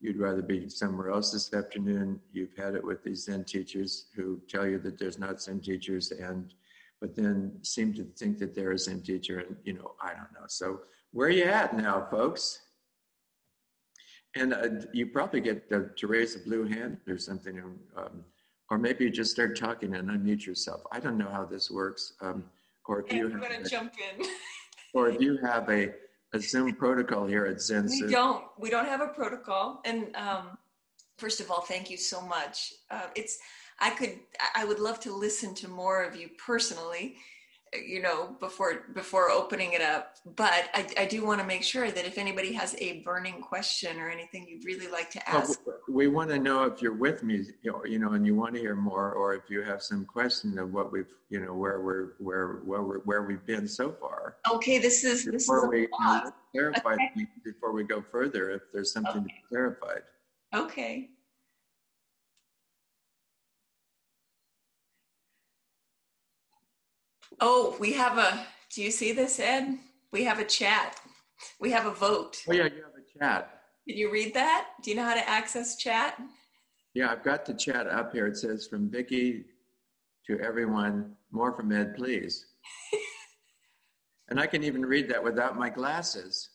you'd 0.00 0.18
rather 0.18 0.42
be 0.42 0.68
somewhere 0.68 1.10
else 1.10 1.32
this 1.32 1.52
afternoon. 1.52 2.20
You've 2.32 2.56
had 2.56 2.74
it 2.74 2.84
with 2.84 3.02
these 3.02 3.24
Zen 3.24 3.44
teachers 3.44 4.06
who 4.14 4.40
tell 4.48 4.66
you 4.66 4.78
that 4.80 4.98
there's 4.98 5.18
not 5.18 5.40
Zen 5.40 5.60
teachers 5.60 6.12
and 6.12 6.54
but 7.00 7.14
then 7.14 7.52
seem 7.62 7.92
to 7.92 8.04
think 8.04 8.38
that 8.38 8.54
there 8.54 8.72
is 8.72 8.82
a 8.82 8.90
Zen 8.90 9.02
teacher 9.02 9.40
and 9.40 9.56
you 9.64 9.74
know, 9.74 9.92
I 10.00 10.08
don't 10.08 10.32
know. 10.32 10.46
So 10.48 10.80
where 11.12 11.28
are 11.28 11.30
you 11.30 11.44
at 11.44 11.76
now, 11.76 12.06
folks? 12.10 12.60
And 14.34 14.52
uh, 14.52 14.68
you 14.92 15.06
probably 15.06 15.40
get 15.40 15.68
to, 15.70 15.90
to, 15.96 16.06
raise 16.06 16.36
a 16.36 16.40
blue 16.40 16.64
hand 16.64 16.98
or 17.08 17.16
something, 17.16 17.58
um, 17.96 18.24
or 18.70 18.76
maybe 18.76 19.04
you 19.04 19.10
just 19.10 19.30
start 19.30 19.58
talking 19.58 19.94
and 19.94 20.10
unmute 20.10 20.44
yourself. 20.44 20.82
I 20.92 21.00
don't 21.00 21.16
know 21.16 21.30
how 21.30 21.46
this 21.46 21.70
works. 21.70 22.12
Um, 22.20 22.44
or 22.86 23.00
if 23.00 23.12
you 23.12 23.26
I'm 23.26 23.32
have, 23.32 23.40
going 23.40 23.62
to 23.62 23.68
jump 23.68 23.94
in. 24.18 24.26
or 24.94 25.08
if 25.08 25.20
you 25.22 25.38
have 25.38 25.70
a 25.70 25.90
a 26.36 26.40
Zoom 26.40 26.74
protocol 26.74 27.26
here 27.26 27.46
at 27.46 27.60
Zen. 27.60 27.88
We 27.88 28.02
don't. 28.10 28.44
We 28.58 28.70
don't 28.70 28.86
have 28.86 29.00
a 29.00 29.08
protocol. 29.08 29.80
And 29.84 30.14
um, 30.16 30.58
first 31.18 31.40
of 31.40 31.50
all, 31.50 31.62
thank 31.62 31.90
you 31.90 31.96
so 31.96 32.20
much. 32.20 32.74
Uh, 32.90 33.08
it's. 33.14 33.38
I 33.80 33.90
could. 33.90 34.18
I 34.54 34.64
would 34.64 34.78
love 34.78 35.00
to 35.00 35.12
listen 35.12 35.54
to 35.56 35.68
more 35.68 36.02
of 36.02 36.16
you 36.16 36.30
personally 36.44 37.16
you 37.84 38.00
know 38.00 38.36
before 38.40 38.84
before 38.94 39.30
opening 39.30 39.72
it 39.72 39.80
up. 39.80 40.16
But 40.36 40.52
i, 40.74 40.86
I 40.98 41.06
do 41.06 41.24
want 41.24 41.40
to 41.40 41.46
make 41.46 41.62
sure 41.62 41.90
that 41.90 42.04
if 42.04 42.18
anybody 42.18 42.52
has 42.52 42.74
a 42.78 43.00
burning 43.00 43.40
question 43.40 43.98
or 43.98 44.08
anything 44.08 44.46
you'd 44.48 44.64
really 44.64 44.88
like 44.88 45.10
to 45.10 45.28
ask. 45.28 45.60
well, 45.66 45.76
we 45.88 46.08
want 46.08 46.30
to 46.30 46.38
know 46.38 46.64
if 46.64 46.82
you're 46.82 46.94
with 46.94 47.22
me 47.22 47.46
you 47.62 47.98
know 47.98 48.12
and 48.12 48.26
you 48.26 48.34
want 48.34 48.54
to 48.54 48.60
hear 48.60 48.74
more 48.74 49.12
or 49.12 49.34
if 49.34 49.42
you 49.48 49.62
have 49.62 49.82
some 49.82 50.04
question 50.04 50.58
of 50.58 50.72
what 50.72 50.92
we've 50.92 51.12
you 51.28 51.40
know 51.40 51.54
where 51.54 51.80
we're 51.80 52.12
where 52.18 52.60
where 52.64 52.82
we're 52.82 52.98
where 53.00 53.22
we've 53.22 53.44
been 53.46 53.66
so 53.66 53.92
far. 53.92 54.36
Okay 54.50 54.78
this 54.78 55.04
is 55.04 55.24
this 55.24 55.46
before 55.46 55.74
is 55.74 55.88
we 55.90 56.28
clarify 56.52 56.94
okay. 56.94 57.26
before 57.44 57.72
we 57.72 57.84
go 57.84 58.02
further 58.10 58.50
if 58.50 58.62
there's 58.72 58.92
something 58.92 59.10
okay. 59.10 59.20
to 59.20 59.26
be 59.26 59.42
clarified. 59.48 60.02
Okay 60.54 61.10
Oh, 67.40 67.76
we 67.78 67.92
have 67.92 68.18
a, 68.18 68.46
do 68.74 68.82
you 68.82 68.90
see 68.90 69.12
this, 69.12 69.38
Ed? 69.38 69.78
We 70.12 70.24
have 70.24 70.38
a 70.38 70.44
chat. 70.44 70.98
We 71.60 71.70
have 71.72 71.86
a 71.86 71.90
vote. 71.90 72.42
Oh, 72.48 72.52
yeah, 72.52 72.64
you 72.64 72.82
have 72.82 72.94
a 72.94 73.18
chat. 73.18 73.60
Did 73.86 73.98
you 73.98 74.10
read 74.10 74.34
that? 74.34 74.68
Do 74.82 74.90
you 74.90 74.96
know 74.96 75.04
how 75.04 75.14
to 75.14 75.28
access 75.28 75.76
chat? 75.76 76.20
Yeah, 76.94 77.10
I've 77.10 77.22
got 77.22 77.44
the 77.44 77.54
chat 77.54 77.86
up 77.86 78.12
here. 78.12 78.26
It 78.26 78.36
says 78.36 78.66
from 78.66 78.90
Vicky 78.90 79.44
to 80.26 80.40
everyone, 80.40 81.14
more 81.30 81.52
from 81.52 81.70
Ed, 81.70 81.94
please. 81.94 82.46
and 84.28 84.40
I 84.40 84.46
can 84.46 84.64
even 84.64 84.84
read 84.84 85.08
that 85.10 85.22
without 85.22 85.58
my 85.58 85.68
glasses. 85.68 86.48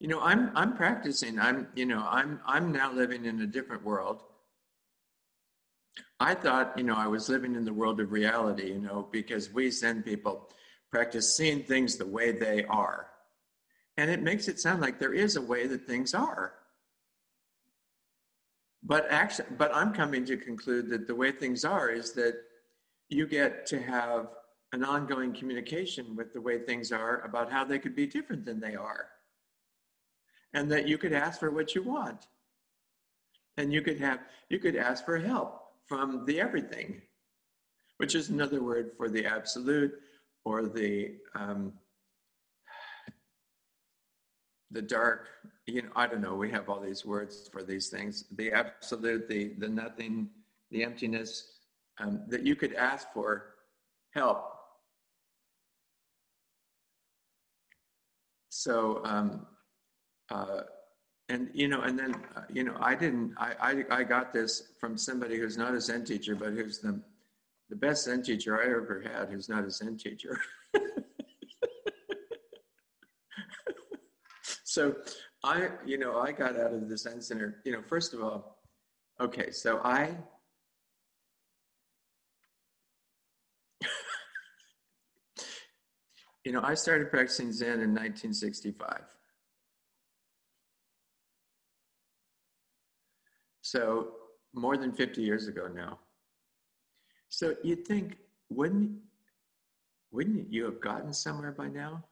You 0.00 0.08
know, 0.08 0.20
I'm 0.20 0.50
I'm 0.54 0.76
practicing. 0.76 1.38
I'm 1.38 1.68
you 1.74 1.86
know 1.86 2.06
I'm 2.08 2.40
I'm 2.46 2.70
now 2.70 2.92
living 2.92 3.24
in 3.24 3.40
a 3.40 3.46
different 3.46 3.82
world 3.84 4.22
I 6.20 6.34
thought, 6.34 6.78
you 6.78 6.84
know, 6.84 6.96
I 6.96 7.08
was 7.08 7.28
living 7.28 7.54
in 7.56 7.64
the 7.64 7.72
world 7.72 8.00
of 8.00 8.12
reality, 8.12 8.68
you 8.68 8.80
know, 8.80 9.08
because 9.12 9.52
we 9.52 9.70
Zen 9.70 10.02
people 10.02 10.50
practice 10.90 11.36
seeing 11.36 11.62
things 11.62 11.96
the 11.96 12.06
way 12.06 12.32
they 12.32 12.64
are. 12.64 13.08
And 13.96 14.10
it 14.10 14.22
makes 14.22 14.48
it 14.48 14.60
sound 14.60 14.80
like 14.82 14.98
there 14.98 15.14
is 15.14 15.36
a 15.36 15.42
way 15.42 15.66
that 15.66 15.86
things 15.86 16.14
are. 16.14 16.54
But 18.82 19.06
actually, 19.10 19.48
but 19.58 19.74
I'm 19.74 19.92
coming 19.92 20.24
to 20.26 20.36
conclude 20.36 20.88
that 20.90 21.06
the 21.06 21.14
way 21.14 21.32
things 21.32 21.64
are 21.64 21.90
is 21.90 22.12
that 22.14 22.34
you 23.08 23.26
get 23.26 23.66
to 23.66 23.82
have 23.82 24.28
an 24.72 24.84
ongoing 24.84 25.32
communication 25.34 26.16
with 26.16 26.32
the 26.32 26.40
way 26.40 26.58
things 26.58 26.92
are 26.92 27.20
about 27.22 27.52
how 27.52 27.64
they 27.64 27.78
could 27.78 27.96
be 27.96 28.06
different 28.06 28.44
than 28.44 28.60
they 28.60 28.74
are. 28.74 29.08
And 30.54 30.70
that 30.72 30.88
you 30.88 30.98
could 30.98 31.12
ask 31.12 31.40
for 31.40 31.50
what 31.50 31.74
you 31.74 31.82
want 31.82 32.26
And 33.56 33.72
you 33.72 33.82
could 33.82 34.00
have, 34.00 34.20
you 34.50 34.58
could 34.58 34.76
ask 34.76 35.04
for 35.04 35.18
help 35.18 35.65
from 35.86 36.24
the 36.26 36.40
everything, 36.40 37.00
which 37.98 38.14
is 38.14 38.28
another 38.28 38.62
word 38.62 38.92
for 38.96 39.08
the 39.08 39.24
absolute 39.24 39.92
or 40.44 40.66
the, 40.66 41.14
um, 41.34 41.72
the 44.70 44.82
dark, 44.82 45.28
you 45.66 45.82
know, 45.82 45.88
I 45.96 46.06
don't 46.06 46.20
know, 46.20 46.34
we 46.34 46.50
have 46.50 46.68
all 46.68 46.80
these 46.80 47.04
words 47.04 47.48
for 47.52 47.62
these 47.62 47.88
things, 47.88 48.24
the 48.36 48.52
absolute, 48.52 49.28
the, 49.28 49.54
the 49.58 49.68
nothing, 49.68 50.28
the 50.70 50.84
emptiness, 50.84 51.52
um, 51.98 52.22
that 52.28 52.42
you 52.42 52.56
could 52.56 52.74
ask 52.74 53.08
for 53.12 53.54
help. 54.12 54.52
So, 58.48 59.00
um, 59.04 59.46
uh, 60.30 60.62
and 61.28 61.50
you 61.52 61.68
know, 61.68 61.82
and 61.82 61.98
then 61.98 62.14
uh, 62.36 62.42
you 62.52 62.62
know, 62.64 62.76
I 62.80 62.94
didn't. 62.94 63.34
I, 63.36 63.54
I 63.60 63.84
I 63.98 64.04
got 64.04 64.32
this 64.32 64.72
from 64.78 64.96
somebody 64.96 65.36
who's 65.36 65.58
not 65.58 65.74
a 65.74 65.80
Zen 65.80 66.04
teacher, 66.04 66.36
but 66.36 66.52
who's 66.52 66.78
the 66.78 67.00
the 67.68 67.74
best 67.76 68.04
Zen 68.04 68.22
teacher 68.22 68.60
I 68.60 68.66
ever 68.66 69.00
had. 69.00 69.30
Who's 69.30 69.48
not 69.48 69.64
a 69.64 69.70
Zen 69.70 69.96
teacher. 69.96 70.38
so, 74.64 74.94
I 75.42 75.70
you 75.84 75.98
know 75.98 76.20
I 76.20 76.30
got 76.30 76.56
out 76.56 76.72
of 76.72 76.88
the 76.88 76.96
Zen 76.96 77.20
center. 77.20 77.60
You 77.64 77.72
know, 77.72 77.82
first 77.82 78.14
of 78.14 78.22
all, 78.22 78.62
okay, 79.20 79.50
so 79.50 79.80
I. 79.82 80.16
you 86.44 86.52
know, 86.52 86.60
I 86.62 86.74
started 86.74 87.10
practicing 87.10 87.52
Zen 87.52 87.80
in 87.80 87.92
1965. 87.92 89.15
So 93.76 94.08
more 94.54 94.78
than 94.78 94.90
50 94.90 95.20
years 95.20 95.48
ago 95.48 95.68
now. 95.68 95.98
So 97.28 97.56
you'd 97.62 97.86
think, 97.86 98.16
wouldn't, 98.48 98.92
wouldn't 100.10 100.50
you 100.50 100.64
have 100.64 100.80
gotten 100.80 101.12
somewhere 101.12 101.52
by 101.52 101.68
now? 101.68 102.02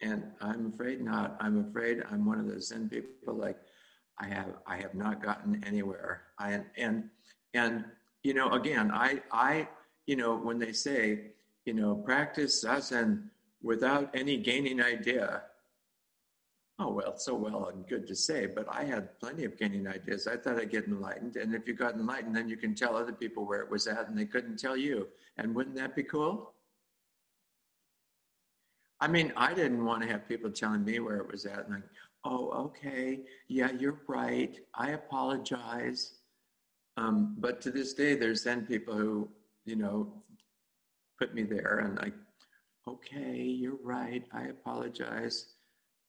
And 0.00 0.24
I'm 0.40 0.72
afraid 0.74 1.00
not. 1.00 1.36
I'm 1.38 1.68
afraid 1.68 2.02
I'm 2.10 2.26
one 2.26 2.40
of 2.40 2.48
those 2.48 2.66
Zen 2.66 2.88
people 2.88 3.34
like 3.34 3.58
I 4.18 4.26
have 4.26 4.54
I 4.66 4.78
have 4.78 4.94
not 4.96 5.22
gotten 5.22 5.62
anywhere. 5.64 6.22
I 6.40 6.60
and 6.76 7.04
and 7.54 7.84
you 8.24 8.34
know 8.34 8.50
again 8.50 8.90
I 8.90 9.22
I 9.30 9.68
you 10.06 10.16
know 10.16 10.34
when 10.34 10.58
they 10.58 10.72
say 10.72 11.26
you 11.64 11.74
know 11.74 11.94
practice 11.94 12.64
zazen 12.64 13.28
without 13.62 14.10
any 14.12 14.38
gaining 14.38 14.82
idea 14.82 15.42
Oh, 16.78 16.90
well, 16.90 17.16
so 17.16 17.34
well 17.34 17.66
and 17.66 17.86
good 17.86 18.06
to 18.08 18.16
say, 18.16 18.46
but 18.46 18.66
I 18.68 18.84
had 18.84 19.18
plenty 19.20 19.44
of 19.44 19.58
gaining 19.58 19.86
ideas. 19.86 20.26
I 20.26 20.36
thought 20.36 20.58
I'd 20.58 20.70
get 20.70 20.86
enlightened. 20.86 21.36
And 21.36 21.54
if 21.54 21.68
you 21.68 21.74
got 21.74 21.94
enlightened, 21.94 22.34
then 22.34 22.48
you 22.48 22.56
can 22.56 22.74
tell 22.74 22.96
other 22.96 23.12
people 23.12 23.46
where 23.46 23.60
it 23.60 23.70
was 23.70 23.86
at 23.86 24.08
and 24.08 24.18
they 24.18 24.24
couldn't 24.24 24.58
tell 24.58 24.76
you. 24.76 25.06
And 25.36 25.54
wouldn't 25.54 25.76
that 25.76 25.94
be 25.94 26.02
cool? 26.02 26.54
I 29.00 29.08
mean, 29.08 29.32
I 29.36 29.52
didn't 29.52 29.84
want 29.84 30.02
to 30.02 30.08
have 30.08 30.28
people 30.28 30.50
telling 30.50 30.84
me 30.84 30.98
where 31.00 31.16
it 31.16 31.30
was 31.30 31.44
at 31.44 31.64
and 31.66 31.74
like, 31.74 31.88
oh, 32.24 32.50
okay, 32.66 33.20
yeah, 33.48 33.70
you're 33.72 34.00
right. 34.06 34.58
I 34.74 34.90
apologize. 34.90 36.14
Um, 36.96 37.34
but 37.38 37.60
to 37.62 37.70
this 37.70 37.94
day, 37.94 38.14
there's 38.14 38.44
then 38.44 38.64
people 38.64 38.96
who, 38.96 39.28
you 39.64 39.76
know, 39.76 40.12
put 41.18 41.34
me 41.34 41.42
there 41.42 41.80
and 41.84 41.98
like, 41.98 42.14
okay, 42.86 43.42
you're 43.42 43.78
right. 43.82 44.24
I 44.32 44.44
apologize. 44.44 45.54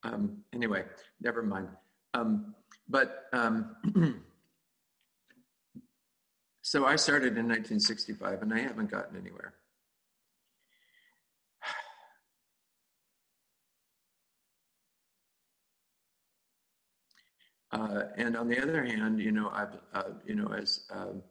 Um, 0.03 0.43
anyway, 0.53 0.83
never 1.21 1.41
mind. 1.43 1.69
Um, 2.13 2.53
but 2.89 3.25
um, 3.33 3.75
so 6.61 6.85
I 6.85 6.95
started 6.95 7.37
in 7.37 7.47
1965 7.47 8.41
and 8.41 8.53
I 8.53 8.59
haven't 8.59 8.91
gotten 8.91 9.17
anywhere. 9.17 9.53
Uh, 17.71 18.03
and 18.17 18.37
on 18.37 18.47
the 18.47 18.61
other 18.61 18.83
hand, 18.83 19.19
you 19.19 19.31
know, 19.31 19.49
I've, 19.51 19.75
uh, 19.95 20.11
you 20.27 20.35
know, 20.35 20.53
as 20.53 20.81
um, 20.91 21.23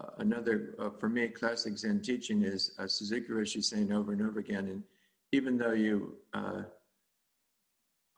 uh, 0.00 0.12
another, 0.16 0.74
uh, 0.78 0.88
for 0.98 1.10
me, 1.10 1.28
classic 1.28 1.76
Zen 1.76 2.00
teaching 2.00 2.40
is 2.40 2.70
uh, 2.78 2.86
Suzuki 2.86 3.28
Roshi 3.28 3.62
saying 3.62 3.92
over 3.92 4.12
and 4.12 4.22
over 4.22 4.38
again, 4.40 4.66
and 4.68 4.82
even 5.32 5.58
though 5.58 5.72
you 5.72 6.16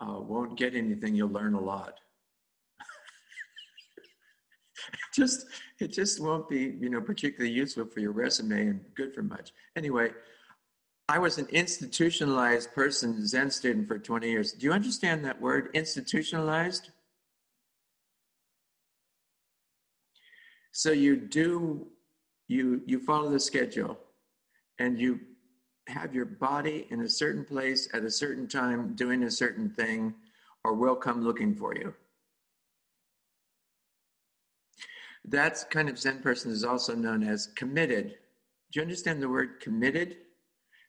uh, 0.01 0.21
won't 0.21 0.57
get 0.57 0.75
anything, 0.75 1.15
you'll 1.15 1.31
learn 1.31 1.55
a 1.55 1.61
lot. 1.61 2.01
just 5.15 5.47
it 5.79 5.89
just 5.89 6.21
won't 6.21 6.49
be 6.49 6.77
you 6.81 6.89
know 6.89 7.01
particularly 7.01 7.53
useful 7.53 7.87
for 7.87 8.01
your 8.01 8.13
resume 8.13 8.69
and 8.69 8.81
good 8.95 9.15
for 9.15 9.23
much. 9.23 9.53
Anyway, 9.77 10.11
I 11.09 11.19
was 11.19 11.39
an 11.39 11.47
institutionalized 11.51 12.73
person, 12.73 13.27
Zen 13.27 13.51
student 13.51 13.89
for 13.89 13.99
20 13.99 14.31
years. 14.31 14.53
Do 14.53 14.67
you 14.67 14.73
understand 14.73 15.25
that 15.25 15.41
word, 15.41 15.71
institutionalized? 15.75 16.91
So 20.73 20.93
you 20.93 21.17
do 21.17 21.89
you 22.49 22.83
you 22.87 23.01
follow 23.01 23.31
the 23.31 23.41
schedule 23.41 23.99
and 24.79 24.99
you 24.99 25.21
have 25.89 26.15
your 26.15 26.27
body 26.27 26.87
in 26.91 27.01
a 27.01 27.09
certain 27.09 27.45
place 27.45 27.89
at 27.93 28.05
a 28.05 28.11
certain 28.11 28.47
time 28.47 28.95
doing 28.95 29.25
a 29.25 29.31
certain 29.31 29.71
thing, 29.71 30.15
or 30.65 30.75
we'll 30.75 30.97
come 30.97 31.23
looking 31.23 31.55
for 31.55 31.75
you. 31.75 31.95
That 35.25 35.65
kind 35.71 35.89
of 35.89 35.99
Zen 35.99 36.21
person 36.21 36.51
is 36.51 36.65
also 36.65 36.95
known 36.95 37.23
as 37.23 37.49
committed. 37.49 38.15
Do 38.73 38.79
you 38.79 38.83
understand 38.83 39.23
the 39.23 39.29
word 39.29 39.61
committed? 39.61 40.17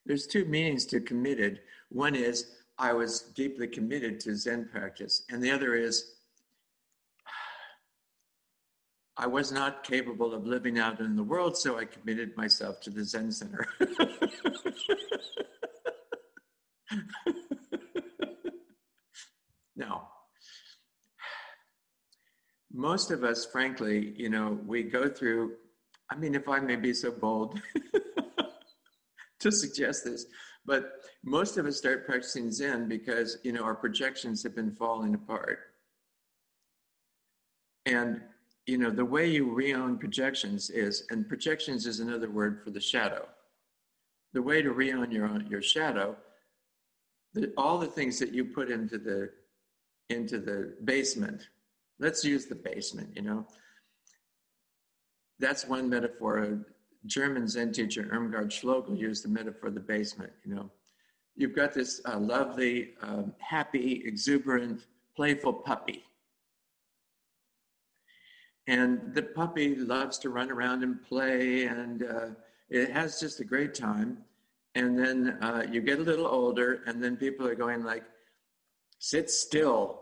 There's 0.05 0.27
two 0.27 0.45
meanings 0.45 0.85
to 0.87 0.99
committed. 0.99 1.61
One 1.89 2.15
is 2.15 2.51
I 2.77 2.93
was 2.93 3.21
deeply 3.21 3.67
committed 3.67 4.19
to 4.21 4.35
Zen 4.35 4.69
practice, 4.71 5.23
and 5.29 5.43
the 5.43 5.51
other 5.51 5.75
is 5.75 6.15
I 9.17 9.27
was 9.27 9.51
not 9.51 9.83
capable 9.83 10.33
of 10.33 10.47
living 10.47 10.79
out 10.79 10.99
in 10.99 11.15
the 11.15 11.23
world, 11.23 11.57
so 11.57 11.77
I 11.77 11.85
committed 11.85 12.35
myself 12.37 12.79
to 12.81 12.89
the 12.89 13.03
Zen 13.03 13.31
Center. 13.31 13.67
now, 19.75 20.07
most 22.71 23.11
of 23.11 23.23
us, 23.23 23.45
frankly, 23.45 24.13
you 24.15 24.29
know, 24.29 24.57
we 24.65 24.83
go 24.83 25.09
through, 25.09 25.55
I 26.09 26.15
mean, 26.15 26.33
if 26.33 26.47
I 26.47 26.59
may 26.59 26.77
be 26.77 26.93
so 26.93 27.11
bold 27.11 27.59
to 29.39 29.51
suggest 29.51 30.05
this, 30.05 30.25
but 30.65 30.91
most 31.23 31.57
of 31.57 31.65
us 31.65 31.77
start 31.77 32.05
practicing 32.05 32.49
Zen 32.51 32.87
because, 32.87 33.39
you 33.43 33.51
know, 33.51 33.63
our 33.63 33.75
projections 33.75 34.41
have 34.43 34.55
been 34.55 34.71
falling 34.75 35.15
apart. 35.15 35.59
And 37.85 38.21
you 38.67 38.77
know, 38.77 38.91
the 38.91 39.05
way 39.05 39.27
you 39.27 39.51
reown 39.51 39.97
projections 39.97 40.69
is, 40.69 41.05
and 41.09 41.27
projections 41.27 41.85
is 41.85 41.99
another 41.99 42.29
word 42.29 42.61
for 42.63 42.69
the 42.69 42.79
shadow. 42.79 43.27
The 44.33 44.41
way 44.41 44.61
to 44.61 44.71
reown 44.71 45.11
your 45.11 45.25
own, 45.25 45.47
your 45.49 45.61
shadow, 45.61 46.15
the, 47.33 47.51
all 47.57 47.77
the 47.77 47.87
things 47.87 48.19
that 48.19 48.33
you 48.33 48.45
put 48.45 48.69
into 48.69 48.97
the 48.97 49.29
into 50.09 50.39
the 50.39 50.75
basement. 50.83 51.47
Let's 51.99 52.23
use 52.23 52.45
the 52.45 52.55
basement. 52.55 53.09
You 53.15 53.21
know, 53.21 53.47
that's 55.39 55.65
one 55.65 55.89
metaphor. 55.89 56.39
A 56.39 56.59
German 57.05 57.47
Zen 57.47 57.71
teacher 57.71 58.09
Irmgard 58.13 58.51
Schloegl 58.51 58.97
used 58.97 59.23
the 59.23 59.29
metaphor 59.29 59.69
of 59.69 59.75
the 59.75 59.81
basement. 59.81 60.31
You 60.45 60.55
know, 60.55 60.71
you've 61.35 61.55
got 61.55 61.73
this 61.73 62.01
uh, 62.05 62.19
lovely, 62.19 62.91
um, 63.01 63.33
happy, 63.39 64.03
exuberant, 64.05 64.85
playful 65.15 65.53
puppy 65.53 66.03
and 68.71 69.13
the 69.13 69.21
puppy 69.21 69.75
loves 69.75 70.17
to 70.19 70.29
run 70.29 70.49
around 70.49 70.81
and 70.81 71.03
play, 71.03 71.65
and 71.65 72.03
uh, 72.03 72.27
it 72.69 72.89
has 72.89 73.19
just 73.19 73.41
a 73.41 73.43
great 73.43 73.73
time. 73.75 74.19
And 74.75 74.97
then 74.97 75.37
uh, 75.41 75.65
you 75.69 75.81
get 75.81 75.99
a 75.99 76.01
little 76.01 76.25
older, 76.25 76.81
and 76.87 77.03
then 77.03 77.17
people 77.17 77.45
are 77.45 77.53
going 77.53 77.83
like, 77.83 78.05
"Sit 78.97 79.29
still, 79.29 79.99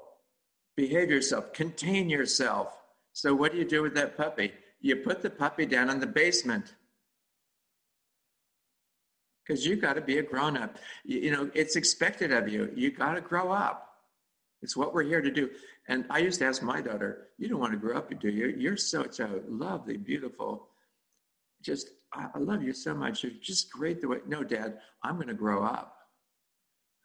behave 0.76 1.10
yourself, 1.10 1.52
contain 1.52 2.12
yourself." 2.12 2.84
So 3.12 3.34
what 3.34 3.54
do 3.54 3.58
you 3.58 3.66
do 3.66 3.82
with 3.82 3.96
that 3.96 4.16
puppy? 4.16 4.54
You 4.82 4.98
put 4.98 5.24
the 5.24 5.32
puppy 5.32 5.66
down 5.66 5.90
in 5.90 6.00
the 6.00 6.06
basement 6.24 6.76
because 9.42 9.66
you 9.66 9.78
got 9.78 9.94
to 9.94 10.02
be 10.02 10.20
a 10.20 10.22
grown 10.22 10.56
up. 10.56 10.78
You, 11.04 11.22
you 11.22 11.32
know, 11.32 11.50
it's 11.56 11.76
expected 11.76 12.32
of 12.32 12.48
you. 12.48 12.72
You 12.76 12.92
got 12.92 13.16
to 13.16 13.22
grow 13.22 13.52
up. 13.52 13.89
It's 14.62 14.76
what 14.76 14.94
we're 14.94 15.04
here 15.04 15.22
to 15.22 15.32
do. 15.32 15.50
And 15.88 16.06
I 16.10 16.20
used 16.20 16.40
to 16.40 16.46
ask 16.46 16.62
my 16.62 16.82
daughter, 16.82 17.30
You 17.38 17.48
don't 17.48 17.60
want 17.60 17.74
to 17.74 17.80
grow 17.80 17.98
up, 17.98 18.12
do 18.20 18.30
you? 18.30 18.54
You're 18.58 18.78
such 18.78 19.20
a 19.20 19.42
lovely, 19.48 19.98
beautiful, 19.98 20.70
just, 21.62 21.90
I, 22.14 22.28
love 22.38 22.64
you 22.64 22.74
so 22.74 22.94
much. 22.96 23.24
You're 23.24 23.34
just 23.42 23.72
great 23.72 24.02
the 24.02 24.08
way. 24.08 24.18
No, 24.28 24.44
Dad, 24.44 24.80
I'm 25.04 25.16
going 25.16 25.28
to 25.28 25.34
grow 25.34 25.64
up. 25.64 25.96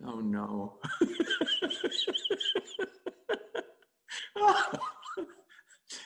Oh, 0.07 0.21
no. 0.21 0.79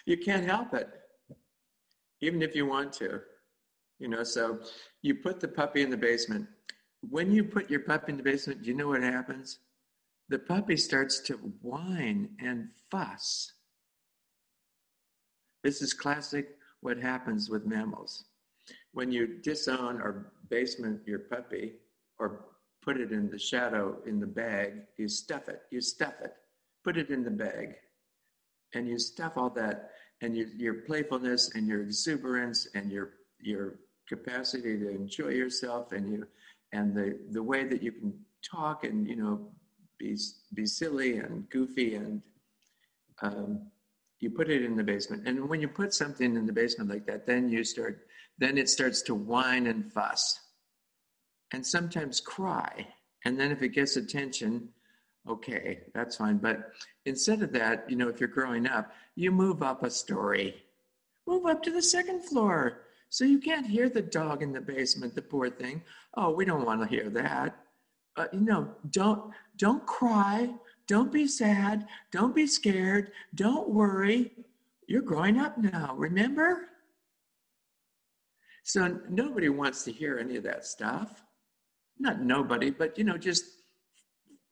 you 0.06 0.16
can't 0.18 0.46
help 0.46 0.74
it, 0.74 0.88
even 2.20 2.42
if 2.42 2.54
you 2.54 2.66
want 2.66 2.92
to. 2.94 3.20
You 3.98 4.08
know, 4.08 4.22
so 4.22 4.60
you 5.02 5.16
put 5.16 5.40
the 5.40 5.48
puppy 5.48 5.82
in 5.82 5.90
the 5.90 5.96
basement. 5.96 6.46
When 7.00 7.32
you 7.32 7.44
put 7.44 7.70
your 7.70 7.80
puppy 7.80 8.12
in 8.12 8.18
the 8.18 8.22
basement, 8.22 8.62
do 8.62 8.68
you 8.68 8.74
know 8.74 8.88
what 8.88 9.02
happens? 9.02 9.58
The 10.28 10.38
puppy 10.38 10.76
starts 10.76 11.20
to 11.20 11.34
whine 11.62 12.30
and 12.40 12.68
fuss. 12.90 13.52
This 15.64 15.80
is 15.80 15.92
classic 15.92 16.56
what 16.80 16.98
happens 16.98 17.48
with 17.48 17.66
mammals. 17.66 18.24
When 18.92 19.10
you 19.10 19.40
disown 19.42 20.00
or 20.00 20.32
basement 20.50 21.00
your 21.06 21.20
puppy 21.20 21.74
or 22.18 22.44
put 22.82 22.98
it 22.98 23.12
in 23.12 23.30
the 23.30 23.38
shadow 23.38 23.96
in 24.06 24.20
the 24.20 24.26
bag, 24.26 24.82
you 24.98 25.08
stuff 25.08 25.48
it, 25.48 25.62
you 25.70 25.80
stuff 25.80 26.14
it, 26.22 26.32
put 26.84 26.96
it 26.96 27.10
in 27.10 27.24
the 27.24 27.30
bag, 27.30 27.74
and 28.74 28.86
you 28.86 28.98
stuff 28.98 29.32
all 29.36 29.50
that 29.50 29.90
and 30.20 30.36
you, 30.36 30.48
your 30.56 30.74
playfulness 30.82 31.54
and 31.54 31.66
your 31.66 31.82
exuberance 31.82 32.68
and 32.74 32.90
your 32.90 33.10
your 33.40 33.78
capacity 34.08 34.78
to 34.78 34.88
enjoy 34.90 35.28
yourself 35.28 35.92
and 35.92 36.10
you 36.10 36.26
and 36.72 36.94
the 36.94 37.18
the 37.30 37.42
way 37.42 37.64
that 37.64 37.82
you 37.82 37.92
can 37.92 38.12
talk 38.42 38.84
and 38.84 39.06
you 39.08 39.16
know 39.16 39.48
be 39.98 40.16
be 40.54 40.64
silly 40.66 41.18
and 41.18 41.48
goofy 41.50 41.96
and 41.96 42.22
um, 43.20 43.60
you 44.20 44.30
put 44.30 44.50
it 44.50 44.64
in 44.64 44.76
the 44.76 44.82
basement. 44.82 45.26
And 45.26 45.48
when 45.48 45.60
you 45.60 45.68
put 45.68 45.94
something 45.94 46.36
in 46.36 46.46
the 46.46 46.52
basement 46.52 46.90
like 46.90 47.06
that 47.06 47.26
then 47.26 47.48
you 47.48 47.64
start 47.64 48.06
then 48.38 48.56
it 48.56 48.68
starts 48.68 49.02
to 49.02 49.14
whine 49.14 49.66
and 49.66 49.92
fuss 49.92 50.40
and 51.52 51.66
sometimes 51.66 52.20
cry. 52.20 52.86
And 53.24 53.38
then 53.38 53.50
if 53.50 53.62
it 53.62 53.70
gets 53.70 53.96
attention 53.96 54.68
okay 55.28 55.80
that's 55.94 56.16
fine. 56.16 56.38
But 56.38 56.72
instead 57.04 57.42
of 57.42 57.52
that 57.52 57.90
you 57.90 57.96
know 57.96 58.08
if 58.08 58.20
you're 58.20 58.28
growing 58.28 58.66
up 58.66 58.92
you 59.16 59.32
move 59.32 59.62
up 59.62 59.82
a 59.82 59.90
story. 59.90 60.62
Move 61.26 61.44
up 61.46 61.62
to 61.64 61.70
the 61.70 61.82
second 61.82 62.22
floor. 62.22 62.82
So 63.10 63.24
you 63.24 63.38
can't 63.38 63.66
hear 63.66 63.88
the 63.88 64.02
dog 64.02 64.42
in 64.42 64.52
the 64.52 64.60
basement 64.60 65.14
the 65.14 65.22
poor 65.22 65.50
thing. 65.50 65.82
Oh 66.14 66.30
we 66.30 66.44
don't 66.44 66.64
want 66.64 66.82
to 66.82 66.86
hear 66.86 67.10
that 67.10 67.56
uh, 68.18 68.26
you 68.32 68.40
know 68.40 68.68
don't 68.90 69.32
don't 69.56 69.86
cry 69.86 70.50
don't 70.88 71.12
be 71.12 71.26
sad. 71.28 71.86
Don't 72.10 72.34
be 72.34 72.46
scared. 72.46 73.12
Don't 73.34 73.68
worry. 73.68 74.32
You're 74.88 75.02
growing 75.02 75.38
up 75.38 75.58
now, 75.58 75.94
remember? 75.96 76.70
So 78.64 78.98
nobody 79.08 79.50
wants 79.50 79.84
to 79.84 79.92
hear 79.92 80.18
any 80.18 80.36
of 80.36 80.44
that 80.44 80.64
stuff. 80.64 81.22
Not 81.98 82.22
nobody, 82.22 82.70
but 82.70 82.96
you 82.96 83.04
know, 83.04 83.18
just 83.18 83.44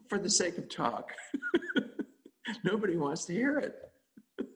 for 0.08 0.18
the 0.18 0.28
sake 0.28 0.58
of 0.58 0.68
talk. 0.68 1.10
nobody 2.64 2.96
wants 2.96 3.24
to 3.26 3.32
hear 3.32 3.58
it. 3.58 3.76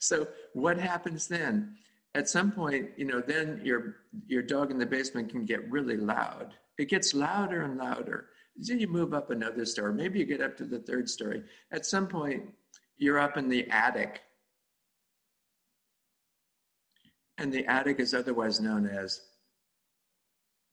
so 0.00 0.26
what 0.54 0.78
happens 0.78 1.28
then? 1.28 1.76
At 2.14 2.28
some 2.28 2.52
point, 2.52 2.90
you 2.96 3.04
know, 3.04 3.20
then 3.20 3.60
your 3.64 3.96
your 4.26 4.42
dog 4.42 4.70
in 4.70 4.78
the 4.78 4.86
basement 4.86 5.30
can 5.30 5.44
get 5.44 5.68
really 5.70 5.96
loud. 5.96 6.54
It 6.78 6.88
gets 6.88 7.14
louder 7.14 7.62
and 7.62 7.76
louder. 7.76 8.28
So 8.60 8.74
you 8.74 8.86
move 8.86 9.12
up 9.14 9.30
another 9.30 9.64
story. 9.64 9.92
Maybe 9.92 10.20
you 10.20 10.24
get 10.24 10.40
up 10.40 10.56
to 10.58 10.64
the 10.64 10.78
third 10.78 11.08
story. 11.08 11.42
At 11.72 11.86
some 11.86 12.06
point, 12.06 12.44
you're 12.96 13.18
up 13.18 13.36
in 13.36 13.48
the 13.48 13.68
attic. 13.68 14.20
And 17.38 17.52
the 17.52 17.66
attic 17.66 17.98
is 17.98 18.14
otherwise 18.14 18.60
known 18.60 18.86
as 18.86 19.20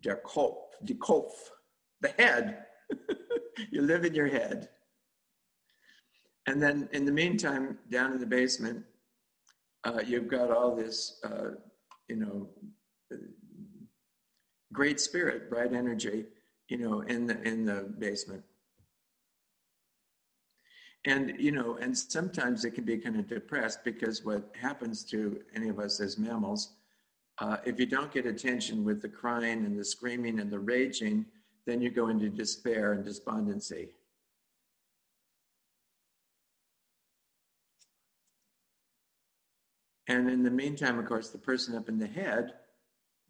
der 0.03 0.21
Kopf, 0.23 0.57
the 0.83 0.93
Kopf, 0.93 1.31
the 2.01 2.09
head. 2.09 2.65
you 3.71 3.81
live 3.81 4.05
in 4.05 4.13
your 4.13 4.27
head. 4.27 4.69
And 6.45 6.61
then 6.61 6.87
in 6.91 7.05
the 7.05 7.11
meantime, 7.11 7.79
down 7.89 8.13
in 8.13 8.19
the 8.19 8.25
basement, 8.27 8.85
uh, 9.83 10.01
you've 10.05 10.27
got 10.27 10.51
all 10.51 10.75
this, 10.75 11.19
uh, 11.23 11.51
you 12.07 12.15
know, 12.17 12.49
great 14.73 14.99
spirit, 14.99 15.49
bright 15.49 15.73
energy 15.73 16.25
you 16.71 16.77
know, 16.77 17.01
in 17.01 17.27
the 17.27 17.39
in 17.41 17.65
the 17.65 17.93
basement. 17.99 18.41
And 21.03 21.35
you 21.37 21.51
know, 21.51 21.77
and 21.81 21.95
sometimes 21.97 22.63
it 22.63 22.71
can 22.71 22.85
be 22.85 22.97
kind 22.97 23.19
of 23.19 23.27
depressed 23.27 23.83
because 23.83 24.23
what 24.23 24.55
happens 24.59 25.03
to 25.05 25.41
any 25.53 25.67
of 25.67 25.79
us 25.79 25.99
as 25.99 26.17
mammals, 26.17 26.75
uh, 27.39 27.57
if 27.65 27.77
you 27.77 27.85
don't 27.85 28.11
get 28.13 28.25
attention 28.25 28.85
with 28.85 29.01
the 29.01 29.09
crying 29.09 29.65
and 29.65 29.77
the 29.77 29.83
screaming 29.83 30.39
and 30.39 30.49
the 30.49 30.59
raging, 30.59 31.25
then 31.65 31.81
you 31.81 31.89
go 31.89 32.07
into 32.07 32.29
despair 32.29 32.93
and 32.93 33.03
despondency. 33.03 33.89
And 40.07 40.29
in 40.29 40.43
the 40.43 40.51
meantime, 40.51 40.99
of 40.99 41.05
course, 41.05 41.29
the 41.29 41.37
person 41.37 41.75
up 41.75 41.89
in 41.89 41.99
the 41.99 42.07
head 42.07 42.53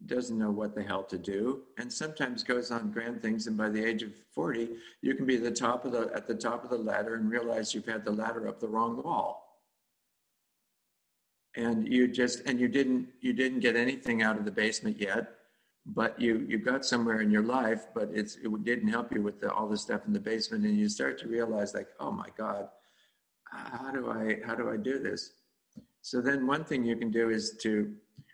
doesn't 0.06 0.38
know 0.38 0.50
what 0.50 0.74
the 0.74 0.82
hell 0.82 1.04
to 1.04 1.18
do 1.18 1.62
and 1.78 1.92
sometimes 1.92 2.42
goes 2.42 2.70
on 2.70 2.90
grand 2.90 3.22
things. 3.22 3.46
And 3.46 3.56
by 3.56 3.68
the 3.68 3.84
age 3.84 4.02
of 4.02 4.12
40 4.34 4.70
you 5.00 5.14
can 5.14 5.26
be 5.26 5.36
at 5.36 5.42
the 5.42 5.50
top 5.50 5.84
of 5.84 5.92
the 5.92 6.10
at 6.14 6.26
the 6.26 6.34
top 6.34 6.64
of 6.64 6.70
the 6.70 6.78
ladder 6.78 7.14
and 7.14 7.30
realize 7.30 7.74
you've 7.74 7.86
had 7.86 8.04
the 8.04 8.10
ladder 8.10 8.48
up 8.48 8.60
the 8.60 8.68
wrong 8.68 9.02
wall. 9.02 9.60
And 11.54 11.86
you 11.86 12.08
just 12.08 12.42
and 12.46 12.58
you 12.58 12.68
didn't 12.68 13.08
you 13.20 13.32
didn't 13.32 13.60
get 13.60 13.76
anything 13.76 14.22
out 14.22 14.38
of 14.38 14.44
the 14.44 14.50
basement 14.50 14.98
yet 14.98 15.34
but 15.84 16.20
you 16.20 16.46
you 16.48 16.58
got 16.58 16.84
somewhere 16.84 17.20
in 17.20 17.30
your 17.30 17.42
life 17.42 17.86
but 17.94 18.08
it's 18.12 18.36
it 18.36 18.64
didn't 18.64 18.88
help 18.88 19.12
you 19.12 19.20
with 19.20 19.40
the, 19.40 19.52
all 19.52 19.68
the 19.68 19.76
stuff 19.76 20.06
in 20.06 20.12
the 20.12 20.20
basement. 20.20 20.64
And 20.64 20.76
you 20.76 20.88
start 20.88 21.18
to 21.20 21.28
realize 21.28 21.74
like 21.74 21.88
oh 22.00 22.10
my 22.10 22.28
god 22.36 22.68
how 23.44 23.90
do 23.90 24.10
i 24.10 24.38
how 24.46 24.54
do 24.54 24.70
i 24.70 24.76
do 24.76 24.98
this 24.98 25.32
so 26.02 26.20
then 26.20 26.46
one 26.46 26.64
thing 26.64 26.84
you 26.84 26.96
can 26.96 27.10
do 27.10 27.30
is 27.30 27.56
to 27.62 27.92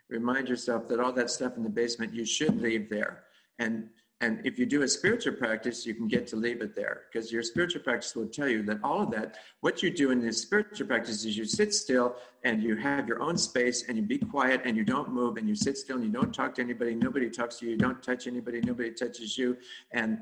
remind 0.09 0.49
yourself 0.49 0.87
that 0.89 0.99
all 0.99 1.13
that 1.13 1.29
stuff 1.29 1.55
in 1.55 1.63
the 1.63 1.69
basement 1.69 2.13
you 2.13 2.25
should 2.25 2.59
leave 2.59 2.89
there. 2.89 3.23
And 3.59 3.89
and 4.21 4.41
if 4.43 4.59
you 4.59 4.65
do 4.65 4.81
a 4.81 4.87
spiritual 4.87 5.33
practice 5.33 5.85
you 5.85 5.93
can 5.93 6.07
get 6.07 6.27
to 6.27 6.35
leave 6.35 6.61
it 6.61 6.75
there 6.75 7.03
because 7.09 7.31
your 7.31 7.41
spiritual 7.41 7.81
practice 7.81 8.13
will 8.15 8.27
tell 8.27 8.49
you 8.49 8.61
that 8.63 8.77
all 8.83 9.01
of 9.01 9.11
that 9.11 9.37
what 9.61 9.81
you 9.81 9.89
do 9.89 10.11
in 10.11 10.19
this 10.19 10.41
spiritual 10.41 10.87
practice 10.87 11.23
is 11.23 11.37
you 11.37 11.45
sit 11.45 11.73
still 11.73 12.17
and 12.43 12.61
you 12.61 12.75
have 12.75 13.07
your 13.07 13.21
own 13.21 13.37
space 13.37 13.87
and 13.87 13.97
you 13.97 14.03
be 14.03 14.17
quiet 14.17 14.61
and 14.65 14.75
you 14.75 14.83
don't 14.83 15.13
move 15.13 15.37
and 15.37 15.47
you 15.47 15.55
sit 15.55 15.77
still 15.77 15.95
and 15.95 16.05
you 16.05 16.11
don't 16.11 16.33
talk 16.33 16.53
to 16.55 16.61
anybody. 16.61 16.95
Nobody 16.95 17.29
talks 17.29 17.59
to 17.59 17.65
you. 17.65 17.71
You 17.71 17.77
don't 17.77 18.01
touch 18.03 18.27
anybody. 18.27 18.61
Nobody 18.61 18.91
touches 18.91 19.37
you. 19.37 19.57
And 19.91 20.19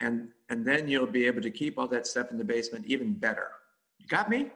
and 0.00 0.28
and 0.48 0.64
then 0.64 0.88
you'll 0.88 1.06
be 1.06 1.26
able 1.26 1.42
to 1.42 1.50
keep 1.50 1.78
all 1.78 1.88
that 1.88 2.06
stuff 2.06 2.30
in 2.30 2.38
the 2.38 2.44
basement 2.44 2.84
even 2.86 3.12
better. 3.12 3.48
You 3.98 4.06
got 4.06 4.28
me 4.28 4.50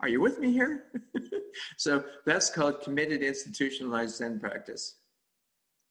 are 0.00 0.08
you 0.08 0.20
with 0.20 0.38
me 0.38 0.52
here 0.52 0.84
so 1.76 2.04
that's 2.24 2.50
called 2.50 2.80
committed 2.80 3.22
institutionalized 3.22 4.16
Zen 4.16 4.40
practice. 4.40 4.96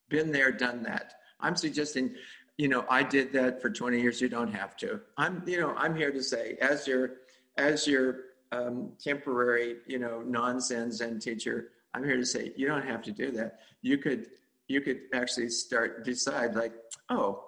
Been 0.10 0.32
there, 0.32 0.52
done 0.52 0.84
that. 0.84 1.14
I'm 1.40 1.56
suggesting, 1.56 2.16
you 2.58 2.68
know, 2.68 2.86
I 2.90 3.04
did 3.04 3.32
that 3.34 3.62
for 3.62 3.70
20 3.70 4.00
years. 4.00 4.22
You 4.22 4.30
don't 4.30 4.54
have 4.54 4.76
to. 4.78 5.02
I'm, 5.18 5.44
you 5.48 5.60
know, 5.60 5.74
I'm 5.76 5.96
here 5.96 6.12
to 6.12 6.22
say, 6.22 6.58
as 6.62 6.88
your, 6.88 7.14
as 7.58 7.88
your 7.88 8.18
um, 8.52 8.92
temporary, 9.02 9.78
you 9.88 10.00
know, 10.00 10.22
non-Zen 10.22 10.92
Zen 10.92 11.20
teacher, 11.20 11.70
I'm 11.94 12.04
here 12.04 12.18
to 12.18 12.26
say 12.26 12.52
you 12.56 12.68
don't 12.68 12.86
have 12.86 13.02
to 13.04 13.12
do 13.12 13.32
that. 13.32 13.60
You 13.82 13.98
could, 13.98 14.28
you 14.68 14.82
could 14.82 15.02
actually 15.14 15.50
start 15.50 16.06
decide 16.06 16.56
like, 16.56 16.74
oh, 17.10 17.46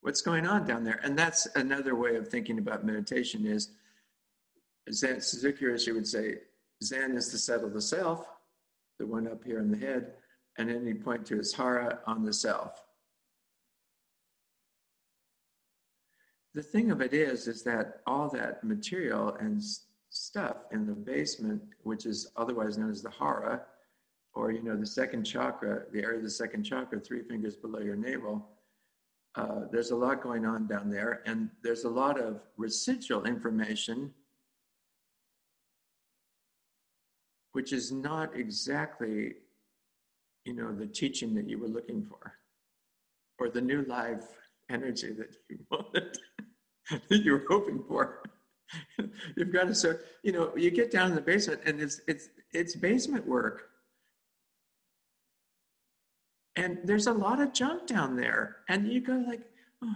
what's 0.00 0.20
going 0.20 0.46
on 0.46 0.66
down 0.66 0.84
there? 0.84 1.00
And 1.02 1.18
that's 1.18 1.46
another 1.56 1.94
way 1.96 2.16
of 2.16 2.28
thinking 2.28 2.58
about 2.58 2.84
meditation 2.84 3.46
is 3.46 3.70
Zen, 4.92 5.20
Suzuki 5.20 5.64
Roshi 5.64 5.94
would 5.94 6.06
say, 6.06 6.38
Zen 6.82 7.16
is 7.16 7.30
the 7.32 7.38
settle 7.38 7.70
the 7.70 7.80
self, 7.80 8.26
the 8.98 9.06
one 9.06 9.26
up 9.26 9.42
here 9.44 9.60
in 9.60 9.70
the 9.70 9.78
head, 9.78 10.12
and 10.58 10.68
then 10.68 10.86
you 10.86 10.94
point 10.94 11.26
to 11.26 11.36
his 11.36 11.52
hara 11.52 12.00
on 12.06 12.24
the 12.24 12.32
self. 12.32 12.82
The 16.54 16.62
thing 16.62 16.90
of 16.90 17.02
it 17.02 17.12
is, 17.12 17.48
is 17.48 17.62
that 17.64 18.00
all 18.06 18.28
that 18.30 18.64
material 18.64 19.36
and 19.40 19.62
stuff 20.10 20.56
in 20.72 20.86
the 20.86 20.94
basement, 20.94 21.62
which 21.82 22.06
is 22.06 22.30
otherwise 22.36 22.78
known 22.78 22.90
as 22.90 23.02
the 23.02 23.10
hara, 23.10 23.62
or 24.34 24.52
you 24.52 24.62
know 24.62 24.76
the 24.76 24.86
second 24.86 25.24
chakra, 25.24 25.82
the 25.92 26.02
area 26.02 26.18
of 26.18 26.24
the 26.24 26.30
second 26.30 26.62
chakra, 26.62 27.00
three 27.00 27.22
fingers 27.22 27.56
below 27.56 27.80
your 27.80 27.96
navel. 27.96 28.48
Uh, 29.34 29.62
there's 29.70 29.90
a 29.90 29.96
lot 29.96 30.22
going 30.22 30.46
on 30.46 30.66
down 30.66 30.90
there, 30.90 31.22
and 31.26 31.50
there's 31.62 31.84
a 31.84 31.88
lot 31.88 32.18
of 32.18 32.40
residual 32.56 33.24
information 33.24 34.10
which 37.56 37.72
is 37.72 37.90
not 37.90 38.36
exactly, 38.36 39.32
you 40.44 40.52
know, 40.52 40.74
the 40.74 40.86
teaching 40.86 41.34
that 41.34 41.48
you 41.48 41.58
were 41.58 41.68
looking 41.68 42.02
for, 42.02 42.34
or 43.38 43.48
the 43.48 43.62
new 43.62 43.80
life 43.84 44.26
energy 44.68 45.10
that 45.14 45.34
you 45.48 45.56
wanted, 45.70 46.18
that 46.90 47.24
you 47.24 47.32
were 47.32 47.46
hoping 47.48 47.82
for. 47.88 48.20
You've 49.38 49.54
got 49.54 49.68
to 49.68 49.74
start, 49.74 50.04
you 50.22 50.32
know, 50.32 50.54
you 50.54 50.70
get 50.70 50.90
down 50.90 51.08
in 51.08 51.14
the 51.14 51.22
basement 51.22 51.62
and 51.64 51.80
it's 51.80 52.02
it's 52.06 52.28
it's 52.52 52.76
basement 52.76 53.26
work. 53.26 53.70
And 56.56 56.80
there's 56.84 57.06
a 57.06 57.12
lot 57.14 57.40
of 57.40 57.54
junk 57.54 57.86
down 57.86 58.16
there. 58.16 58.56
And 58.68 58.92
you 58.92 59.00
go 59.00 59.24
like, 59.26 59.40
oh, 59.82 59.94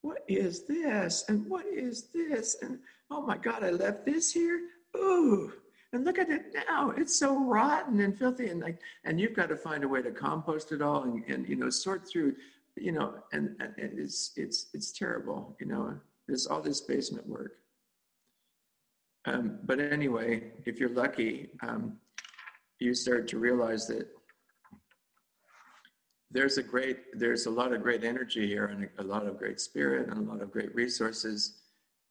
what 0.00 0.24
is 0.28 0.64
this? 0.64 1.26
And 1.28 1.46
what 1.46 1.66
is 1.66 2.08
this? 2.14 2.56
And 2.62 2.78
oh 3.10 3.20
my 3.20 3.36
God, 3.36 3.62
I 3.62 3.70
left 3.70 4.06
this 4.06 4.32
here. 4.32 4.60
Ooh, 4.96 5.52
and 5.92 6.04
look 6.04 6.18
at 6.18 6.30
it 6.30 6.54
now. 6.68 6.90
It's 6.90 7.14
so 7.14 7.44
rotten 7.44 8.00
and 8.00 8.18
filthy. 8.18 8.48
And 8.48 8.60
like, 8.60 8.80
and 9.04 9.20
you've 9.20 9.34
got 9.34 9.48
to 9.50 9.56
find 9.56 9.84
a 9.84 9.88
way 9.88 10.02
to 10.02 10.10
compost 10.10 10.72
it 10.72 10.80
all 10.80 11.02
and, 11.02 11.22
and 11.28 11.48
you 11.48 11.56
know, 11.56 11.70
sort 11.70 12.08
through, 12.08 12.34
you 12.76 12.92
know, 12.92 13.14
and, 13.32 13.54
and 13.60 13.98
it's, 13.98 14.32
it's, 14.36 14.68
it's 14.72 14.90
terrible, 14.92 15.56
you 15.60 15.66
know, 15.66 15.94
there's 16.26 16.46
all 16.46 16.62
this 16.62 16.80
basement 16.80 17.26
work. 17.26 17.52
Um, 19.24 19.58
but 19.64 19.78
anyway, 19.78 20.52
if 20.64 20.80
you're 20.80 20.94
lucky, 20.94 21.50
um, 21.62 21.98
you 22.80 22.94
start 22.94 23.28
to 23.28 23.38
realize 23.38 23.86
that 23.86 24.08
there's 26.30 26.56
a 26.56 26.62
great, 26.62 27.18
there's 27.18 27.46
a 27.46 27.50
lot 27.50 27.72
of 27.72 27.82
great 27.82 28.02
energy 28.02 28.46
here 28.46 28.66
and 28.66 28.88
a 28.98 29.02
lot 29.02 29.26
of 29.26 29.38
great 29.38 29.60
spirit 29.60 30.08
and 30.08 30.26
a 30.26 30.32
lot 30.32 30.42
of 30.42 30.50
great 30.50 30.74
resources. 30.74 31.60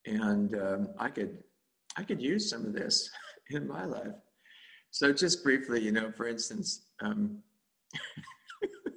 And 0.05 0.55
um, 0.55 0.89
I 0.99 1.09
could, 1.09 1.39
I 1.97 2.03
could 2.03 2.21
use 2.21 2.49
some 2.49 2.65
of 2.65 2.73
this 2.73 3.09
in 3.55 3.67
my 3.67 3.85
life. 3.85 4.15
So 4.91 5.13
just 5.13 5.43
briefly, 5.43 5.81
you 5.81 5.91
know, 5.91 6.11
for 6.11 6.27
instance, 6.27 6.87
um, 7.01 7.39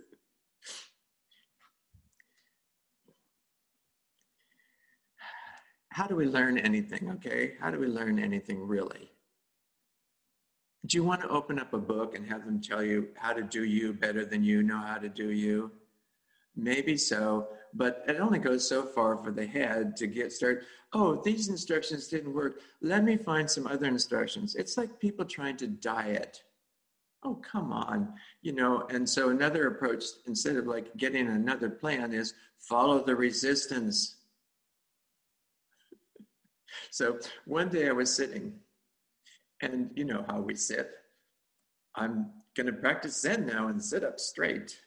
how 5.90 6.06
do 6.06 6.16
we 6.16 6.26
learn 6.26 6.58
anything? 6.58 7.10
Okay, 7.12 7.54
how 7.60 7.70
do 7.70 7.78
we 7.78 7.86
learn 7.86 8.18
anything 8.18 8.66
really? 8.66 9.10
Do 10.86 10.98
you 10.98 11.04
want 11.04 11.22
to 11.22 11.28
open 11.28 11.58
up 11.58 11.72
a 11.72 11.78
book 11.78 12.14
and 12.14 12.26
have 12.26 12.44
them 12.44 12.60
tell 12.60 12.82
you 12.82 13.08
how 13.16 13.32
to 13.32 13.42
do 13.42 13.64
you 13.64 13.94
better 13.94 14.24
than 14.24 14.44
you 14.44 14.62
know 14.62 14.76
how 14.78 14.98
to 14.98 15.08
do 15.08 15.30
you? 15.30 15.70
Maybe 16.56 16.96
so, 16.96 17.48
but 17.74 18.04
it 18.06 18.20
only 18.20 18.38
goes 18.38 18.66
so 18.66 18.84
far 18.84 19.16
for 19.16 19.32
the 19.32 19.46
head 19.46 19.96
to 19.96 20.06
get 20.06 20.32
started. 20.32 20.64
Oh, 20.92 21.20
these 21.24 21.48
instructions 21.48 22.08
didn't 22.08 22.32
work. 22.32 22.60
Let 22.80 23.04
me 23.04 23.16
find 23.16 23.50
some 23.50 23.66
other 23.66 23.86
instructions. 23.86 24.54
It's 24.54 24.76
like 24.76 25.00
people 25.00 25.24
trying 25.24 25.56
to 25.58 25.66
diet. 25.66 26.42
Oh, 27.24 27.34
come 27.36 27.72
on, 27.72 28.12
you 28.42 28.52
know. 28.52 28.86
And 28.90 29.08
so 29.08 29.30
another 29.30 29.66
approach, 29.66 30.04
instead 30.26 30.56
of 30.56 30.66
like 30.66 30.96
getting 30.96 31.26
another 31.28 31.68
plan, 31.68 32.12
is 32.12 32.34
follow 32.58 33.02
the 33.02 33.16
resistance. 33.16 34.16
so 36.90 37.18
one 37.44 37.70
day 37.70 37.88
I 37.88 37.92
was 37.92 38.14
sitting 38.14 38.54
and 39.62 39.90
you 39.94 40.04
know 40.04 40.24
how 40.28 40.40
we 40.40 40.54
sit. 40.54 40.90
I'm 41.94 42.30
going 42.56 42.66
to 42.66 42.72
practice 42.72 43.20
Zen 43.20 43.46
now 43.46 43.68
and 43.68 43.82
sit 43.82 44.04
up 44.04 44.20
straight. 44.20 44.78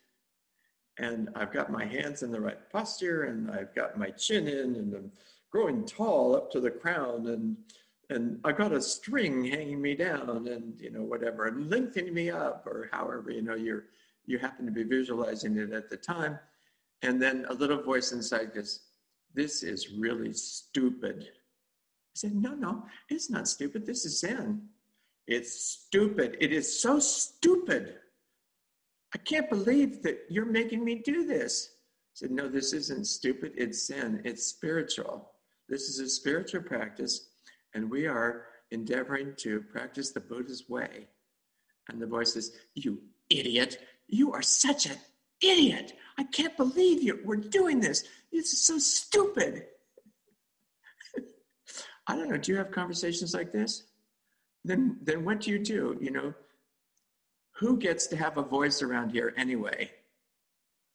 And 0.99 1.29
I've 1.35 1.53
got 1.53 1.71
my 1.71 1.85
hands 1.85 2.23
in 2.23 2.31
the 2.31 2.41
right 2.41 2.57
posture 2.71 3.23
and 3.23 3.51
I've 3.51 3.73
got 3.75 3.97
my 3.97 4.09
chin 4.09 4.47
in 4.47 4.75
and 4.75 4.93
I'm 4.93 5.11
growing 5.51 5.85
tall 5.85 6.35
up 6.35 6.51
to 6.51 6.59
the 6.59 6.71
crown 6.71 7.27
and 7.27 7.57
and 8.09 8.39
I've 8.45 8.57
got 8.57 8.71
a 8.71 8.81
string 8.81 9.43
hanging 9.43 9.81
me 9.81 9.93
down 9.93 10.47
and 10.47 10.79
you 10.79 10.91
know 10.91 11.01
whatever 11.01 11.47
and 11.47 11.69
lengthening 11.69 12.13
me 12.13 12.31
up 12.31 12.65
or 12.65 12.89
however 12.91 13.31
you 13.31 13.41
know 13.41 13.55
you're 13.55 13.85
you 14.25 14.37
happen 14.37 14.65
to 14.65 14.71
be 14.71 14.83
visualizing 14.83 15.57
it 15.57 15.71
at 15.71 15.89
the 15.89 15.97
time 15.97 16.39
and 17.01 17.21
then 17.21 17.45
a 17.49 17.53
little 17.53 17.81
voice 17.81 18.11
inside 18.13 18.53
goes 18.55 18.79
this 19.33 19.61
is 19.61 19.89
really 19.91 20.33
stupid 20.33 21.27
I 22.17 22.19
said, 22.19 22.35
No, 22.35 22.55
no, 22.55 22.83
it's 23.09 23.29
not 23.29 23.47
stupid. 23.47 23.85
This 23.85 24.03
is 24.03 24.19
Zen. 24.21 24.63
It's 25.27 25.53
stupid. 25.85 26.35
It 26.39 26.51
is 26.51 26.81
so 26.81 26.97
stupid. 26.97 27.97
I 29.13 29.17
can't 29.19 29.49
believe 29.49 30.03
that 30.03 30.19
you're 30.29 30.45
making 30.45 30.83
me 30.83 30.95
do 30.95 31.25
this. 31.25 31.69
I 31.71 32.13
said, 32.13 32.31
No, 32.31 32.47
this 32.47 32.73
isn't 32.73 33.07
stupid. 33.07 33.53
It's 33.55 33.87
Zen. 33.87 34.21
It's 34.25 34.45
spiritual. 34.45 35.31
This 35.69 35.89
is 35.89 35.99
a 35.99 36.09
spiritual 36.09 36.61
practice, 36.61 37.29
and 37.73 37.89
we 37.89 38.07
are 38.07 38.47
endeavoring 38.71 39.33
to 39.37 39.61
practice 39.61 40.11
the 40.11 40.19
Buddha's 40.19 40.69
way. 40.69 41.07
And 41.89 42.01
the 42.01 42.07
voice 42.07 42.33
says, 42.33 42.51
You 42.75 43.01
idiot. 43.29 43.79
You 44.07 44.33
are 44.33 44.41
such 44.41 44.85
an 44.85 44.97
idiot. 45.41 45.93
I 46.17 46.23
can't 46.23 46.57
believe 46.57 47.03
you. 47.03 47.19
We're 47.23 47.35
doing 47.35 47.79
this. 47.79 48.03
This 48.31 48.53
is 48.53 48.65
so 48.65 48.77
stupid. 48.77 49.65
I 52.07 52.15
don't 52.15 52.29
know, 52.29 52.37
do 52.37 52.51
you 52.51 52.57
have 52.57 52.71
conversations 52.71 53.33
like 53.33 53.51
this? 53.51 53.83
Then, 54.63 54.97
then 55.01 55.23
what 55.23 55.41
do 55.41 55.51
you 55.51 55.59
do? 55.59 55.97
You 56.01 56.11
know, 56.11 56.33
who 57.59 57.77
gets 57.77 58.07
to 58.07 58.15
have 58.15 58.37
a 58.37 58.43
voice 58.43 58.81
around 58.81 59.11
here 59.11 59.33
anyway? 59.37 59.91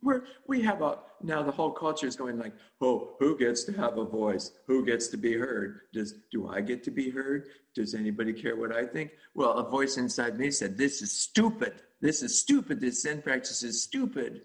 We're, 0.02 0.24
we 0.46 0.62
have 0.62 0.82
a, 0.82 0.98
now 1.22 1.42
the 1.42 1.52
whole 1.52 1.70
culture 1.70 2.06
is 2.06 2.16
going 2.16 2.38
like, 2.38 2.52
oh, 2.80 3.14
who 3.20 3.38
gets 3.38 3.62
to 3.64 3.72
have 3.72 3.98
a 3.98 4.04
voice? 4.04 4.50
Who 4.66 4.84
gets 4.84 5.08
to 5.08 5.16
be 5.16 5.34
heard? 5.34 5.80
Does, 5.92 6.14
do 6.32 6.48
I 6.48 6.60
get 6.60 6.82
to 6.84 6.90
be 6.90 7.10
heard? 7.10 7.48
Does 7.74 7.94
anybody 7.94 8.32
care 8.32 8.56
what 8.56 8.74
I 8.74 8.84
think? 8.84 9.12
Well, 9.34 9.52
a 9.52 9.68
voice 9.68 9.96
inside 9.96 10.38
me 10.38 10.50
said, 10.50 10.76
this 10.76 11.02
is 11.02 11.12
stupid. 11.12 11.74
This 12.00 12.22
is 12.22 12.38
stupid. 12.38 12.80
This 12.80 13.02
Zen 13.02 13.22
practice 13.22 13.62
is 13.62 13.82
stupid. 13.82 14.42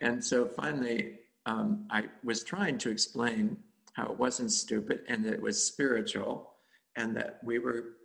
And 0.00 0.24
so 0.24 0.46
finally, 0.46 1.18
um, 1.44 1.86
I 1.90 2.04
was 2.24 2.42
trying 2.42 2.78
to 2.78 2.90
explain 2.90 3.58
how 3.92 4.12
it 4.12 4.18
wasn't 4.18 4.52
stupid 4.52 5.00
and 5.08 5.24
that 5.24 5.34
it 5.34 5.42
was 5.42 5.62
spiritual 5.62 6.52
and 6.96 7.16
that 7.16 7.40
we 7.42 7.58
were 7.58 7.97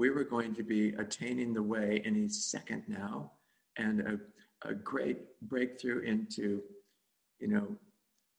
we 0.00 0.08
were 0.08 0.24
going 0.24 0.54
to 0.54 0.62
be 0.62 0.94
attaining 0.98 1.52
the 1.52 1.62
way 1.62 2.00
any 2.06 2.26
second 2.26 2.82
now 2.88 3.32
and 3.76 4.00
a, 4.00 4.18
a 4.70 4.72
great 4.72 5.18
breakthrough 5.42 6.00
into 6.00 6.62
you 7.38 7.48
know 7.48 7.66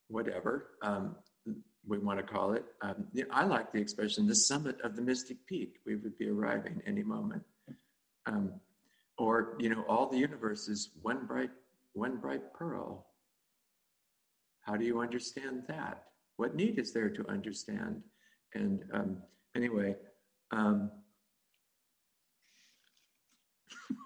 whatever 0.08 0.72
um, 0.82 1.16
we 1.88 2.00
want 2.00 2.18
to 2.18 2.24
call 2.24 2.54
it. 2.54 2.66
Um, 2.82 3.06
i 3.32 3.44
like 3.44 3.72
the 3.72 3.80
expression 3.80 4.28
the 4.28 4.36
summit 4.36 4.78
of 4.84 4.96
the 4.96 5.04
mystic 5.04 5.38
peak. 5.46 5.76
We 5.86 5.96
would 5.98 6.18
be 6.18 6.30
arriving 6.30 6.82
any 6.88 7.04
moment. 7.04 7.44
Um, 8.26 8.54
or 9.20 9.56
you 9.60 9.70
know 9.70 9.84
all 9.88 10.10
the 10.10 10.18
universe 10.18 10.68
is 10.68 10.90
one 11.04 11.28
bright 11.28 11.52
one 11.94 12.18
bright 12.18 12.54
pearl. 12.56 13.06
How 14.62 14.76
do 14.78 14.86
you 14.86 15.00
understand 15.00 15.64
that? 15.68 16.06
What 16.38 16.56
need 16.56 16.80
is 16.80 16.92
there 16.92 17.12
to 17.12 17.28
understand? 17.30 18.02
And 18.56 18.84
um, 18.94 19.18
anyway, 19.56 19.96
um, 20.52 20.92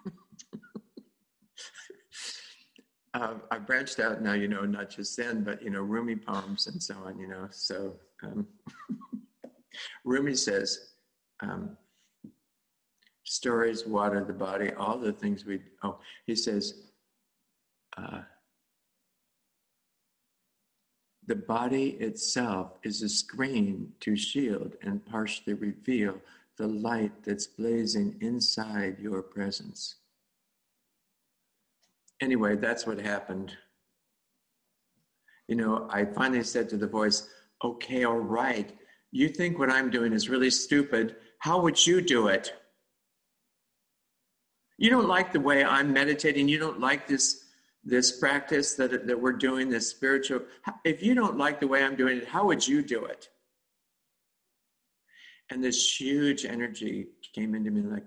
uh, 3.14 3.36
I've 3.52 3.68
branched 3.68 4.00
out 4.00 4.22
now, 4.22 4.34
you 4.34 4.48
know, 4.48 4.62
not 4.62 4.90
just 4.90 5.16
Zen, 5.16 5.44
but, 5.44 5.62
you 5.62 5.70
know, 5.70 5.82
Rumi 5.82 6.16
poems 6.16 6.68
and 6.68 6.82
so 6.82 6.96
on, 7.06 7.20
you 7.20 7.28
know. 7.28 7.48
So 7.52 7.96
um, 8.24 8.48
Rumi 10.06 10.36
says, 10.36 10.92
um, 11.42 11.78
stories 13.24 13.86
water 13.86 14.24
the 14.24 14.34
body, 14.34 14.72
all 14.74 14.98
the 14.98 15.12
things 15.12 15.46
we, 15.46 15.60
oh, 15.84 15.98
he 16.26 16.36
says, 16.36 16.74
uh, 17.98 18.22
the 21.28 21.36
body 21.36 21.90
itself 22.00 22.74
is 22.84 23.02
a 23.02 23.10
screen 23.10 23.92
to 24.00 24.16
shield 24.16 24.76
and 24.84 25.04
partially 25.06 25.54
reveal 25.54 26.16
the 26.58 26.68
light 26.68 27.24
that's 27.24 27.48
blazing 27.48 28.18
inside 28.22 28.98
your 29.00 29.22
presence. 29.22 29.96
Anyway, 32.22 32.56
that's 32.56 32.88
what 32.88 33.00
happened. 33.00 33.52
You 35.48 35.56
know, 35.56 35.88
I 35.92 36.06
finally 36.06 36.44
said 36.44 36.70
to 36.70 36.78
the 36.78 36.88
voice, 36.88 37.28
okay, 37.64 38.04
all 38.04 38.18
right, 38.18 38.72
you 39.12 39.30
think 39.30 39.60
what 39.60 39.70
I'm 39.70 39.90
doing 39.90 40.14
is 40.14 40.30
really 40.30 40.50
stupid. 40.50 41.16
How 41.40 41.60
would 41.60 41.86
you 41.86 42.02
do 42.02 42.28
it? 42.28 42.54
You 44.78 44.90
don't 44.90 45.08
like 45.08 45.32
the 45.32 45.40
way 45.40 45.64
I'm 45.64 45.94
meditating. 45.94 46.50
You 46.50 46.60
don't 46.60 46.80
like 46.80 47.08
this 47.08 47.46
this 47.86 48.20
practice 48.20 48.74
that, 48.74 49.06
that 49.06 49.22
we're 49.22 49.32
doing, 49.32 49.70
this 49.70 49.88
spiritual, 49.88 50.42
if 50.84 51.04
you 51.04 51.14
don't 51.14 51.38
like 51.38 51.60
the 51.60 51.68
way 51.68 51.84
I'm 51.84 51.96
doing 51.96 52.18
it, 52.18 52.28
how 52.28 52.46
would 52.48 52.68
you 52.68 52.82
do 52.82 53.06
it? 53.06 53.30
And 55.50 55.64
this 55.64 56.00
huge 56.00 56.46
energy 56.46 57.08
came 57.34 57.54
into 57.54 57.72
me 57.72 57.82
like, 57.82 58.06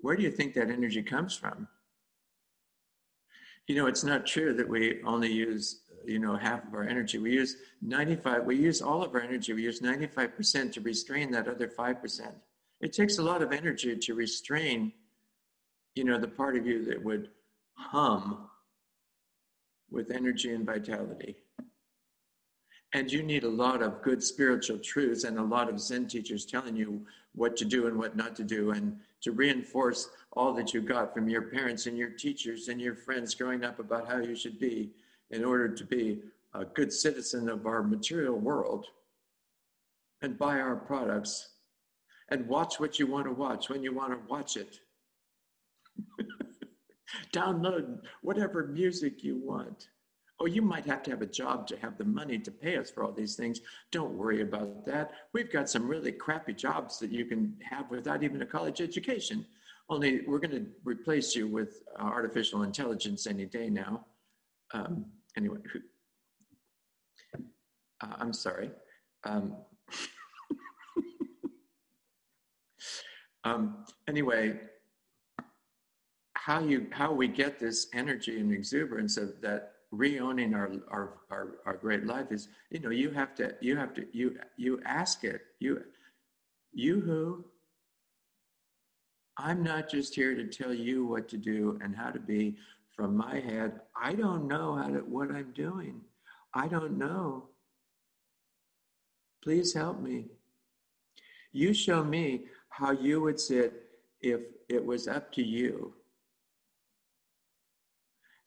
where 0.00 0.16
do 0.16 0.22
you 0.22 0.30
think 0.30 0.54
that 0.54 0.70
energy 0.70 1.02
comes 1.02 1.36
from? 1.36 1.68
You 3.66 3.74
know, 3.74 3.86
it's 3.86 4.04
not 4.04 4.26
true 4.26 4.54
that 4.54 4.68
we 4.68 5.02
only 5.02 5.32
use, 5.32 5.80
you 6.04 6.18
know, 6.18 6.36
half 6.36 6.66
of 6.66 6.74
our 6.74 6.84
energy. 6.84 7.18
We 7.18 7.32
use 7.32 7.56
95, 7.82 8.44
we 8.44 8.56
use 8.56 8.80
all 8.80 9.02
of 9.02 9.14
our 9.14 9.20
energy. 9.20 9.52
We 9.52 9.62
use 9.62 9.80
95% 9.80 10.72
to 10.72 10.80
restrain 10.80 11.30
that 11.32 11.48
other 11.48 11.68
5%. 11.68 12.32
It 12.80 12.92
takes 12.92 13.18
a 13.18 13.22
lot 13.22 13.42
of 13.42 13.52
energy 13.52 13.96
to 13.96 14.14
restrain, 14.14 14.92
you 15.94 16.04
know, 16.04 16.18
the 16.18 16.28
part 16.28 16.56
of 16.56 16.66
you 16.66 16.84
that 16.84 17.02
would 17.02 17.30
hum 17.74 18.48
with 19.90 20.10
energy 20.10 20.52
and 20.52 20.64
vitality. 20.64 21.36
And 22.96 23.12
you 23.12 23.22
need 23.22 23.44
a 23.44 23.48
lot 23.50 23.82
of 23.82 24.00
good 24.00 24.22
spiritual 24.22 24.78
truths 24.78 25.24
and 25.24 25.38
a 25.38 25.42
lot 25.42 25.68
of 25.68 25.78
Zen 25.78 26.08
teachers 26.08 26.46
telling 26.46 26.74
you 26.74 27.04
what 27.34 27.54
to 27.58 27.66
do 27.66 27.88
and 27.88 27.98
what 27.98 28.16
not 28.16 28.34
to 28.36 28.42
do, 28.42 28.70
and 28.70 28.98
to 29.20 29.32
reinforce 29.32 30.08
all 30.32 30.54
that 30.54 30.72
you 30.72 30.80
got 30.80 31.12
from 31.12 31.28
your 31.28 31.42
parents 31.42 31.84
and 31.84 31.98
your 31.98 32.08
teachers 32.08 32.68
and 32.68 32.80
your 32.80 32.94
friends 32.94 33.34
growing 33.34 33.64
up 33.64 33.80
about 33.80 34.08
how 34.08 34.16
you 34.16 34.34
should 34.34 34.58
be 34.58 34.92
in 35.30 35.44
order 35.44 35.68
to 35.68 35.84
be 35.84 36.22
a 36.54 36.64
good 36.64 36.90
citizen 36.90 37.50
of 37.50 37.66
our 37.66 37.82
material 37.82 38.38
world 38.38 38.86
and 40.22 40.38
buy 40.38 40.58
our 40.58 40.76
products 40.76 41.50
and 42.30 42.48
watch 42.48 42.80
what 42.80 42.98
you 42.98 43.06
want 43.06 43.26
to 43.26 43.32
watch 43.32 43.68
when 43.68 43.82
you 43.82 43.92
want 43.92 44.10
to 44.10 44.26
watch 44.26 44.56
it. 44.56 44.80
Download 47.34 47.98
whatever 48.22 48.68
music 48.68 49.22
you 49.22 49.36
want. 49.36 49.88
Oh, 50.38 50.46
you 50.46 50.60
might 50.60 50.84
have 50.84 51.02
to 51.04 51.10
have 51.10 51.22
a 51.22 51.26
job 51.26 51.66
to 51.68 51.78
have 51.78 51.96
the 51.96 52.04
money 52.04 52.38
to 52.38 52.50
pay 52.50 52.76
us 52.76 52.90
for 52.90 53.02
all 53.02 53.12
these 53.12 53.36
things. 53.36 53.62
Don't 53.90 54.12
worry 54.12 54.42
about 54.42 54.84
that. 54.84 55.12
We've 55.32 55.50
got 55.50 55.70
some 55.70 55.88
really 55.88 56.12
crappy 56.12 56.52
jobs 56.52 56.98
that 56.98 57.10
you 57.10 57.24
can 57.24 57.56
have 57.62 57.90
without 57.90 58.22
even 58.22 58.42
a 58.42 58.46
college 58.46 58.82
education. 58.82 59.46
Only 59.88 60.20
we're 60.26 60.40
going 60.40 60.50
to 60.50 60.66
replace 60.84 61.34
you 61.34 61.48
with 61.48 61.82
uh, 61.98 62.02
artificial 62.02 62.64
intelligence 62.64 63.26
any 63.26 63.46
day 63.46 63.70
now. 63.70 64.04
Um, 64.74 65.06
anyway, 65.38 65.56
uh, 67.34 68.14
I'm 68.18 68.34
sorry. 68.34 68.70
Um, 69.24 69.56
um, 73.44 73.86
anyway, 74.06 74.60
how 76.34 76.60
you 76.60 76.88
how 76.90 77.12
we 77.12 77.26
get 77.26 77.58
this 77.58 77.86
energy 77.94 78.38
and 78.38 78.52
exuberance 78.52 79.16
of 79.16 79.40
that 79.40 79.75
re-owning 79.92 80.54
our, 80.54 80.72
our 80.90 81.14
our 81.30 81.48
our 81.64 81.76
great 81.76 82.04
life 82.06 82.30
is 82.30 82.48
you 82.70 82.80
know 82.80 82.90
you 82.90 83.10
have 83.10 83.34
to 83.34 83.54
you 83.60 83.76
have 83.76 83.94
to 83.94 84.06
you 84.12 84.36
you 84.56 84.80
ask 84.84 85.24
it. 85.24 85.42
You 85.60 85.82
you 86.72 87.00
who 87.00 87.44
i'm 89.38 89.62
not 89.62 89.88
just 89.88 90.14
here 90.14 90.34
to 90.34 90.46
tell 90.46 90.74
you 90.74 91.06
what 91.06 91.28
to 91.28 91.36
do 91.36 91.78
and 91.82 91.94
how 91.96 92.10
to 92.10 92.18
be 92.18 92.56
from 92.94 93.16
my 93.16 93.38
head. 93.40 93.80
I 94.00 94.14
don't 94.14 94.48
know 94.48 94.74
how 94.74 94.88
to 94.88 94.98
what 95.00 95.30
i'm 95.30 95.52
doing. 95.54 96.00
I 96.54 96.68
don't 96.68 96.98
know. 96.98 97.48
Please 99.42 99.72
help 99.74 100.00
me. 100.00 100.26
You 101.52 101.72
show 101.72 102.02
me 102.02 102.46
how 102.70 102.90
you 102.90 103.20
would 103.20 103.38
sit 103.38 103.84
if 104.20 104.40
it 104.68 104.84
was 104.84 105.06
up 105.06 105.32
to 105.32 105.42
you 105.42 105.94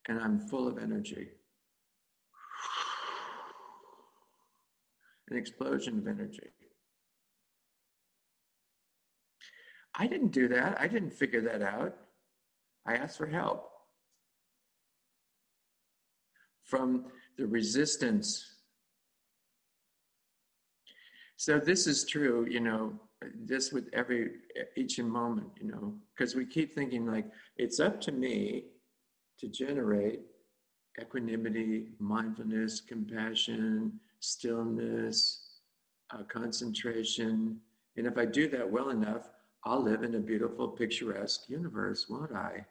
and 0.09 0.19
I'm 0.19 0.39
full 0.39 0.67
of 0.67 0.79
energy. 0.79 1.29
An 5.29 5.37
explosion 5.37 5.99
of 5.99 6.07
energy. 6.07 6.49
I 9.95 10.07
didn't 10.07 10.31
do 10.31 10.47
that. 10.47 10.79
I 10.79 10.87
didn't 10.87 11.11
figure 11.11 11.41
that 11.41 11.61
out. 11.61 11.95
I 12.87 12.95
asked 12.95 13.19
for 13.19 13.27
help 13.27 13.69
from 16.65 17.05
the 17.37 17.45
resistance. 17.45 18.45
So 21.37 21.59
this 21.59 21.85
is 21.85 22.03
true, 22.05 22.47
you 22.49 22.61
know, 22.61 22.93
this 23.35 23.71
with 23.71 23.89
every 23.93 24.31
each 24.75 24.99
moment, 24.99 25.49
you 25.61 25.67
know, 25.67 25.93
because 26.15 26.33
we 26.33 26.45
keep 26.45 26.73
thinking 26.73 27.05
like 27.05 27.25
it's 27.57 27.79
up 27.79 28.01
to 28.01 28.11
me 28.11 28.65
to 29.39 29.47
generate 29.47 30.21
equanimity, 30.99 31.89
mindfulness, 31.99 32.81
compassion, 32.81 33.99
stillness, 34.19 35.59
uh, 36.11 36.23
concentration. 36.23 37.59
And 37.95 38.07
if 38.07 38.17
I 38.17 38.25
do 38.25 38.47
that 38.49 38.69
well 38.69 38.89
enough, 38.89 39.29
I'll 39.63 39.81
live 39.81 40.03
in 40.03 40.15
a 40.15 40.19
beautiful, 40.19 40.67
picturesque 40.67 41.49
universe, 41.49 42.07
won't 42.09 42.33
I? 42.33 42.65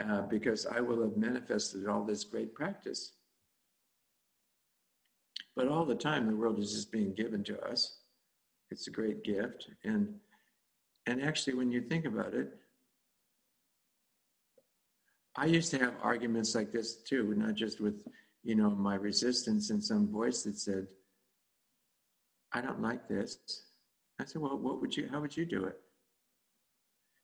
Uh, 0.00 0.22
because 0.22 0.66
I 0.66 0.80
will 0.80 1.02
have 1.02 1.16
manifested 1.16 1.86
all 1.86 2.04
this 2.04 2.24
great 2.24 2.54
practice. 2.54 3.12
But 5.56 5.68
all 5.68 5.84
the 5.84 5.94
time, 5.94 6.26
the 6.26 6.36
world 6.36 6.58
is 6.58 6.72
just 6.72 6.90
being 6.90 7.14
given 7.14 7.44
to 7.44 7.60
us. 7.60 7.98
It's 8.70 8.88
a 8.88 8.90
great 8.90 9.22
gift. 9.22 9.68
And, 9.84 10.14
and 11.06 11.22
actually, 11.22 11.54
when 11.54 11.70
you 11.70 11.80
think 11.80 12.06
about 12.06 12.34
it, 12.34 12.56
I 15.36 15.46
used 15.46 15.70
to 15.72 15.78
have 15.78 15.94
arguments 16.02 16.54
like 16.54 16.72
this 16.72 16.96
too, 16.96 17.34
not 17.36 17.54
just 17.54 17.80
with, 17.80 18.06
you 18.42 18.54
know, 18.54 18.70
my 18.70 18.94
resistance 18.94 19.70
and 19.70 19.82
some 19.82 20.08
voice 20.08 20.42
that 20.44 20.58
said, 20.58 20.86
I 22.52 22.60
don't 22.60 22.80
like 22.80 23.08
this. 23.08 23.38
I 24.20 24.24
said, 24.24 24.40
well, 24.40 24.56
what 24.56 24.80
would 24.80 24.96
you, 24.96 25.08
how 25.10 25.20
would 25.20 25.36
you 25.36 25.44
do 25.44 25.64
it? 25.64 25.80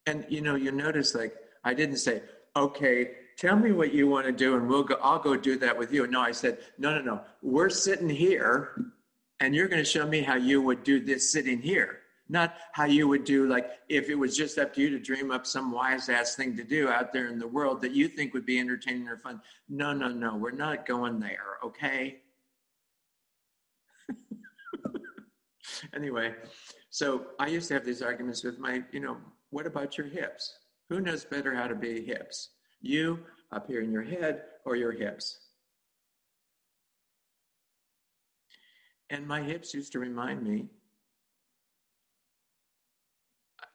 And, 0.07 0.27
you 0.29 0.41
know, 0.41 0.57
you 0.57 0.73
notice 0.73 1.15
like, 1.15 1.35
I 1.63 1.73
didn't 1.73 1.99
say, 1.99 2.23
okay, 2.57 3.13
tell 3.39 3.57
me 3.57 3.71
what 3.71 3.95
you 3.95 4.09
want 4.09 4.27
to 4.27 4.33
do 4.33 4.57
and 4.57 4.69
we'll 4.69 4.83
go, 4.83 4.99
I'll 5.01 5.21
go 5.21 5.37
do 5.37 5.57
that 5.59 5.79
with 5.79 5.93
you. 5.93 6.07
No, 6.09 6.21
I 6.21 6.33
said, 6.33 6.59
no, 6.79 6.93
no, 6.97 7.03
no, 7.03 7.21
we're 7.43 7.71
sitting 7.71 8.09
here 8.09 8.91
and 9.39 9.55
you're 9.55 9.69
going 9.69 9.83
to 9.83 9.89
show 9.89 10.07
me 10.07 10.23
how 10.23 10.35
you 10.35 10.61
would 10.63 10.83
do 10.83 10.99
this 10.99 11.31
sitting 11.31 11.61
here 11.61 12.00
not 12.31 12.55
how 12.72 12.85
you 12.85 13.09
would 13.09 13.24
do 13.24 13.47
like 13.49 13.70
if 13.89 14.09
it 14.09 14.14
was 14.14 14.37
just 14.37 14.59
up 14.59 14.72
to 14.74 14.81
you 14.81 14.91
to 14.91 14.99
dream 14.99 15.31
up 15.31 15.47
some 15.47 15.72
wise 15.72 16.09
ass 16.09 16.37
thing 16.37 16.57
to 16.57 16.64
do 16.64 16.89
out 16.89 17.12
there 17.12 17.28
in 17.28 17.39
the 17.39 17.47
world 17.47 17.81
that 17.83 17.93
you 17.93 18.09
think 18.09 18.33
would 18.33 18.47
be 18.47 18.59
entertaining 18.59 19.09
or 19.09 19.18
fun. 19.18 19.41
No 19.68 19.93
no 19.93 20.09
no. 20.09 20.37
We're 20.37 20.51
not 20.53 20.87
going 20.87 21.20
there 21.20 21.59
okay? 21.64 22.18
Anyway 25.95 26.35
so 26.91 27.26
i 27.39 27.47
used 27.47 27.68
to 27.68 27.74
have 27.74 27.85
these 27.87 28.03
arguments 28.03 28.43
with 28.43 28.59
my 28.59 28.83
you 28.93 29.01
know 29.01 29.16
what 29.51 29.66
about 29.66 29.99
your 29.99 30.07
hips? 30.07 30.55
Who 30.89 31.01
knows 31.01 31.24
better 31.24 31.55
how 31.55 31.66
to 31.66 31.74
be 31.74 32.05
hips? 32.05 32.51
You 32.81 33.20
up 33.53 33.66
here 33.66 33.81
in 33.81 33.93
your 33.93 34.03
head 34.03 34.43
or 34.64 34.76
your 34.76 34.93
hips? 34.93 35.39
And 39.11 39.26
my 39.26 39.43
hips 39.43 39.74
used 39.74 39.93
to 39.93 39.99
remind 39.99 40.43
me 40.43 40.68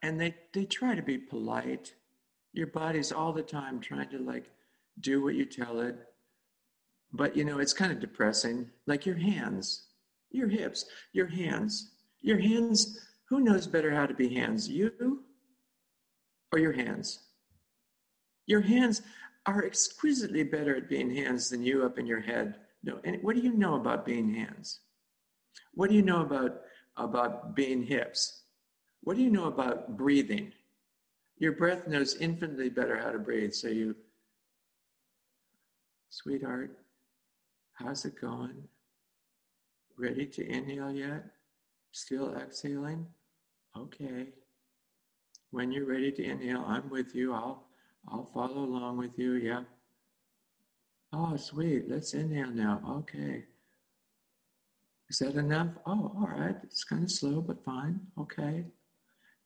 and 0.06 0.22
they 0.22 0.36
they 0.54 0.66
try 0.66 0.94
to 0.94 1.02
be 1.02 1.18
polite. 1.18 1.96
Your 2.54 2.68
body's 2.68 3.12
all 3.12 3.34
the 3.34 3.42
time 3.42 3.80
trying 3.80 4.10
to 4.10 4.20
like 4.20 4.52
do 5.00 5.24
what 5.24 5.34
you 5.34 5.46
tell 5.46 5.80
it. 5.80 5.98
But 7.12 7.36
you 7.36 7.44
know 7.44 7.58
it's 7.58 7.74
kind 7.74 7.92
of 7.92 8.00
depressing. 8.00 8.70
Like 8.86 9.06
your 9.06 9.18
hands 9.18 9.88
your 10.32 10.50
hips 10.50 10.86
your 11.14 11.28
hands 11.28 11.92
your 12.22 12.38
hands 12.38 13.00
who 13.30 13.40
knows 13.40 13.68
better 13.68 13.92
how 13.92 14.06
to 14.06 14.14
be 14.14 14.34
hands 14.34 14.68
you 14.70 15.24
or 16.52 16.60
your 16.60 16.74
hands? 16.74 17.20
Your 18.46 18.62
hands 18.62 19.02
are 19.48 19.66
exquisitely 19.66 20.44
better 20.44 20.76
at 20.76 20.90
being 20.90 21.10
hands 21.10 21.50
than 21.50 21.64
you 21.64 21.84
up 21.84 21.98
in 21.98 22.06
your 22.06 22.22
head. 22.22 22.56
No 22.84 23.00
and 23.04 23.24
what 23.24 23.36
do 23.36 23.42
you 23.42 23.54
know 23.54 23.74
about 23.76 24.06
being 24.06 24.36
hands? 24.36 24.82
What 25.74 25.90
do 25.90 25.96
you 25.96 26.04
know 26.04 26.22
about 26.22 26.62
about 26.96 27.56
being 27.56 27.82
hips 27.82 28.45
what 29.06 29.16
do 29.16 29.24
you 29.24 29.30
know 29.30 29.46
about 29.46 29.96
breathing? 29.96 30.52
Your 31.38 31.52
breath 31.52 31.88
knows 31.88 32.16
infinitely 32.16 32.70
better 32.70 32.98
how 32.98 33.12
to 33.12 33.20
breathe. 33.20 33.54
So 33.54 33.68
you, 33.68 33.96
sweetheart, 36.10 36.76
how's 37.74 38.04
it 38.06 38.20
going? 38.20 38.68
Ready 39.98 40.26
to 40.26 40.50
inhale 40.50 40.92
yet? 40.92 41.24
Still 41.92 42.36
exhaling? 42.36 43.06
Okay. 43.78 44.30
When 45.52 45.72
you're 45.72 45.86
ready 45.86 46.12
to 46.12 46.24
inhale, 46.24 46.66
I'm 46.68 46.90
with 46.90 47.14
you. 47.14 47.34
I'll 47.34 47.64
I'll 48.08 48.26
follow 48.26 48.64
along 48.64 48.98
with 48.98 49.18
you. 49.18 49.34
Yeah. 49.34 49.64
Oh, 51.14 51.38
sweet. 51.38 51.90
Let's 51.90 52.14
inhale 52.14 52.50
now. 52.50 52.82
Okay. 53.00 53.46
Is 55.10 55.20
that 55.20 55.36
enough? 55.36 55.70
Oh, 55.86 56.12
all 56.18 56.30
right. 56.36 56.56
It's 56.64 56.84
kind 56.84 57.04
of 57.04 57.12
slow, 57.12 57.42
but 57.42 57.64
fine. 57.64 58.00
Okay 58.20 58.66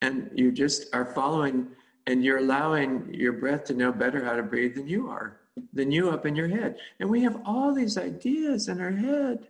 and 0.01 0.29
you 0.33 0.51
just 0.51 0.93
are 0.93 1.05
following 1.05 1.67
and 2.07 2.23
you're 2.23 2.39
allowing 2.39 3.13
your 3.13 3.33
breath 3.33 3.65
to 3.65 3.73
know 3.73 3.91
better 3.91 4.23
how 4.23 4.35
to 4.35 4.43
breathe 4.43 4.75
than 4.75 4.87
you 4.87 5.09
are 5.09 5.39
than 5.73 5.91
you 5.91 6.09
up 6.09 6.25
in 6.25 6.35
your 6.35 6.47
head. 6.47 6.77
And 6.99 7.09
we 7.09 7.21
have 7.23 7.41
all 7.45 7.73
these 7.73 7.97
ideas 7.97 8.69
in 8.69 8.79
our 8.79 8.91
head. 8.91 9.47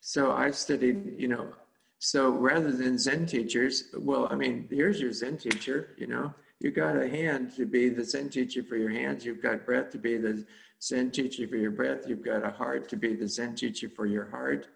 So 0.00 0.32
I've 0.32 0.56
studied 0.56 1.14
you 1.18 1.28
know 1.28 1.48
so 1.98 2.30
rather 2.30 2.72
than 2.72 2.98
zen 2.98 3.24
teachers 3.24 3.84
well 3.96 4.28
i 4.30 4.34
mean 4.34 4.68
here's 4.70 5.00
your 5.00 5.12
zen 5.12 5.38
teacher 5.38 5.94
you 5.96 6.06
know. 6.06 6.32
You 6.60 6.70
got 6.70 6.96
a 6.96 7.06
hand 7.06 7.54
to 7.56 7.66
be 7.66 7.90
the 7.90 8.02
zen 8.02 8.30
teacher 8.30 8.62
for 8.62 8.76
your 8.76 8.88
hands. 8.88 9.26
You've 9.26 9.42
got 9.42 9.66
breath 9.66 9.90
to 9.90 9.98
be 9.98 10.16
the 10.16 10.46
zen 10.82 11.10
teacher 11.10 11.46
for 11.46 11.56
your 11.56 11.70
breath. 11.70 12.08
You've 12.08 12.24
got 12.24 12.46
a 12.46 12.50
heart 12.50 12.88
to 12.90 12.96
be 12.96 13.14
the 13.14 13.28
zen 13.28 13.54
teacher 13.54 13.90
for 13.90 14.06
your 14.06 14.24
heart 14.30 14.68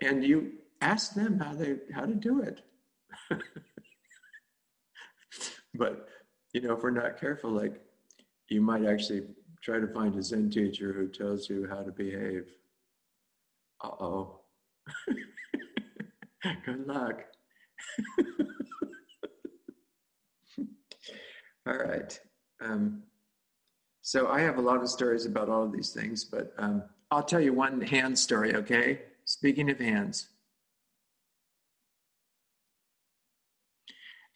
and 0.00 0.24
you 0.24 0.52
ask 0.80 1.14
them 1.14 1.38
how 1.38 1.52
they 1.54 1.76
how 1.94 2.04
to 2.06 2.14
do 2.14 2.40
it 2.42 2.62
but 5.74 6.08
you 6.52 6.60
know 6.60 6.74
if 6.74 6.82
we're 6.82 6.90
not 6.90 7.20
careful 7.20 7.50
like 7.50 7.80
you 8.48 8.60
might 8.60 8.84
actually 8.84 9.22
try 9.62 9.78
to 9.78 9.86
find 9.86 10.14
a 10.16 10.22
Zen 10.22 10.50
teacher 10.50 10.92
who 10.92 11.08
tells 11.08 11.48
you 11.48 11.66
how 11.68 11.82
to 11.82 11.92
behave. 11.92 12.46
Uh 13.82 13.90
oh. 14.00 14.40
Good 16.64 16.86
luck. 16.86 17.24
all 21.66 21.76
right. 21.76 22.18
Um, 22.60 23.02
so 24.02 24.28
I 24.28 24.40
have 24.40 24.58
a 24.58 24.62
lot 24.62 24.82
of 24.82 24.88
stories 24.88 25.26
about 25.26 25.48
all 25.48 25.62
of 25.64 25.72
these 25.72 25.92
things, 25.92 26.24
but 26.24 26.52
um, 26.58 26.82
I'll 27.10 27.22
tell 27.22 27.40
you 27.40 27.52
one 27.52 27.80
hand 27.80 28.18
story, 28.18 28.54
okay? 28.56 29.02
Speaking 29.30 29.70
of 29.70 29.78
hands. 29.78 30.26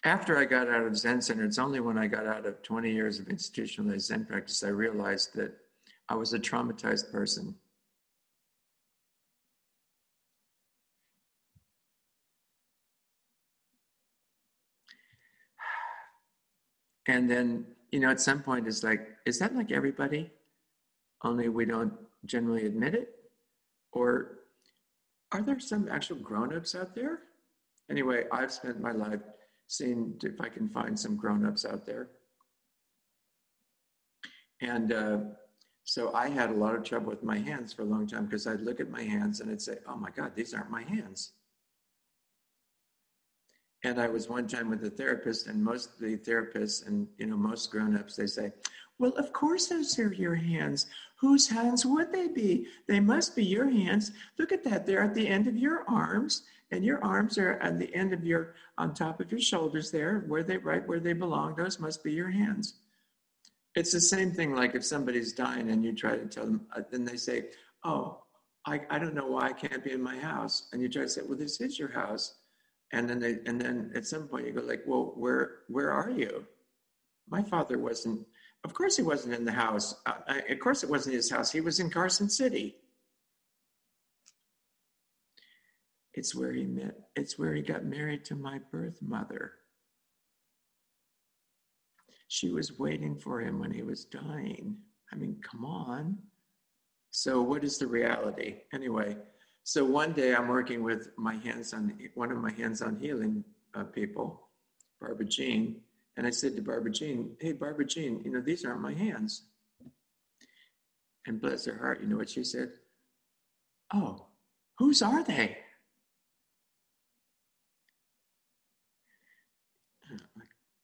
After 0.04 0.38
I 0.38 0.44
got 0.44 0.68
out 0.68 0.86
of 0.86 0.96
Zen 0.96 1.20
Center, 1.20 1.44
it's 1.44 1.58
only 1.58 1.80
when 1.80 1.98
I 1.98 2.06
got 2.06 2.28
out 2.28 2.46
of 2.46 2.62
20 2.62 2.92
years 2.92 3.18
of 3.18 3.26
institutionalized 3.26 4.06
Zen 4.06 4.24
practice, 4.24 4.62
I 4.62 4.68
realized 4.68 5.34
that 5.34 5.52
I 6.08 6.14
was 6.14 6.32
a 6.32 6.38
traumatized 6.38 7.10
person. 7.10 7.56
And 17.08 17.28
then, 17.28 17.66
you 17.90 17.98
know, 17.98 18.10
at 18.10 18.20
some 18.20 18.44
point 18.44 18.68
it's 18.68 18.84
like, 18.84 19.08
is 19.26 19.40
that 19.40 19.56
like 19.56 19.72
everybody? 19.72 20.30
Only 21.24 21.48
we 21.48 21.64
don't 21.64 21.94
generally 22.26 22.66
admit 22.66 22.94
it? 22.94 23.08
Or 23.90 24.43
are 25.34 25.42
there 25.42 25.58
some 25.58 25.88
actual 25.90 26.16
grown-ups 26.16 26.76
out 26.76 26.94
there? 26.94 27.18
Anyway, 27.90 28.24
I've 28.30 28.52
spent 28.52 28.80
my 28.80 28.92
life 28.92 29.20
seeing 29.66 30.14
if 30.22 30.40
I 30.40 30.48
can 30.48 30.68
find 30.68 30.98
some 30.98 31.16
grown-ups 31.16 31.64
out 31.64 31.84
there. 31.84 32.08
And 34.60 34.92
uh, 34.92 35.18
so 35.82 36.14
I 36.14 36.28
had 36.28 36.50
a 36.50 36.54
lot 36.54 36.76
of 36.76 36.84
trouble 36.84 37.10
with 37.10 37.24
my 37.24 37.38
hands 37.38 37.72
for 37.72 37.82
a 37.82 37.86
long 37.86 38.06
time 38.06 38.26
because 38.26 38.46
I'd 38.46 38.60
look 38.60 38.78
at 38.78 38.90
my 38.90 39.02
hands 39.02 39.40
and 39.40 39.50
I'd 39.50 39.60
say, 39.60 39.78
oh 39.88 39.96
my 39.96 40.10
God, 40.10 40.36
these 40.36 40.54
aren't 40.54 40.70
my 40.70 40.84
hands. 40.84 41.32
And 43.82 44.00
I 44.00 44.08
was 44.08 44.28
one 44.28 44.46
time 44.46 44.70
with 44.70 44.82
a 44.84 44.88
therapist, 44.88 45.46
and 45.46 45.62
most 45.62 45.90
of 45.94 45.98
the 45.98 46.16
therapists 46.16 46.86
and 46.86 47.06
you 47.18 47.26
know 47.26 47.36
most 47.36 47.70
grown-ups 47.70 48.16
they 48.16 48.26
say, 48.26 48.50
"Well, 48.98 49.12
of 49.12 49.32
course 49.32 49.68
those 49.68 49.98
are 49.98 50.12
your 50.12 50.34
hands. 50.34 50.86
Whose 51.16 51.48
hands 51.48 51.84
would 51.84 52.12
they 52.12 52.28
be? 52.28 52.68
They 52.86 53.00
must 53.00 53.34
be 53.34 53.44
your 53.44 53.68
hands. 53.68 54.12
Look 54.38 54.52
at 54.52 54.64
that; 54.64 54.86
they're 54.86 55.02
at 55.02 55.14
the 55.14 55.28
end 55.28 55.46
of 55.48 55.56
your 55.56 55.88
arms, 55.88 56.42
and 56.70 56.84
your 56.84 57.02
arms 57.04 57.38
are 57.38 57.52
at 57.54 57.78
the 57.78 57.94
end 57.94 58.12
of 58.12 58.24
your 58.24 58.54
on 58.78 58.94
top 58.94 59.20
of 59.20 59.30
your 59.30 59.40
shoulders 59.40 59.90
there, 59.90 60.20
where 60.28 60.42
they 60.42 60.58
right 60.58 60.86
where 60.86 61.00
they 61.00 61.12
belong. 61.12 61.56
Those 61.56 61.80
must 61.80 62.04
be 62.04 62.12
your 62.12 62.30
hands." 62.30 62.74
It's 63.74 63.92
the 63.92 64.00
same 64.00 64.30
thing 64.32 64.54
like 64.54 64.74
if 64.74 64.84
somebody's 64.84 65.32
dying 65.32 65.70
and 65.70 65.84
you 65.84 65.92
try 65.92 66.16
to 66.16 66.26
tell 66.26 66.44
them, 66.46 66.66
uh, 66.76 66.82
then 66.90 67.04
they 67.04 67.16
say, 67.16 67.50
"Oh, 67.82 68.24
I, 68.66 68.82
I 68.88 68.98
don't 69.00 69.14
know 69.14 69.26
why 69.26 69.48
I 69.48 69.52
can't 69.52 69.82
be 69.82 69.90
in 69.92 70.02
my 70.02 70.18
house," 70.18 70.68
and 70.72 70.80
you 70.80 70.88
try 70.88 71.02
to 71.02 71.08
say, 71.08 71.22
"Well, 71.22 71.38
this 71.38 71.60
is 71.60 71.78
your 71.78 71.90
house." 71.90 72.36
and 72.94 73.10
then 73.10 73.18
they 73.18 73.38
and 73.46 73.60
then 73.60 73.90
at 73.94 74.06
some 74.06 74.28
point 74.28 74.46
you 74.46 74.52
go 74.52 74.60
like 74.60 74.82
well 74.86 75.12
where 75.16 75.62
where 75.68 75.90
are 75.90 76.10
you 76.10 76.46
my 77.28 77.42
father 77.42 77.78
wasn't 77.78 78.26
of 78.64 78.74
course 78.74 78.96
he 78.96 79.02
wasn't 79.02 79.34
in 79.34 79.44
the 79.44 79.52
house. 79.52 79.94
Uh, 80.06 80.40
of 80.48 80.58
course 80.58 80.82
it 80.82 80.90
wasn't 80.90 81.14
his 81.14 81.30
house. 81.30 81.52
He 81.52 81.60
was 81.60 81.80
in 81.80 81.90
carson 81.90 82.28
city. 82.28 82.76
It's 86.14 86.34
where 86.34 86.52
he 86.52 86.64
met 86.64 86.94
it's 87.16 87.38
where 87.38 87.54
he 87.54 87.62
got 87.62 87.84
married 87.84 88.24
to 88.26 88.34
my 88.34 88.58
birth 88.70 89.00
mother. 89.02 89.52
She 92.28 92.50
was 92.50 92.78
waiting 92.78 93.16
for 93.16 93.40
him 93.40 93.60
when 93.60 93.72
he 93.72 93.82
was 93.82 94.04
dying. 94.04 94.76
I 95.12 95.16
mean 95.16 95.36
come 95.42 95.64
on. 95.64 96.18
So 97.10 97.42
what 97.42 97.62
is 97.62 97.78
the 97.78 97.86
reality? 97.86 98.56
Anyway 98.72 99.16
so 99.66 99.82
one 99.82 100.12
day 100.12 100.34
I'm 100.34 100.48
working 100.48 100.82
with 100.82 101.08
my 101.16 101.36
hands 101.36 101.72
on 101.72 101.98
one 102.14 102.30
of 102.30 102.36
my 102.36 102.52
hands 102.52 102.82
on 102.82 102.98
healing 103.00 103.42
uh, 103.74 103.84
people, 103.84 104.48
Barbara 105.00 105.24
Jean, 105.24 105.80
and 106.16 106.26
I 106.26 106.30
said 106.30 106.56
to 106.56 106.62
Barbara 106.62 106.92
Jean, 106.92 107.36
"Hey, 107.40 107.52
Barbara 107.52 107.86
Jean, 107.86 108.22
you 108.24 108.30
know 108.30 108.40
these 108.40 108.64
aren't 108.64 108.80
my 108.80 108.94
hands." 108.94 109.42
And 111.26 111.40
bless 111.40 111.64
her 111.64 111.78
heart, 111.78 112.02
you 112.02 112.06
know 112.06 112.16
what 112.16 112.28
she 112.28 112.44
said? 112.44 112.72
Oh, 113.92 114.26
whose 114.78 115.00
are 115.00 115.24
they? 115.24 115.56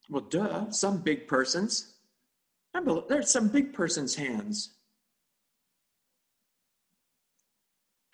Well, 0.08 0.22
duh, 0.22 0.70
some 0.70 1.02
big 1.02 1.28
person's. 1.28 1.94
There's 3.08 3.30
some 3.30 3.48
big 3.48 3.72
person's 3.72 4.14
hands. 4.14 4.70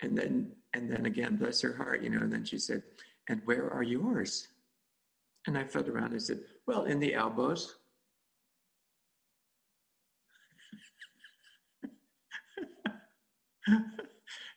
And 0.01 0.17
then 0.17 0.51
and 0.73 0.91
then 0.91 1.05
again, 1.07 1.37
bless 1.37 1.61
her 1.61 1.73
heart, 1.73 2.03
you 2.03 2.09
know, 2.09 2.19
and 2.19 2.31
then 2.31 2.45
she 2.45 2.59
said, 2.59 2.83
And 3.27 3.41
where 3.45 3.71
are 3.71 3.83
yours? 3.83 4.47
And 5.47 5.57
I 5.57 5.63
felt 5.63 5.87
around 5.87 6.11
and 6.11 6.21
said, 6.21 6.41
Well, 6.67 6.83
in 6.83 6.99
the 6.99 7.15
elbows. 7.15 7.77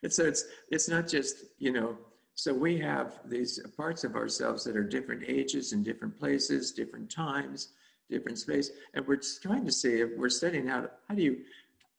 and 0.02 0.12
so 0.12 0.24
it's 0.24 0.44
it's 0.70 0.88
not 0.88 1.06
just, 1.06 1.44
you 1.58 1.72
know, 1.72 1.96
so 2.34 2.52
we 2.52 2.78
have 2.78 3.20
these 3.26 3.60
parts 3.76 4.02
of 4.02 4.16
ourselves 4.16 4.64
that 4.64 4.76
are 4.76 4.82
different 4.82 5.22
ages 5.28 5.72
and 5.72 5.84
different 5.84 6.18
places, 6.18 6.72
different 6.72 7.10
times, 7.10 7.68
different 8.10 8.38
space. 8.38 8.70
And 8.94 9.06
we're 9.06 9.20
trying 9.40 9.64
to 9.66 9.72
see 9.72 10.00
if 10.00 10.10
we're 10.16 10.30
studying 10.30 10.66
how 10.66 10.88
how 11.08 11.14
do 11.14 11.22
you 11.22 11.38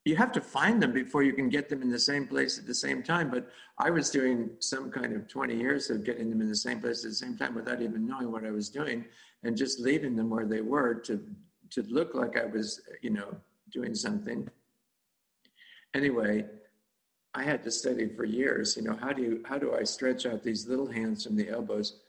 you 0.03 0.15
have 0.15 0.31
to 0.33 0.41
find 0.41 0.81
them 0.81 0.91
before 0.91 1.23
you 1.23 1.31
can 1.31 1.47
get 1.47 1.69
them 1.69 1.81
in 1.81 1.89
the 1.89 1.99
same 1.99 2.27
place 2.27 2.57
at 2.57 2.65
the 2.65 2.73
same 2.73 3.01
time. 3.03 3.29
But 3.29 3.49
I 3.77 3.91
was 3.91 4.09
doing 4.09 4.49
some 4.59 4.91
kind 4.91 5.13
of 5.15 5.27
20 5.27 5.55
years 5.55 5.89
of 5.89 6.03
getting 6.03 6.29
them 6.29 6.41
in 6.41 6.49
the 6.49 6.55
same 6.55 6.81
place 6.81 7.05
at 7.05 7.11
the 7.11 7.15
same 7.15 7.37
time 7.37 7.53
without 7.55 7.81
even 7.81 8.07
knowing 8.07 8.31
what 8.31 8.43
I 8.43 8.51
was 8.51 8.67
doing 8.67 9.05
and 9.43 9.57
just 9.57 9.79
leaving 9.79 10.15
them 10.15 10.29
where 10.29 10.45
they 10.45 10.61
were 10.61 10.93
to, 10.93 11.23
to 11.71 11.81
look 11.83 12.13
like 12.13 12.37
I 12.37 12.45
was, 12.45 12.81
you 13.01 13.09
know, 13.09 13.35
doing 13.71 13.95
something. 13.95 14.47
Anyway, 15.93 16.45
I 17.33 17.43
had 17.43 17.63
to 17.63 17.71
study 17.71 18.07
for 18.15 18.25
years, 18.25 18.75
you 18.75 18.83
know, 18.83 18.97
how 18.99 19.13
do 19.13 19.21
you, 19.21 19.43
how 19.45 19.57
do 19.57 19.73
I 19.73 19.83
stretch 19.83 20.25
out 20.25 20.43
these 20.43 20.67
little 20.67 20.87
hands 20.87 21.25
from 21.25 21.35
the 21.35 21.49
elbows 21.49 22.01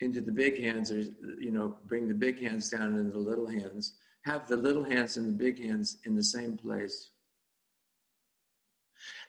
into 0.00 0.20
the 0.20 0.32
big 0.32 0.62
hands 0.62 0.90
or, 0.90 1.00
you 1.40 1.50
know, 1.50 1.76
bring 1.86 2.08
the 2.08 2.14
big 2.14 2.42
hands 2.42 2.68
down 2.68 2.98
into 2.98 3.12
the 3.12 3.18
little 3.18 3.48
hands 3.48 3.94
have 4.22 4.46
the 4.46 4.56
little 4.56 4.84
hands 4.84 5.16
and 5.16 5.28
the 5.28 5.32
big 5.32 5.60
hands 5.62 5.98
in 6.04 6.14
the 6.14 6.22
same 6.22 6.56
place. 6.56 7.10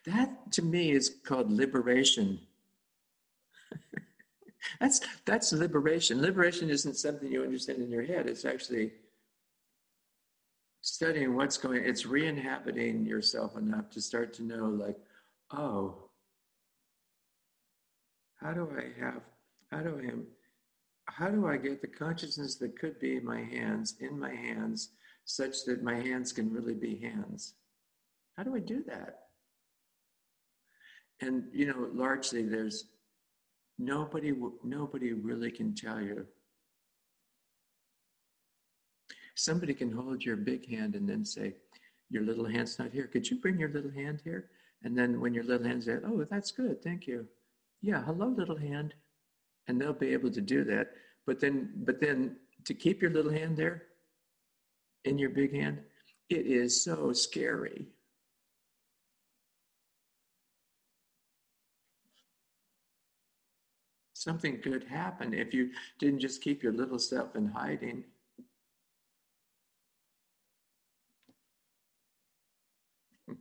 That 0.05 0.51
to 0.53 0.61
me 0.61 0.91
is 0.91 1.15
called 1.25 1.51
liberation. 1.51 2.39
that's 4.79 5.01
that's 5.25 5.51
liberation. 5.53 6.21
Liberation 6.21 6.69
isn't 6.69 6.95
something 6.95 7.31
you 7.31 7.43
understand 7.43 7.81
in 7.81 7.91
your 7.91 8.03
head. 8.03 8.27
It's 8.27 8.45
actually 8.45 8.91
studying 10.81 11.35
what's 11.35 11.57
going 11.57 11.83
it's 11.83 12.05
re-inhabiting 12.05 13.05
yourself 13.05 13.55
enough 13.57 13.89
to 13.91 14.01
start 14.01 14.33
to 14.33 14.43
know 14.43 14.65
like, 14.65 14.97
oh, 15.51 16.09
how 18.35 18.53
do 18.53 18.69
I 18.77 19.01
have 19.03 19.21
how 19.71 19.79
do 19.81 19.97
I 19.97 20.11
am 20.11 20.27
how 21.05 21.29
do 21.29 21.47
I 21.47 21.57
get 21.57 21.81
the 21.81 21.87
consciousness 21.87 22.55
that 22.55 22.79
could 22.79 22.99
be 22.99 23.19
my 23.19 23.41
hands 23.41 23.95
in 23.99 24.19
my 24.19 24.33
hands 24.33 24.89
such 25.25 25.63
that 25.65 25.83
my 25.83 25.95
hands 25.95 26.31
can 26.31 26.51
really 26.51 26.73
be 26.73 26.97
hands? 26.97 27.53
How 28.37 28.43
do 28.43 28.55
I 28.55 28.59
do 28.59 28.83
that? 28.87 29.19
And 31.21 31.45
you 31.53 31.67
know, 31.67 31.89
largely 31.93 32.43
there's 32.43 32.85
nobody 33.77 34.33
nobody 34.63 35.13
really 35.13 35.51
can 35.51 35.75
tell 35.75 36.01
you. 36.01 36.25
Somebody 39.35 39.73
can 39.73 39.91
hold 39.91 40.23
your 40.23 40.35
big 40.35 40.69
hand 40.69 40.95
and 40.95 41.09
then 41.09 41.25
say, 41.25 41.55
Your 42.09 42.23
little 42.23 42.45
hand's 42.45 42.77
not 42.77 42.91
here. 42.91 43.07
Could 43.07 43.29
you 43.29 43.39
bring 43.39 43.59
your 43.59 43.69
little 43.69 43.91
hand 43.91 44.21
here? 44.23 44.49
And 44.83 44.97
then 44.97 45.19
when 45.19 45.33
your 45.33 45.43
little 45.43 45.67
hand's 45.67 45.85
there, 45.85 46.03
Oh, 46.05 46.23
that's 46.29 46.51
good, 46.51 46.83
thank 46.83 47.07
you. 47.07 47.27
Yeah, 47.81 48.03
hello, 48.03 48.27
little 48.27 48.57
hand 48.57 48.93
and 49.67 49.79
they'll 49.79 49.93
be 49.93 50.13
able 50.13 50.31
to 50.31 50.41
do 50.41 50.63
that. 50.65 50.91
But 51.25 51.39
then, 51.39 51.71
but 51.85 51.99
then 52.01 52.37
to 52.65 52.73
keep 52.73 53.01
your 53.01 53.11
little 53.11 53.31
hand 53.31 53.57
there 53.57 53.83
in 55.05 55.17
your 55.17 55.29
big 55.29 55.53
hand, 55.53 55.79
it 56.29 56.45
is 56.45 56.83
so 56.83 57.13
scary. 57.13 57.87
Something 64.23 64.61
could 64.61 64.85
happen 64.85 65.33
if 65.33 65.53
you 65.53 65.71
didn't 65.99 66.19
just 66.19 66.41
keep 66.41 66.63
your 66.63 66.71
little 66.71 66.97
self 66.97 67.35
in 67.35 67.45
hiding. 67.47 68.05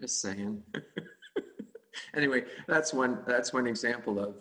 just 0.00 0.20
saying. 0.20 0.62
anyway, 2.14 2.44
that's 2.68 2.94
one 2.94 3.18
that's 3.26 3.52
one 3.52 3.66
example 3.66 4.20
of 4.20 4.36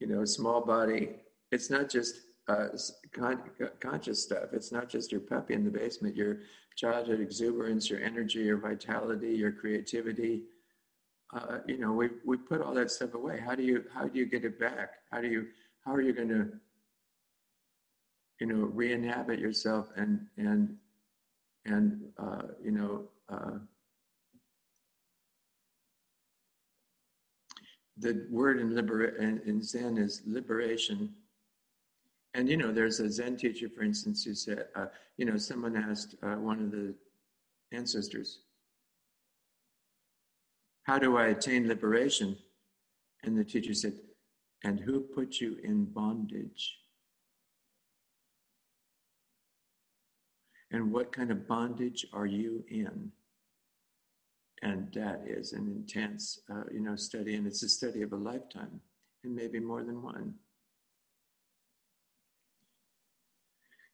you 0.00 0.08
know, 0.08 0.24
small 0.24 0.62
body. 0.64 1.10
It's 1.52 1.70
not 1.70 1.88
just 1.88 2.16
uh, 2.48 2.68
con- 3.12 3.50
conscious 3.78 4.20
stuff. 4.24 4.52
It's 4.52 4.72
not 4.72 4.88
just 4.88 5.12
your 5.12 5.20
puppy 5.20 5.54
in 5.54 5.64
the 5.64 5.70
basement. 5.70 6.16
You're 6.16 6.40
childhood 6.74 7.20
exuberance, 7.20 7.88
your 7.88 8.00
energy, 8.00 8.40
your 8.40 8.56
vitality, 8.56 9.30
your 9.30 9.52
creativity. 9.52 10.42
Uh, 11.32 11.58
you 11.66 11.78
know, 11.78 11.92
we 11.92 12.08
we 12.24 12.36
put 12.36 12.60
all 12.60 12.74
that 12.74 12.90
stuff 12.90 13.14
away. 13.14 13.38
How 13.38 13.54
do 13.54 13.62
you 13.62 13.84
how 13.94 14.06
do 14.08 14.18
you 14.18 14.26
get 14.26 14.44
it 14.44 14.58
back? 14.58 14.94
How 15.10 15.20
do 15.20 15.28
you 15.28 15.46
how 15.84 15.94
are 15.94 16.02
you 16.02 16.12
going 16.12 16.28
to 16.28 16.48
you 18.40 18.46
know 18.46 18.64
re-inhabit 18.66 19.38
yourself 19.38 19.88
and 19.96 20.26
and 20.36 20.76
and 21.66 22.00
uh, 22.18 22.42
you 22.62 22.72
know 22.72 23.04
uh, 23.28 23.58
the 28.00 28.26
word 28.30 28.58
in, 28.58 28.74
libera- 28.74 29.20
in, 29.20 29.40
in 29.46 29.62
Zen 29.62 29.98
is 29.98 30.22
liberation. 30.26 31.14
And 32.34 32.48
you 32.48 32.56
know, 32.56 32.72
there's 32.72 33.00
a 33.00 33.10
Zen 33.10 33.36
teacher, 33.36 33.68
for 33.68 33.82
instance, 33.82 34.24
who 34.24 34.34
said, 34.34 34.66
uh, 34.74 34.86
you 35.16 35.24
know, 35.24 35.36
someone 35.36 35.76
asked 35.76 36.14
uh, 36.22 36.36
one 36.36 36.60
of 36.60 36.70
the 36.70 36.94
ancestors, 37.72 38.40
"How 40.90 40.98
do 40.98 41.16
I 41.16 41.28
attain 41.28 41.68
liberation?" 41.68 42.36
And 43.22 43.38
the 43.38 43.44
teacher 43.44 43.74
said, 43.74 43.96
"And 44.64 44.80
who 44.80 45.00
put 45.00 45.40
you 45.40 45.56
in 45.62 45.84
bondage?" 45.84 46.64
And 50.72 50.92
what 50.92 51.12
kind 51.12 51.30
of 51.30 51.46
bondage 51.46 52.06
are 52.12 52.26
you 52.26 52.64
in? 52.68 53.12
and 54.62 54.92
that 54.92 55.22
is 55.26 55.52
an 55.52 55.66
intense, 55.68 56.40
uh, 56.50 56.64
you 56.70 56.80
know, 56.80 56.96
study, 56.96 57.34
and 57.34 57.46
it's 57.46 57.62
a 57.62 57.68
study 57.68 58.02
of 58.02 58.12
a 58.12 58.16
lifetime, 58.16 58.80
and 59.24 59.34
maybe 59.34 59.58
more 59.58 59.82
than 59.82 60.02
one. 60.02 60.34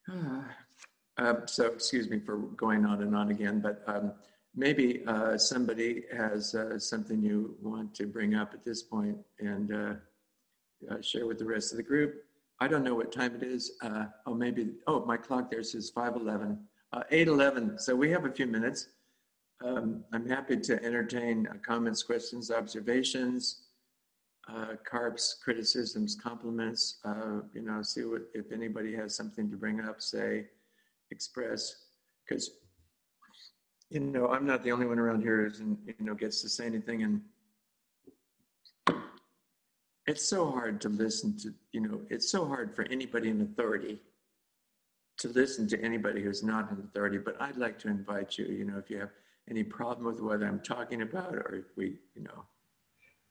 Uh, 1.18 1.46
so, 1.46 1.64
excuse 1.64 2.10
me 2.10 2.18
for 2.18 2.36
going 2.36 2.84
on 2.84 3.00
and 3.00 3.16
on 3.16 3.30
again, 3.30 3.58
but 3.58 3.82
um, 3.86 4.12
maybe 4.56 5.02
uh, 5.06 5.36
somebody 5.36 6.04
has 6.16 6.54
uh, 6.54 6.78
something 6.78 7.22
you 7.22 7.54
want 7.62 7.94
to 7.94 8.06
bring 8.06 8.34
up 8.34 8.54
at 8.54 8.64
this 8.64 8.82
point 8.82 9.18
and 9.38 9.72
uh, 9.72 9.94
uh, 10.90 11.00
share 11.02 11.26
with 11.26 11.38
the 11.38 11.44
rest 11.44 11.72
of 11.72 11.76
the 11.76 11.82
group. 11.82 12.24
I 12.58 12.66
don't 12.66 12.82
know 12.82 12.94
what 12.94 13.12
time 13.12 13.34
it 13.34 13.42
is. 13.42 13.72
oh, 14.26 14.34
maybe, 14.34 14.70
oh, 14.86 15.04
my 15.04 15.18
clock 15.18 15.50
there 15.50 15.62
says 15.62 15.90
511, 15.90 16.58
811. 17.10 17.78
So 17.78 17.94
we 17.94 18.10
have 18.10 18.24
a 18.24 18.32
few 18.32 18.46
minutes. 18.46 18.88
Um, 19.64 20.04
I'm 20.12 20.28
happy 20.28 20.56
to 20.58 20.84
entertain 20.84 21.46
uh, 21.50 21.54
comments, 21.66 22.02
questions, 22.02 22.50
observations, 22.50 23.62
uh, 24.48 24.74
carps, 24.88 25.36
criticisms, 25.42 26.16
compliments. 26.22 26.98
Uh, 27.04 27.40
you 27.54 27.62
know, 27.62 27.82
see 27.82 28.04
what 28.04 28.22
if 28.34 28.52
anybody 28.52 28.94
has 28.94 29.14
something 29.14 29.50
to 29.50 29.56
bring 29.56 29.80
up, 29.80 30.00
say, 30.00 30.46
express, 31.10 31.84
because 32.26 32.50
you 33.90 34.00
know 34.00 34.28
I'm 34.28 34.46
not 34.46 34.62
the 34.62 34.72
only 34.72 34.86
one 34.86 34.98
around 34.98 35.22
here 35.22 35.48
who 35.48 35.76
you 35.86 35.94
know 36.00 36.14
gets 36.14 36.42
to 36.42 36.48
say 36.48 36.66
anything, 36.66 37.02
and 37.02 37.20
it's 40.06 40.28
so 40.28 40.50
hard 40.50 40.80
to 40.82 40.88
listen 40.88 41.36
to. 41.38 41.54
You 41.72 41.80
know, 41.80 42.00
it's 42.10 42.30
so 42.30 42.46
hard 42.46 42.74
for 42.74 42.84
anybody 42.90 43.30
in 43.30 43.40
authority 43.42 44.00
to 45.18 45.28
listen 45.28 45.66
to 45.68 45.80
anybody 45.82 46.22
who's 46.22 46.42
not 46.42 46.70
in 46.70 46.78
authority. 46.78 47.18
But 47.18 47.40
I'd 47.40 47.56
like 47.56 47.78
to 47.80 47.88
invite 47.88 48.38
you. 48.38 48.46
You 48.46 48.64
know, 48.64 48.78
if 48.78 48.90
you 48.90 48.98
have 48.98 49.12
any 49.48 49.62
problem 49.62 50.06
with 50.06 50.20
what 50.20 50.42
I'm 50.42 50.60
talking 50.60 51.02
about, 51.02 51.34
or 51.34 51.54
if 51.54 51.76
we, 51.76 51.98
you 52.14 52.22
know, 52.22 52.44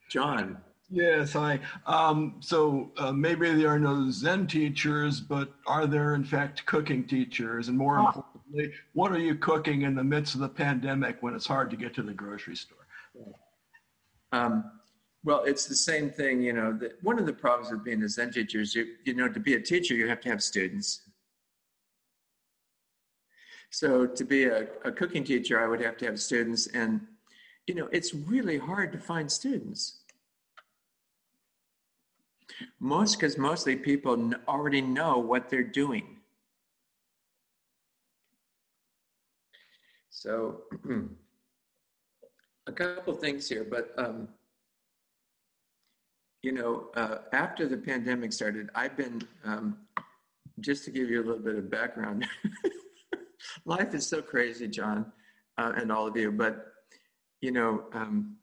John. 0.10 0.58
Yes, 0.90 1.34
hi. 1.34 1.60
Um, 1.88 2.36
so 2.42 2.92
uh, 2.98 3.12
maybe 3.12 3.52
there 3.54 3.70
are 3.70 3.80
no 3.80 4.10
Zen 4.12 4.46
teachers, 4.46 5.20
but 5.20 5.52
are 5.66 5.88
there 5.88 6.14
in 6.14 6.24
fact 6.24 6.66
cooking 6.68 7.06
teachers? 7.06 7.70
And 7.70 7.78
more 7.78 7.98
importantly, 7.98 8.72
what 8.94 9.12
are 9.12 9.20
you 9.20 9.36
cooking 9.36 9.82
in 9.82 9.96
the 9.96 10.04
midst 10.04 10.36
of 10.36 10.42
the 10.42 10.50
pandemic 10.50 11.24
when 11.24 11.34
it's 11.34 11.48
hard 11.48 11.72
to 11.72 11.76
get 11.76 11.96
to 11.96 12.04
the 12.04 12.14
grocery 12.14 12.56
store? 12.56 12.78
Um, 14.32 14.72
well, 15.24 15.44
it's 15.44 15.66
the 15.66 15.76
same 15.76 16.12
thing, 16.12 16.44
you 16.44 16.54
know, 16.54 16.72
that 16.74 17.02
one 17.04 17.18
of 17.18 17.26
the 17.26 17.34
problems 17.34 17.72
with 17.72 17.84
being 17.84 18.04
a 18.04 18.10
Zen 18.10 18.32
teacher 18.32 18.62
is 18.62 18.76
you, 18.76 18.86
you 19.06 19.16
know, 19.16 19.28
to 19.28 19.40
be 19.40 19.56
a 19.56 19.60
teacher, 19.60 19.96
you 19.96 20.08
have 20.08 20.22
to 20.22 20.30
have 20.30 20.44
students. 20.44 21.02
So 23.72 24.06
to 24.06 24.24
be 24.24 24.46
a, 24.46 24.68
a 24.84 24.92
cooking 24.92 25.24
teacher, 25.24 25.60
I 25.60 25.68
would 25.68 25.82
have 25.82 25.98
to 25.98 26.06
have 26.06 26.22
students, 26.22 26.68
and 26.68 27.02
you 27.66 27.74
know, 27.74 27.90
it's 27.92 28.14
really 28.14 28.60
hard 28.60 28.92
to 28.92 29.00
find 29.00 29.30
students. 29.32 30.02
Most 32.80 33.16
because 33.16 33.38
mostly 33.38 33.76
people 33.76 34.34
already 34.48 34.82
know 34.82 35.18
what 35.18 35.50
they're 35.50 35.64
doing. 35.64 36.18
So, 40.10 40.62
a 42.68 42.72
couple 42.72 43.14
things 43.16 43.48
here, 43.48 43.66
but 43.70 43.94
um, 43.98 44.28
you 46.42 46.52
know, 46.52 46.90
uh, 46.96 47.18
after 47.34 47.68
the 47.68 47.78
pandemic 47.78 48.32
started, 48.32 48.70
I've 48.76 48.96
been 48.96 49.22
um, 49.44 49.78
just 50.60 50.86
to 50.86 50.92
give 50.92 51.10
you 51.10 51.22
a 51.22 51.26
little 51.26 51.44
bit 51.44 51.56
of 51.56 51.70
background. 51.70 52.28
life 53.66 53.94
is 53.94 54.08
so 54.08 54.22
crazy, 54.22 54.68
John, 54.68 55.12
uh, 55.58 55.74
and 55.76 55.92
all 55.92 56.08
of 56.08 56.16
you. 56.16 56.32
But 56.32 56.68
you 57.42 57.52
know, 57.52 57.86
um, 57.94 58.38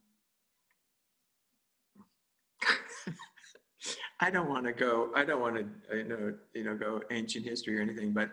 I 4.22 4.30
don't 4.30 4.48
want 4.48 4.64
to 4.64 4.72
go. 4.72 5.10
I 5.14 5.24
don't 5.24 5.40
want 5.40 5.56
to, 5.56 5.96
you 5.96 6.04
know, 6.04 6.34
you 6.54 6.64
know, 6.64 6.74
go 6.74 7.02
ancient 7.10 7.44
history 7.44 7.78
or 7.78 7.82
anything. 7.82 8.12
But 8.12 8.30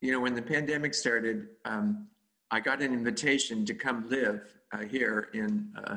you 0.00 0.12
know, 0.12 0.20
when 0.20 0.34
the 0.34 0.42
pandemic 0.42 0.94
started, 0.94 1.48
um, 1.64 2.06
I 2.50 2.60
got 2.60 2.80
an 2.80 2.92
invitation 2.92 3.66
to 3.66 3.74
come 3.74 4.08
live 4.08 4.42
uh, 4.72 4.84
here 4.84 5.28
in 5.34 5.70
uh, 5.84 5.96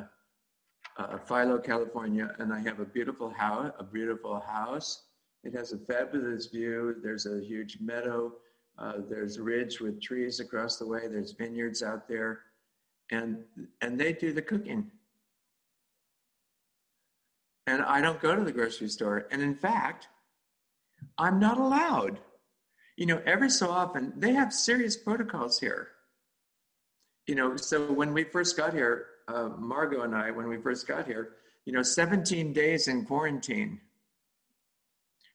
uh, 0.98 1.18
Philo, 1.18 1.58
California, 1.58 2.34
and 2.38 2.52
I 2.52 2.60
have 2.60 2.80
a 2.80 2.84
beautiful 2.84 3.30
house. 3.30 3.72
A 3.78 3.84
beautiful 3.84 4.40
house. 4.40 5.04
It 5.44 5.54
has 5.54 5.72
a 5.72 5.78
fabulous 5.78 6.46
view. 6.46 6.96
There's 7.02 7.26
a 7.26 7.40
huge 7.40 7.78
meadow 7.80 8.32
uh, 8.78 8.94
there's 9.08 9.36
a 9.36 9.42
ridge 9.42 9.80
with 9.80 10.00
trees 10.00 10.40
across 10.40 10.78
the 10.78 10.86
way. 10.86 11.06
There's 11.08 11.32
vineyards 11.32 11.82
out 11.82 12.08
there, 12.08 12.40
and 13.10 13.38
and 13.80 13.98
they 13.98 14.12
do 14.12 14.32
the 14.32 14.42
cooking. 14.42 14.90
And 17.72 17.80
I 17.80 18.02
don't 18.02 18.20
go 18.20 18.36
to 18.36 18.44
the 18.44 18.52
grocery 18.52 18.88
store. 18.88 19.26
And 19.30 19.40
in 19.40 19.54
fact, 19.54 20.08
I'm 21.16 21.40
not 21.40 21.56
allowed. 21.58 22.20
You 22.98 23.06
know, 23.06 23.22
every 23.24 23.48
so 23.48 23.70
often 23.70 24.12
they 24.14 24.34
have 24.34 24.52
serious 24.52 24.94
protocols 24.94 25.58
here. 25.58 25.88
You 27.26 27.34
know, 27.34 27.56
so 27.56 27.90
when 27.90 28.12
we 28.12 28.24
first 28.24 28.58
got 28.58 28.74
here, 28.74 29.06
uh, 29.26 29.48
Margot 29.56 30.02
and 30.02 30.14
I, 30.14 30.30
when 30.32 30.48
we 30.48 30.58
first 30.58 30.86
got 30.86 31.06
here, 31.06 31.30
you 31.64 31.72
know, 31.72 31.82
17 31.82 32.52
days 32.52 32.88
in 32.88 33.06
quarantine. 33.06 33.80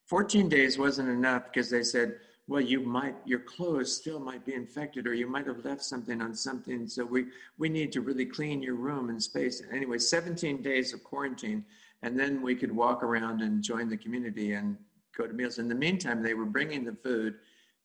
14 0.05 0.47
days 0.47 0.77
wasn't 0.77 1.09
enough 1.09 1.45
because 1.45 1.71
they 1.71 1.81
said, 1.81 2.17
well, 2.47 2.61
you 2.61 2.81
might, 2.81 3.15
your 3.25 3.39
clothes 3.39 3.97
still 3.97 4.19
might 4.19 4.45
be 4.45 4.53
infected, 4.53 5.07
or 5.07 5.13
you 5.15 5.27
might 5.27 5.47
have 5.47 5.65
left 5.65 5.83
something 5.83 6.21
on 6.21 6.35
something. 6.35 6.87
So 6.87 7.03
we, 7.03 7.25
we 7.57 7.67
need 7.67 7.91
to 7.93 8.01
really 8.01 8.25
clean 8.25 8.61
your 8.61 8.75
room 8.75 9.09
and 9.09 9.21
space. 9.21 9.63
Anyway, 9.71 9.97
17 9.97 10.61
days 10.61 10.93
of 10.93 11.03
quarantine, 11.03 11.65
and 12.03 12.19
then 12.19 12.41
we 12.41 12.55
could 12.55 12.71
walk 12.71 13.03
around 13.03 13.41
and 13.41 13.63
join 13.63 13.89
the 13.89 13.97
community 13.97 14.53
and 14.53 14.77
go 15.17 15.25
to 15.27 15.33
meals. 15.33 15.57
In 15.57 15.67
the 15.67 15.75
meantime, 15.75 16.21
they 16.21 16.33
were 16.33 16.45
bringing 16.45 16.83
the 16.83 16.93
food, 16.93 17.35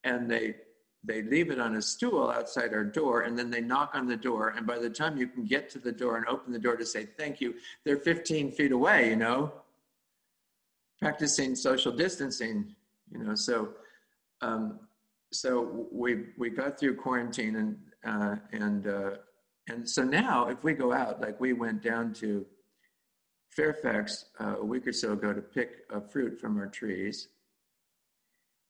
and 0.05 0.31
they 0.31 0.57
they 1.05 1.23
leave 1.23 1.51
it 1.51 1.59
on 1.59 1.77
a 1.77 1.83
stool 1.83 2.31
outside 2.31 2.73
our 2.73 2.85
door, 2.85 3.23
and 3.23 3.37
then 3.37 3.51
they 3.51 3.61
knock 3.61 3.91
on 3.95 4.07
the 4.07 4.17
door. 4.17 4.55
And 4.57 4.67
by 4.67 4.79
the 4.79 4.91
time 4.91 5.17
you 5.17 5.27
can 5.27 5.45
get 5.45 5.69
to 5.71 5.81
the 5.81 5.91
door 5.91 6.17
and 6.17 6.27
open 6.29 6.53
the 6.53 6.59
door 6.61 6.77
to 6.77 6.87
say 6.87 7.07
thank 7.19 7.41
you, 7.41 7.55
they're 7.85 7.97
15 7.97 8.53
feet 8.53 8.71
away. 8.71 9.11
You 9.11 9.17
know, 9.17 9.53
practicing 11.01 11.57
social 11.57 11.93
distancing. 11.93 12.75
You 13.11 13.25
know, 13.25 13.35
so 13.35 13.71
um, 14.43 14.79
so 15.33 15.87
we 15.91 16.27
we 16.37 16.51
got 16.51 16.79
through 16.79 16.97
quarantine 16.97 17.57
and 17.57 17.79
uh, 18.05 18.37
and 18.53 18.87
uh, 18.87 19.11
and 19.69 19.89
so 19.89 20.05
now 20.05 20.49
if 20.49 20.63
we 20.63 20.75
go 20.75 20.93
out 20.93 21.21
like 21.21 21.41
we 21.41 21.53
went 21.53 21.83
down 21.83 22.13
to 22.15 22.47
Fairfax 23.57 24.27
uh, 24.41 24.57
a 24.59 24.65
week 24.65 24.87
or 24.87 24.93
so 24.93 25.13
ago 25.13 25.33
to 25.33 25.43
pick 25.43 25.85
a 25.91 26.01
fruit 26.01 26.41
from 26.41 26.59
our 26.59 26.67
trees, 26.67 27.29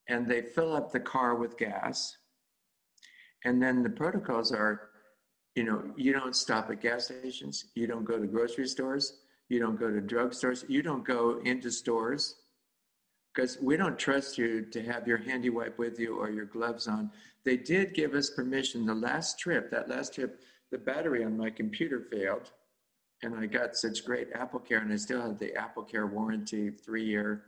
and 0.09 0.27
they 0.27 0.43
fill 0.43 0.75
up 0.75 0.93
the 0.93 1.01
car 1.01 1.37
with 1.37 1.57
gas, 1.57 2.17
and 3.45 3.63
then 3.63 3.83
the 3.83 3.91
protocols 3.91 4.53
are, 4.53 4.89
you 5.55 5.65
know, 5.65 5.83
you 5.97 6.13
don't 6.13 6.35
stop 6.35 6.71
at 6.71 6.81
gas 6.81 7.07
stations, 7.07 7.67
you 7.75 7.87
don't 7.87 8.05
go 8.05 8.19
to 8.19 8.27
grocery 8.27 8.67
stores, 8.67 9.19
you 9.49 9.59
don't 9.59 9.79
go 9.79 9.91
to 9.91 10.01
drugstores, 10.01 10.65
you 10.69 10.83
don't 10.83 11.05
go 11.05 11.41
into 11.45 11.71
stores. 11.71 12.37
Because 13.35 13.57
we 13.63 13.79
don't 13.79 13.99
trust 13.99 14.37
you 14.37 14.67
to 14.73 14.83
have 14.83 15.09
your 15.09 15.17
handy 15.17 15.49
wipe 15.49 15.79
with 15.79 15.99
you 15.99 16.19
or 16.19 16.31
your 16.31 16.45
gloves 16.45 16.87
on. 16.87 17.11
They 17.45 17.57
did 17.57 17.95
give 17.95 18.13
us 18.15 18.29
permission. 18.29 18.85
The 18.85 18.95
last 18.95 19.39
trip, 19.39 19.71
that 19.71 19.89
last 19.89 20.15
trip, 20.15 20.43
the 20.71 20.77
battery 20.77 21.25
on 21.25 21.39
my 21.39 21.49
computer 21.49 22.01
failed. 22.11 22.51
And 23.23 23.37
I 23.37 23.47
got 23.47 23.77
such 23.77 24.05
great 24.05 24.29
Apple 24.35 24.59
Care, 24.59 24.79
and 24.79 24.93
I 24.93 24.97
still 24.97 25.23
had 25.23 25.39
the 25.39 25.55
Apple 25.55 25.85
Care 25.85 26.07
warranty 26.07 26.71
three 26.71 27.05
year. 27.05 27.45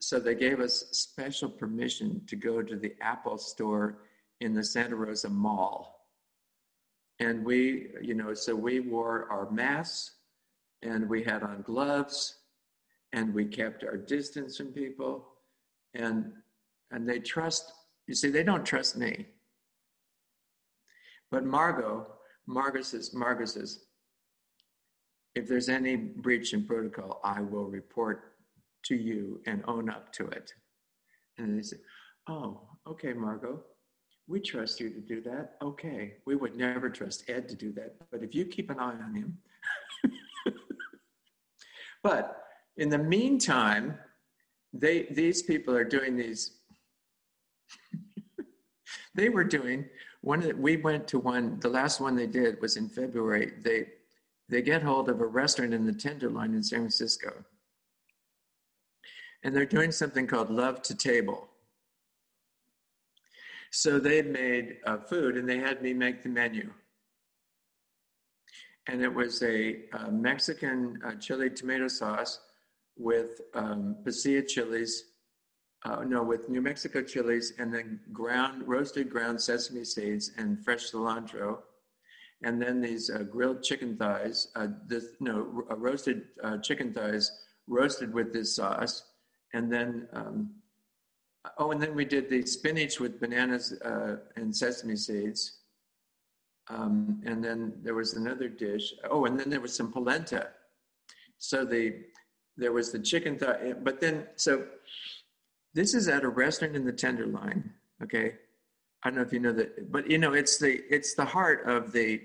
So 0.00 0.18
they 0.18 0.34
gave 0.34 0.60
us 0.60 0.86
special 0.90 1.48
permission 1.48 2.22
to 2.26 2.36
go 2.36 2.60
to 2.62 2.76
the 2.76 2.94
Apple 3.00 3.38
store 3.38 3.98
in 4.40 4.52
the 4.52 4.64
Santa 4.64 4.96
Rosa 4.96 5.30
Mall. 5.30 6.08
And 7.20 7.44
we, 7.44 7.90
you 8.02 8.14
know, 8.14 8.34
so 8.34 8.56
we 8.56 8.80
wore 8.80 9.28
our 9.30 9.48
masks 9.50 10.16
and 10.82 11.08
we 11.08 11.22
had 11.22 11.42
on 11.42 11.62
gloves 11.62 12.36
and 13.12 13.32
we 13.32 13.44
kept 13.44 13.84
our 13.84 13.96
distance 13.96 14.56
from 14.56 14.68
people 14.68 15.26
and 15.94 16.32
and 16.90 17.08
they 17.08 17.18
trust 17.18 17.72
you 18.06 18.14
see 18.14 18.28
they 18.28 18.42
don't 18.42 18.64
trust 18.64 18.96
me 18.96 19.26
but 21.30 21.44
margot 21.44 22.06
margot 22.46 22.82
says 22.82 23.14
margot 23.14 23.44
says 23.46 23.84
if 25.34 25.48
there's 25.48 25.68
any 25.68 25.96
breach 25.96 26.52
in 26.52 26.64
protocol 26.64 27.20
i 27.24 27.40
will 27.40 27.66
report 27.66 28.34
to 28.84 28.94
you 28.94 29.40
and 29.46 29.62
own 29.66 29.88
up 29.88 30.12
to 30.12 30.26
it 30.28 30.52
and 31.38 31.58
they 31.58 31.62
said, 31.62 31.80
oh 32.28 32.60
okay 32.86 33.12
margot 33.12 33.60
we 34.26 34.40
trust 34.40 34.80
you 34.80 34.90
to 34.90 35.00
do 35.00 35.20
that 35.20 35.56
okay 35.62 36.14
we 36.26 36.34
would 36.34 36.56
never 36.56 36.88
trust 36.88 37.24
ed 37.28 37.48
to 37.48 37.54
do 37.54 37.72
that 37.72 37.94
but 38.10 38.22
if 38.22 38.34
you 38.34 38.44
keep 38.44 38.70
an 38.70 38.78
eye 38.78 38.96
on 39.02 39.14
him 39.14 39.36
but 42.02 42.44
in 42.76 42.88
the 42.88 42.98
meantime, 42.98 43.98
they 44.72 45.04
these 45.10 45.42
people 45.42 45.74
are 45.74 45.84
doing 45.84 46.16
these. 46.16 46.58
they 49.14 49.28
were 49.28 49.44
doing 49.44 49.84
one 50.22 50.40
that 50.40 50.58
we 50.58 50.76
went 50.76 51.06
to 51.08 51.18
one. 51.18 51.58
The 51.60 51.68
last 51.68 52.00
one 52.00 52.16
they 52.16 52.26
did 52.26 52.60
was 52.60 52.76
in 52.76 52.88
February. 52.88 53.52
They 53.62 53.86
they 54.48 54.62
get 54.62 54.82
hold 54.82 55.08
of 55.08 55.20
a 55.20 55.26
restaurant 55.26 55.74
in 55.74 55.86
the 55.86 55.92
Tenderloin 55.92 56.54
in 56.54 56.62
San 56.62 56.80
Francisco, 56.80 57.44
and 59.42 59.54
they're 59.54 59.66
doing 59.66 59.92
something 59.92 60.26
called 60.26 60.50
Love 60.50 60.82
to 60.82 60.94
Table. 60.94 61.48
So 63.70 63.98
they 63.98 64.22
made 64.22 64.76
uh, 64.86 64.98
food, 64.98 65.36
and 65.36 65.48
they 65.48 65.58
had 65.58 65.82
me 65.82 65.92
make 65.92 66.22
the 66.22 66.28
menu. 66.28 66.70
And 68.86 69.02
it 69.02 69.12
was 69.12 69.42
a, 69.42 69.80
a 69.94 70.12
Mexican 70.12 71.00
uh, 71.04 71.14
chili 71.14 71.50
tomato 71.50 71.88
sauce 71.88 72.38
with 72.96 73.40
um, 73.54 73.96
pasilla 74.04 74.46
chilies, 74.46 75.04
uh, 75.84 76.04
no, 76.04 76.22
with 76.22 76.48
New 76.48 76.60
Mexico 76.60 77.02
chilies, 77.02 77.54
and 77.58 77.74
then 77.74 77.98
ground 78.12 78.62
roasted 78.66 79.10
ground 79.10 79.40
sesame 79.40 79.84
seeds 79.84 80.30
and 80.36 80.62
fresh 80.64 80.92
cilantro, 80.92 81.58
and 82.44 82.60
then 82.60 82.80
these 82.80 83.10
uh, 83.10 83.22
grilled 83.22 83.62
chicken 83.62 83.96
thighs, 83.96 84.48
uh, 84.54 84.68
this 84.86 85.06
no 85.20 85.64
uh, 85.70 85.76
roasted 85.76 86.22
uh, 86.42 86.58
chicken 86.58 86.92
thighs 86.92 87.30
roasted 87.66 88.12
with 88.12 88.32
this 88.32 88.54
sauce, 88.54 89.04
and 89.52 89.72
then. 89.72 90.08
Um, 90.12 90.50
oh, 91.58 91.72
and 91.72 91.82
then 91.82 91.94
we 91.94 92.04
did 92.04 92.30
the 92.30 92.44
spinach 92.46 93.00
with 93.00 93.20
bananas 93.20 93.74
and 94.36 94.54
sesame 94.54 94.96
seeds, 94.96 95.58
um, 96.68 97.22
and 97.26 97.44
then 97.44 97.74
there 97.82 97.94
was 97.94 98.14
another 98.14 98.48
dish. 98.48 98.94
Oh, 99.10 99.26
and 99.26 99.38
then 99.38 99.50
there 99.50 99.60
was 99.60 99.76
some 99.76 99.92
polenta. 99.92 100.48
So 101.38 101.64
the 101.64 101.94
there 102.56 102.72
was 102.72 102.92
the 102.92 102.98
chicken 102.98 103.38
thigh, 103.38 103.74
but 103.82 104.00
then 104.00 104.26
so 104.36 104.64
this 105.74 105.94
is 105.94 106.08
at 106.08 106.24
a 106.24 106.28
restaurant 106.28 106.76
in 106.76 106.84
the 106.84 106.92
Tenderloin. 106.92 107.70
Okay, 108.02 108.34
I 109.02 109.10
don't 109.10 109.16
know 109.16 109.22
if 109.22 109.32
you 109.32 109.40
know 109.40 109.52
that, 109.52 109.92
but 109.92 110.10
you 110.10 110.18
know 110.18 110.32
it's 110.32 110.58
the 110.58 110.82
it's 110.88 111.14
the 111.14 111.24
heart 111.24 111.68
of 111.68 111.92
the 111.92 112.22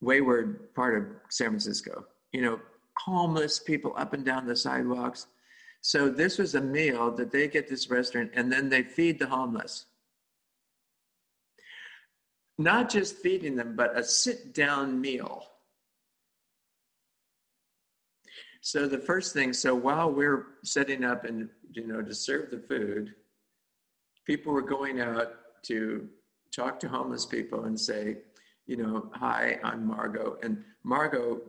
wayward 0.00 0.74
part 0.74 0.96
of 0.96 1.04
San 1.28 1.48
Francisco. 1.48 2.04
You 2.32 2.42
know, 2.42 2.60
homeless 2.96 3.58
people 3.58 3.94
up 3.96 4.12
and 4.12 4.24
down 4.24 4.46
the 4.46 4.56
sidewalks. 4.56 5.26
So 5.80 6.08
this 6.08 6.38
was 6.38 6.54
a 6.54 6.60
meal 6.60 7.10
that 7.12 7.30
they 7.32 7.48
get 7.48 7.68
this 7.68 7.90
restaurant, 7.90 8.30
and 8.34 8.52
then 8.52 8.68
they 8.68 8.82
feed 8.82 9.18
the 9.18 9.26
homeless 9.26 9.86
not 12.60 12.90
just 12.90 13.16
feeding 13.16 13.56
them, 13.56 13.74
but 13.74 13.96
a 13.96 14.04
sit 14.04 14.52
down 14.52 15.00
meal. 15.00 15.46
So 18.60 18.86
the 18.86 18.98
first 18.98 19.32
thing, 19.32 19.54
so 19.54 19.74
while 19.74 20.12
we're 20.12 20.46
setting 20.62 21.02
up 21.02 21.24
and 21.24 21.48
you 21.72 21.86
know 21.86 22.02
to 22.02 22.14
serve 22.14 22.50
the 22.50 22.58
food, 22.58 23.14
people 24.26 24.52
were 24.52 24.60
going 24.60 25.00
out 25.00 25.32
to 25.62 26.06
talk 26.54 26.78
to 26.80 26.88
homeless 26.88 27.24
people 27.24 27.64
and 27.64 27.80
say, 27.80 28.18
you 28.70 28.76
know, 28.76 29.10
hi, 29.12 29.58
I'm 29.64 29.84
Margot. 29.84 30.38
And 30.44 30.62
Margot, 30.84 31.40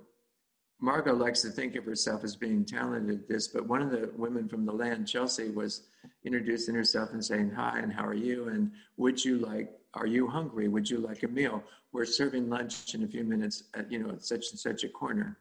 Margot 0.80 1.14
likes 1.14 1.44
to 1.44 1.50
think 1.50 1.76
of 1.76 1.86
herself 1.86 2.24
as 2.24 2.36
being 2.36 2.66
talented 2.66 3.16
at 3.16 3.28
this, 3.28 3.48
but 3.48 3.68
one 3.68 3.84
of 3.84 3.92
the 3.92 4.10
women 4.18 4.50
from 4.50 4.66
the 4.66 4.72
land, 4.72 5.08
Chelsea, 5.08 5.52
was 5.52 5.84
introducing 6.24 6.74
herself 6.74 7.12
and 7.12 7.24
saying, 7.24 7.52
Hi, 7.52 7.78
and 7.78 7.94
how 7.94 8.08
are 8.08 8.16
you? 8.16 8.48
And 8.48 8.72
would 8.98 9.24
you 9.24 9.38
like 9.38 9.72
are 9.94 10.08
you 10.08 10.26
hungry? 10.28 10.68
Would 10.68 10.90
you 10.90 10.98
like 10.98 11.22
a 11.22 11.28
meal? 11.28 11.62
We're 11.92 12.06
serving 12.06 12.50
lunch 12.50 12.96
in 12.96 13.04
a 13.04 13.08
few 13.08 13.26
minutes 13.26 13.66
at, 13.76 13.92
you 13.92 14.00
know, 14.00 14.10
at 14.12 14.24
such 14.24 14.50
and 14.52 14.60
such 14.60 14.86
a 14.86 14.90
corner. 14.90 15.38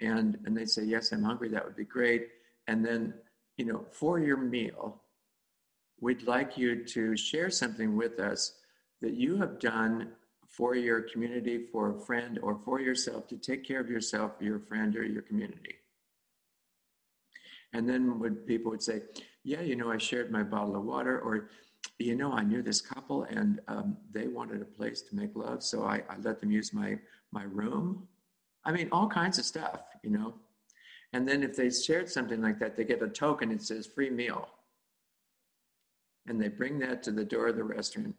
And, 0.00 0.38
and 0.46 0.56
they 0.56 0.64
say, 0.64 0.84
yes, 0.84 1.12
I'm 1.12 1.22
hungry. 1.22 1.50
That 1.50 1.66
would 1.66 1.76
be 1.76 1.84
great. 1.84 2.28
And 2.66 2.82
then, 2.82 3.12
you 3.58 3.66
know, 3.66 3.84
for 3.92 4.18
your 4.18 4.38
meal, 4.38 5.02
we'd 6.00 6.22
like 6.22 6.56
you 6.56 6.82
to 6.86 7.14
share 7.14 7.50
something 7.50 7.94
with 7.94 8.18
us 8.18 8.54
that 9.02 9.12
you 9.12 9.36
have 9.36 9.60
done 9.60 10.08
for 10.56 10.74
your 10.74 11.02
community, 11.02 11.66
for 11.72 11.96
a 11.96 12.00
friend, 12.00 12.38
or 12.42 12.58
for 12.64 12.80
yourself 12.80 13.26
to 13.28 13.36
take 13.36 13.66
care 13.66 13.80
of 13.80 13.90
yourself, 13.90 14.32
your 14.40 14.60
friend, 14.60 14.96
or 14.96 15.04
your 15.04 15.22
community. 15.22 15.74
And 17.72 17.88
then 17.88 18.20
when 18.20 18.36
people 18.36 18.70
would 18.70 18.82
say, 18.82 19.02
yeah, 19.42 19.62
you 19.62 19.74
know, 19.74 19.90
I 19.90 19.98
shared 19.98 20.30
my 20.30 20.44
bottle 20.44 20.76
of 20.76 20.84
water, 20.84 21.18
or 21.18 21.48
you 21.98 22.16
know, 22.16 22.32
I 22.32 22.42
knew 22.42 22.62
this 22.62 22.80
couple 22.80 23.24
and 23.24 23.60
um, 23.68 23.96
they 24.12 24.26
wanted 24.26 24.62
a 24.62 24.64
place 24.64 25.02
to 25.02 25.16
make 25.16 25.30
love. 25.34 25.62
So 25.62 25.84
I, 25.84 26.02
I 26.08 26.16
let 26.22 26.40
them 26.40 26.50
use 26.50 26.72
my, 26.72 26.98
my 27.30 27.44
room. 27.44 28.08
I 28.64 28.72
mean, 28.72 28.88
all 28.90 29.08
kinds 29.08 29.38
of 29.38 29.44
stuff, 29.44 29.80
you 30.02 30.10
know. 30.10 30.34
And 31.12 31.28
then 31.28 31.42
if 31.42 31.54
they 31.54 31.70
shared 31.70 32.10
something 32.10 32.40
like 32.42 32.58
that, 32.58 32.76
they 32.76 32.84
get 32.84 33.02
a 33.02 33.08
token. 33.08 33.50
It 33.50 33.62
says 33.62 33.86
free 33.86 34.10
meal. 34.10 34.48
And 36.26 36.40
they 36.40 36.48
bring 36.48 36.78
that 36.80 37.02
to 37.04 37.12
the 37.12 37.24
door 37.24 37.48
of 37.48 37.56
the 37.56 37.64
restaurant. 37.64 38.16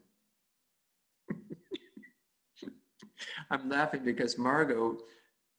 I'm 3.49 3.69
laughing 3.69 4.03
because 4.03 4.37
Margot, 4.37 4.97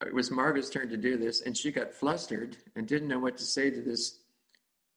it 0.05 0.13
was 0.13 0.29
Margot's 0.31 0.69
turn 0.69 0.89
to 0.89 0.97
do 0.97 1.17
this, 1.17 1.41
and 1.41 1.57
she 1.57 1.71
got 1.71 1.93
flustered 1.93 2.57
and 2.75 2.87
didn't 2.87 3.07
know 3.07 3.19
what 3.19 3.37
to 3.37 3.43
say 3.43 3.69
to 3.69 3.81
this 3.81 4.19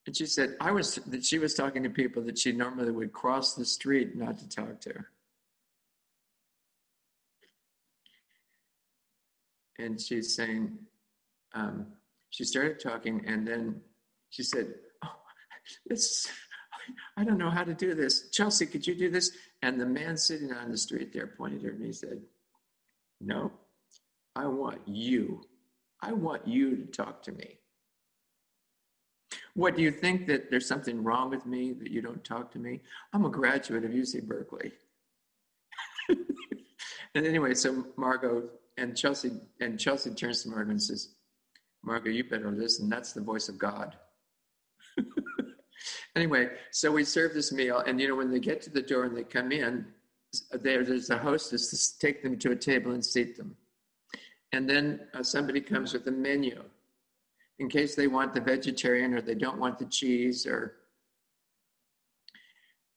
and 0.07 0.17
she 0.17 0.27
said, 0.27 0.57
I 0.61 0.73
was 0.73 0.97
that 0.97 1.25
she 1.25 1.39
was 1.39 1.55
talking 1.55 1.83
to 1.83 1.91
people 1.91 2.23
that 2.25 2.39
she 2.39 2.53
normally 2.53 2.91
would 2.91 3.13
cross 3.13 3.55
the 3.55 3.65
street 3.65 4.17
not 4.17 4.39
to 4.39 4.49
talk 4.49 4.81
to. 4.81 4.95
And 9.79 10.01
she's 10.01 10.35
saying, 10.35 10.79
um, 11.55 11.87
she 12.31 12.45
started 12.45 12.81
talking, 12.81 13.25
and 13.27 13.47
then 13.47 13.81
she 14.31 14.43
said, 14.43 14.75
Oh, 15.05 15.13
this, 15.87 16.29
I 17.17 17.25
don't 17.25 17.39
know 17.39 17.51
how 17.51 17.65
to 17.65 17.75
do 17.75 17.95
this. 17.95 18.31
Chelsea, 18.31 18.67
could 18.67 18.87
you 18.87 18.95
do 18.95 19.11
this? 19.11 19.31
And 19.63 19.81
the 19.81 19.87
man 19.87 20.17
sitting 20.17 20.53
on 20.53 20.71
the 20.71 20.79
street 20.79 21.13
there 21.13 21.27
pointed 21.27 21.65
at 21.65 21.73
me 21.73 21.77
and 21.77 21.85
he 21.87 21.93
said, 21.93 22.21
No, 23.21 23.53
I 24.35 24.47
want 24.47 24.81
you. 24.87 25.43
I 26.03 26.12
want 26.12 26.47
you 26.47 26.77
to 26.77 26.87
talk 26.87 27.23
to 27.25 27.33
me. 27.33 27.59
What 29.55 29.77
do 29.77 29.83
you 29.83 29.91
think 29.91 30.27
that 30.29 30.51
there's 30.51 30.66
something 30.66 31.03
wrong 31.03 31.31
with 31.31 31.45
me 31.45 31.73
that 31.73 31.91
you 31.91 32.01
don't 32.01 32.25
talk 32.25 32.51
to 32.53 32.59
me? 32.59 32.81
I'm 33.12 33.25
a 33.25 33.31
graduate 33.31 33.85
of 33.85 33.91
UC 33.91 34.27
Berkeley. 34.27 34.73
and 36.09 37.27
anyway, 37.27 37.55
so 37.55 37.85
Margot 37.97 38.49
and 38.77 38.97
Chelsea 38.97 39.33
and 39.61 39.79
Chelsea 39.79 40.11
turns 40.11 40.43
to 40.43 40.49
Margot 40.49 40.71
and 40.71 40.83
says, 40.83 41.14
Margot, 41.83 42.11
you 42.11 42.25
better 42.25 42.51
listen. 42.51 42.89
That's 42.89 43.12
the 43.12 43.21
voice 43.21 43.49
of 43.49 43.59
God. 43.59 43.97
anyway, 46.16 46.51
so 46.71 46.93
we 46.93 47.05
serve 47.05 47.35
this 47.35 47.53
meal, 47.53 47.79
and 47.79 48.01
you 48.01 48.09
know, 48.09 48.16
when 48.16 48.31
they 48.31 48.41
get 48.41 48.61
to 48.62 48.71
the 48.71 48.83
door 48.83 49.05
and 49.05 49.16
they 49.16 49.25
come 49.25 49.53
in, 49.53 49.87
there, 50.53 50.85
there's 50.85 51.11
a 51.11 51.18
hostess 51.18 51.70
to 51.70 51.99
take 51.99 52.22
them 52.22 52.39
to 52.39 52.53
a 52.53 52.57
table 52.57 52.93
and 52.93 53.05
seat 53.05 53.37
them. 53.37 53.57
And 54.53 54.68
then 54.68 55.01
uh, 55.14 55.22
somebody 55.22 55.61
comes 55.61 55.93
with 55.93 56.07
a 56.07 56.12
menu 56.12 56.62
in 57.59 57.68
case 57.68 57.95
they 57.95 58.07
want 58.07 58.35
the 58.35 58.41
vegetarian 58.41 59.14
or 59.14 59.20
they 59.20 59.35
don't 59.35 59.59
want 59.59 59.78
the 59.78 59.85
cheese 59.85 60.47
or 60.47 60.76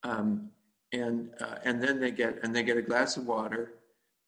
um, 0.04 0.50
and 0.94 1.30
uh, 1.40 1.56
and 1.64 1.82
then 1.82 2.00
they 2.00 2.12
get 2.12 2.40
and 2.44 2.56
they 2.56 2.64
get 2.64 2.78
a 2.78 2.82
glass 2.82 3.18
of 3.18 3.26
water 3.26 3.74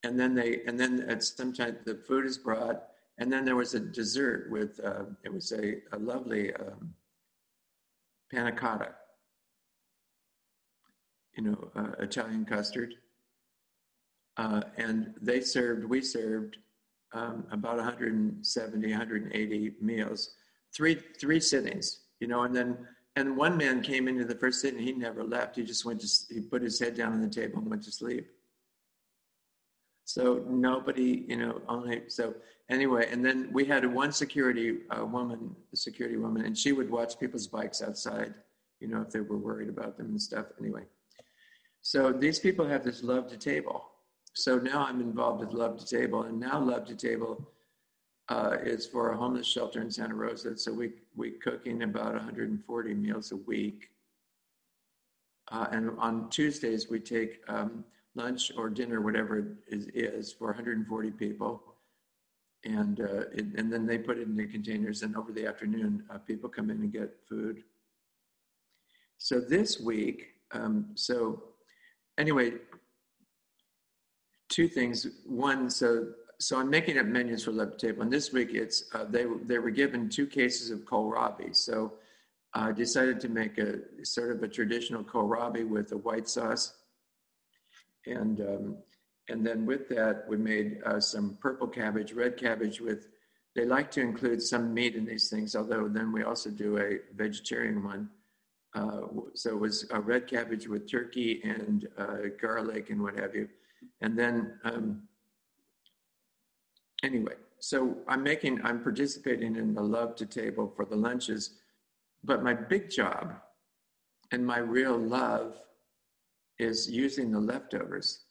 and 0.04 0.20
then 0.20 0.36
they 0.36 0.62
and 0.68 0.80
then 0.80 1.06
at 1.10 1.24
some 1.24 1.54
time 1.54 1.78
the 1.86 1.96
food 1.96 2.26
is 2.26 2.38
brought 2.38 2.88
and 3.18 3.32
then 3.32 3.46
there 3.46 3.56
was 3.56 3.74
a 3.74 3.80
dessert 3.80 4.50
with 4.52 4.80
uh, 4.84 5.04
it 5.24 5.34
was 5.34 5.52
a, 5.52 5.78
a 5.94 5.98
lovely 6.00 6.54
um, 6.56 6.94
panna 8.32 8.52
cotta 8.52 8.94
you 11.36 11.44
know 11.44 11.72
uh, 11.76 11.92
italian 12.00 12.46
custard 12.46 12.96
uh, 14.38 14.62
and 14.78 15.14
they 15.22 15.42
served 15.42 15.86
we 15.86 16.02
served 16.02 16.58
um, 17.16 17.46
about 17.52 17.78
170, 17.78 18.90
180 18.90 19.74
meals, 19.82 20.36
three 20.76 21.00
three 21.20 21.40
sittings, 21.40 22.02
you 22.20 22.28
know, 22.28 22.44
and 22.44 22.56
then 22.56 22.78
and 23.16 23.38
one 23.38 23.56
man 23.56 23.82
came 23.82 24.08
into 24.08 24.26
the 24.26 24.36
first 24.36 24.60
sitting. 24.62 24.80
He 24.80 24.92
never 24.92 25.24
left. 25.24 25.56
He 25.56 25.64
just 25.64 25.86
went 25.86 26.02
to. 26.02 26.08
He 26.34 26.42
put 26.42 26.62
his 26.62 26.78
head 26.78 26.96
down 26.96 27.14
on 27.14 27.22
the 27.22 27.30
table 27.30 27.60
and 27.60 27.70
went 27.70 27.84
to 27.84 27.92
sleep. 27.92 28.28
So 30.04 30.44
nobody, 30.48 31.26
you 31.28 31.38
know, 31.38 31.62
only 31.68 32.04
so 32.10 32.36
anyway. 32.70 33.08
And 33.10 33.26
then 33.26 33.50
we 33.52 33.66
had 33.66 33.86
one 33.86 34.12
security 34.12 34.80
uh, 34.92 35.06
woman, 35.06 35.56
a 35.74 35.78
security 35.78 36.18
woman, 36.18 36.46
and 36.46 36.58
she 36.58 36.74
would 36.74 36.90
watch 36.90 37.18
people's 37.18 37.48
bikes 37.48 37.82
outside, 37.82 38.36
you 38.82 38.88
know, 38.88 39.02
if 39.02 39.10
they 39.10 39.22
were 39.22 39.38
worried 39.38 39.70
about 39.70 39.98
them 39.98 40.08
and 40.08 40.22
stuff. 40.22 40.48
Anyway, 40.60 40.84
so 41.86 42.12
these 42.12 42.40
people 42.40 42.66
have 42.66 42.84
this 42.84 43.04
love 43.04 43.28
to 43.30 43.38
table. 43.38 43.92
So 44.34 44.58
now 44.58 44.88
I'm 44.88 45.02
involved 45.02 45.42
with 45.42 45.54
Love 45.54 45.78
to 45.78 45.86
Table, 45.86 46.24
and 46.24 46.40
now 46.40 46.60
Love 46.60 46.88
to 46.88 46.96
Table 46.96 47.48
uh, 48.28 48.58
is 48.60 48.88
for 48.88 49.12
a 49.12 49.16
homeless 49.16 49.46
shelter 49.46 49.82
in 49.82 49.92
Santa 49.92 50.16
Rosa. 50.16 50.58
So 50.58 50.74
we 50.74 50.94
we 51.16 51.30
cooking 51.30 51.84
about 51.84 52.14
140 52.14 52.94
meals 52.96 53.32
a 53.34 53.36
week. 53.36 53.90
Uh, 55.52 55.68
and 55.72 55.92
on 56.00 56.28
Tuesdays 56.32 56.90
we 56.90 57.00
take 57.00 57.42
um, 57.48 57.86
lunch 58.16 58.52
or 58.58 58.68
dinner, 58.68 59.02
whatever 59.02 59.38
it 59.38 59.46
is, 59.68 59.86
is 59.94 60.34
for 60.34 60.48
140 60.48 61.12
people. 61.12 61.62
And, 62.64 63.00
uh, 63.00 63.26
it, 63.32 63.46
and 63.60 63.72
then 63.72 63.86
they 63.86 64.00
put 64.00 64.18
it 64.18 64.24
in 64.24 64.36
the 64.36 64.48
containers, 64.48 65.04
and 65.04 65.16
over 65.16 65.32
the 65.32 65.46
afternoon, 65.46 66.04
uh, 66.10 66.18
people 66.18 66.50
come 66.50 66.72
in 66.72 66.78
and 66.78 66.92
get 66.92 67.16
food. 67.30 67.62
So 69.20 69.40
this 69.40 69.80
week, 69.80 70.30
um, 70.52 70.88
so 70.96 71.44
anyway, 72.18 72.54
two 74.50 74.68
things. 74.68 75.08
One, 75.26 75.70
so 75.70 76.14
so 76.40 76.60
I'm 76.60 76.70
making 76.70 76.98
up 76.98 77.06
menus 77.06 77.46
for 77.46 77.52
Love 77.52 77.78
Table, 77.78 78.02
and 78.02 78.12
this 78.12 78.32
week 78.34 78.50
it's 78.54 78.86
uh, 78.94 79.06
they 79.06 79.26
they 79.44 79.60
were 79.60 79.72
given 79.72 80.10
two 80.10 80.28
cases 80.28 80.70
of 80.72 80.80
kohlrabi. 80.80 81.56
So 81.56 81.94
I 82.54 82.72
decided 82.72 83.20
to 83.22 83.30
make 83.30 83.58
a 83.58 83.80
sort 84.04 84.32
of 84.32 84.44
a 84.44 84.48
traditional 84.48 85.04
kohlrabi 85.04 85.68
with 85.68 85.92
a 85.92 85.98
white 85.98 86.28
sauce 86.30 86.74
and 88.08 88.42
um, 88.42 88.78
and 89.30 89.46
then 89.46 89.66
with 89.66 89.90
that 89.90 90.26
we 90.28 90.38
made 90.38 90.82
uh, 90.86 91.00
some 91.00 91.38
purple 91.42 91.68
cabbage, 91.68 92.14
red 92.14 92.38
cabbage 92.38 92.82
with. 92.82 93.08
They 93.56 93.64
like 93.64 93.90
to 93.92 94.02
include 94.02 94.42
some 94.42 94.74
meat 94.74 94.96
in 94.96 95.06
these 95.06 95.30
things, 95.30 95.56
although 95.56 95.88
then 95.88 96.12
we 96.12 96.24
also 96.24 96.50
do 96.50 96.78
a 96.78 96.98
vegetarian 97.16 97.86
one. 97.86 98.10
Uh, 98.76 99.02
so 99.34 99.52
it 99.52 99.60
was 99.60 99.88
a 99.92 100.00
red 100.00 100.28
cabbage 100.28 100.68
with 100.68 100.90
turkey 100.90 101.42
and 101.44 101.88
uh, 101.98 102.18
garlic 102.42 102.90
and 102.90 103.02
what 103.02 103.18
have 103.18 103.34
you. 103.34 103.48
And 104.02 104.20
then, 104.20 104.60
um, 104.66 105.04
anyway, 107.02 107.36
so 107.60 107.98
I'm 108.08 108.22
making, 108.22 108.60
I'm 108.66 108.84
participating 108.84 109.56
in 109.56 109.74
the 109.74 109.82
love 109.82 110.16
to 110.18 110.26
table 110.26 110.74
for 110.76 110.84
the 110.84 110.96
lunches, 110.96 111.52
but 112.24 112.44
my 112.44 112.54
big 112.54 112.90
job 112.90 113.36
and 114.32 114.46
my 114.46 114.58
real 114.58 114.98
love 114.98 115.56
is 116.60 116.90
using 116.90 117.32
the 117.32 117.40
leftovers. 117.40 118.26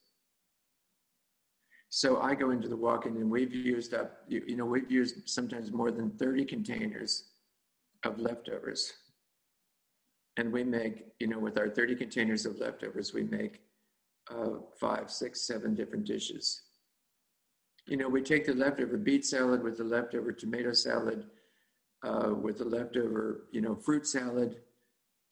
So 1.89 2.21
I 2.21 2.35
go 2.35 2.51
into 2.51 2.69
the 2.69 2.77
walk-in 2.77 3.17
and 3.17 3.31
we've 3.31 3.55
used 3.55 3.95
up, 3.95 4.19
you, 4.29 4.43
you 4.47 4.57
know, 4.57 4.67
we've 4.67 4.91
used 4.91 5.29
sometimes 5.29 5.73
more 5.73 5.91
than 5.91 6.11
30 6.11 6.45
containers 6.45 7.29
of 8.03 8.19
leftovers. 8.19 8.93
And 10.37 10.53
we 10.53 10.65
make, 10.65 11.07
you 11.21 11.29
know, 11.29 11.39
with 11.39 11.59
our 11.59 11.69
30 11.69 11.95
containers 11.95 12.45
of 12.45 12.59
leftovers, 12.59 13.13
we 13.13 13.23
make 13.23 13.61
uh, 14.31 14.59
five, 14.81 15.11
six, 15.11 15.47
seven 15.47 15.75
different 15.75 16.05
dishes. 16.05 16.63
You 17.87 17.97
know, 17.97 18.09
we 18.09 18.23
take 18.23 18.47
the 18.47 18.55
leftover 18.55 18.97
beet 18.97 19.25
salad 19.25 19.63
with 19.63 19.77
the 19.77 19.85
leftover 19.85 20.33
tomato 20.33 20.73
salad, 20.73 21.27
uh, 22.03 22.31
with 22.35 22.59
the 22.59 22.65
leftover, 22.65 23.45
you 23.53 23.61
know, 23.61 23.75
fruit 23.75 24.07
salad, 24.07 24.57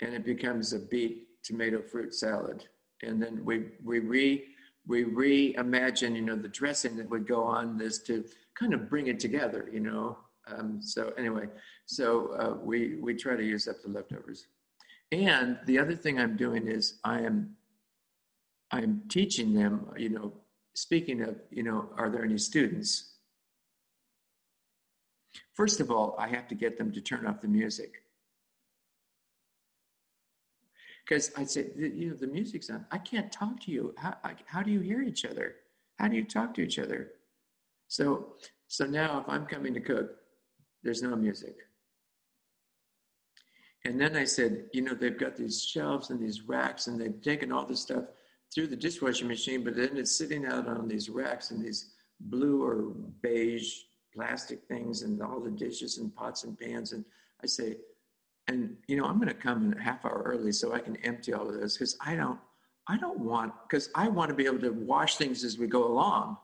and 0.03 0.14
it 0.14 0.24
becomes 0.24 0.72
a 0.72 0.78
beet 0.78 1.26
tomato 1.42 1.80
fruit 1.82 2.14
salad. 2.14 2.64
And 3.03 3.20
then 3.20 3.44
we 3.44 3.64
we 3.82 3.98
re 3.98 4.44
we 4.86 5.05
reimagine 5.05 6.14
you 6.16 6.22
know 6.22 6.36
the 6.36 6.48
dressing 6.48 6.96
that 6.96 7.09
would 7.09 7.26
go 7.26 7.42
on 7.42 7.76
this 7.78 7.98
to 8.00 8.24
kind 8.59 8.74
of 8.74 8.88
bring 8.88 9.07
it 9.07 9.20
together 9.20 9.68
you 9.72 9.80
know? 9.80 10.18
Um, 10.48 10.82
so 10.82 11.12
anyway 11.16 11.46
so 11.86 12.32
uh, 12.34 12.57
we 12.61 12.96
we 12.96 13.14
try 13.14 13.36
to 13.36 13.44
use 13.44 13.68
up 13.68 13.76
the 13.82 13.90
leftovers 13.90 14.46
and 15.12 15.58
the 15.66 15.78
other 15.78 15.94
thing 15.94 16.18
i'm 16.18 16.36
doing 16.36 16.66
is 16.66 16.98
i 17.04 17.20
am 17.20 17.54
i'm 18.70 19.02
teaching 19.08 19.52
them 19.54 19.86
you 19.96 20.08
know 20.08 20.32
speaking 20.74 21.22
of 21.22 21.36
you 21.50 21.62
know 21.62 21.90
are 21.96 22.10
there 22.10 22.24
any 22.24 22.38
students 22.38 23.12
first 25.52 25.80
of 25.80 25.90
all 25.90 26.16
i 26.18 26.26
have 26.26 26.48
to 26.48 26.54
get 26.54 26.78
them 26.78 26.90
to 26.90 27.00
turn 27.00 27.26
off 27.26 27.40
the 27.40 27.48
music 27.48 28.02
because 31.04 31.30
I 31.36 31.44
say, 31.44 31.66
you 31.76 32.10
know, 32.10 32.16
the 32.16 32.26
music's 32.26 32.70
on. 32.70 32.86
I 32.90 32.98
can't 32.98 33.30
talk 33.30 33.60
to 33.62 33.70
you. 33.70 33.94
How, 33.98 34.14
I, 34.24 34.34
how 34.46 34.62
do 34.62 34.70
you 34.70 34.80
hear 34.80 35.02
each 35.02 35.24
other? 35.24 35.56
How 35.98 36.08
do 36.08 36.16
you 36.16 36.24
talk 36.24 36.54
to 36.54 36.62
each 36.62 36.78
other? 36.78 37.10
So, 37.88 38.34
so 38.68 38.86
now 38.86 39.20
if 39.20 39.28
I'm 39.28 39.46
coming 39.46 39.74
to 39.74 39.80
cook, 39.80 40.12
there's 40.82 41.02
no 41.02 41.14
music. 41.14 41.56
And 43.85 44.01
then 44.01 44.16
I 44.16 44.24
said, 44.24 44.66
you 44.72 44.83
know, 44.83 44.95
they've 44.95 45.18
got 45.18 45.37
these 45.37 45.64
shelves 45.64 46.11
and 46.11 46.20
these 46.20 46.43
racks, 46.43 46.87
and 46.87 47.01
they've 47.01 47.20
taken 47.20 47.51
all 47.51 47.66
this 47.66 47.80
stuff 47.80 48.05
through 48.55 48.68
the 48.68 48.76
dishwashing 48.76 49.28
machine, 49.28 49.64
but 49.64 49.74
then 49.74 49.97
it's 49.97 50.16
sitting 50.16 50.47
out 50.47 50.68
on 50.68 50.87
these 50.87 51.09
racks 51.09 51.51
and 51.51 51.64
these 51.64 51.95
blue 52.20 52.62
or 52.62 52.93
beige 53.22 53.72
plastic 54.14 54.62
things 54.68 55.03
and 55.03 55.20
all 55.22 55.41
the 55.41 55.51
dishes 55.51 55.99
and 55.99 56.14
pots 56.14 56.45
and 56.45 56.59
pans. 56.59 56.93
And 56.93 57.05
I 57.43 57.47
say, 57.47 57.76
and 58.49 58.76
you 58.87 58.97
know 58.97 59.05
i'm 59.05 59.16
going 59.16 59.28
to 59.28 59.35
come 59.35 59.72
in 59.72 59.78
a 59.78 59.83
half 59.83 60.05
hour 60.05 60.22
early 60.24 60.53
so 60.53 60.72
i 60.72 60.78
can 60.78 60.97
empty 60.97 61.33
all 61.33 61.49
of 61.49 61.55
this 61.55 61.76
because 61.76 61.97
i 62.05 62.14
don't 62.14 62.39
i 62.89 62.97
don't 62.97 63.18
want 63.18 63.53
because 63.68 63.89
i 63.95 64.09
want 64.09 64.28
to 64.28 64.35
be 64.35 64.47
able 64.47 64.59
to 64.59 64.70
wash 64.70 65.16
things 65.16 65.45
as 65.45 65.59
we 65.59 65.66
go 65.66 65.87
along 65.87 66.37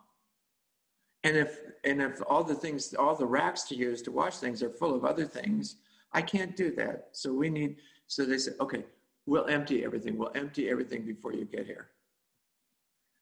and 1.24 1.36
if 1.36 1.60
and 1.84 2.00
if 2.00 2.20
all 2.28 2.44
the 2.44 2.54
things 2.54 2.94
all 2.94 3.14
the 3.14 3.26
racks 3.26 3.64
to 3.64 3.74
use 3.74 4.02
to 4.02 4.12
wash 4.12 4.36
things 4.36 4.62
are 4.62 4.70
full 4.70 4.94
of 4.94 5.04
other 5.04 5.24
things 5.24 5.76
i 6.12 6.22
can't 6.22 6.56
do 6.56 6.74
that. 6.76 7.08
So 7.12 7.32
we 7.32 7.50
need 7.50 7.76
so 8.06 8.24
they 8.24 8.38
said 8.38 8.54
okay 8.60 8.84
we'll 9.26 9.46
empty 9.46 9.84
everything. 9.84 10.16
We'll 10.16 10.32
empty 10.34 10.70
everything 10.70 11.04
before 11.04 11.32
you 11.32 11.44
get 11.44 11.66
here. 11.66 11.88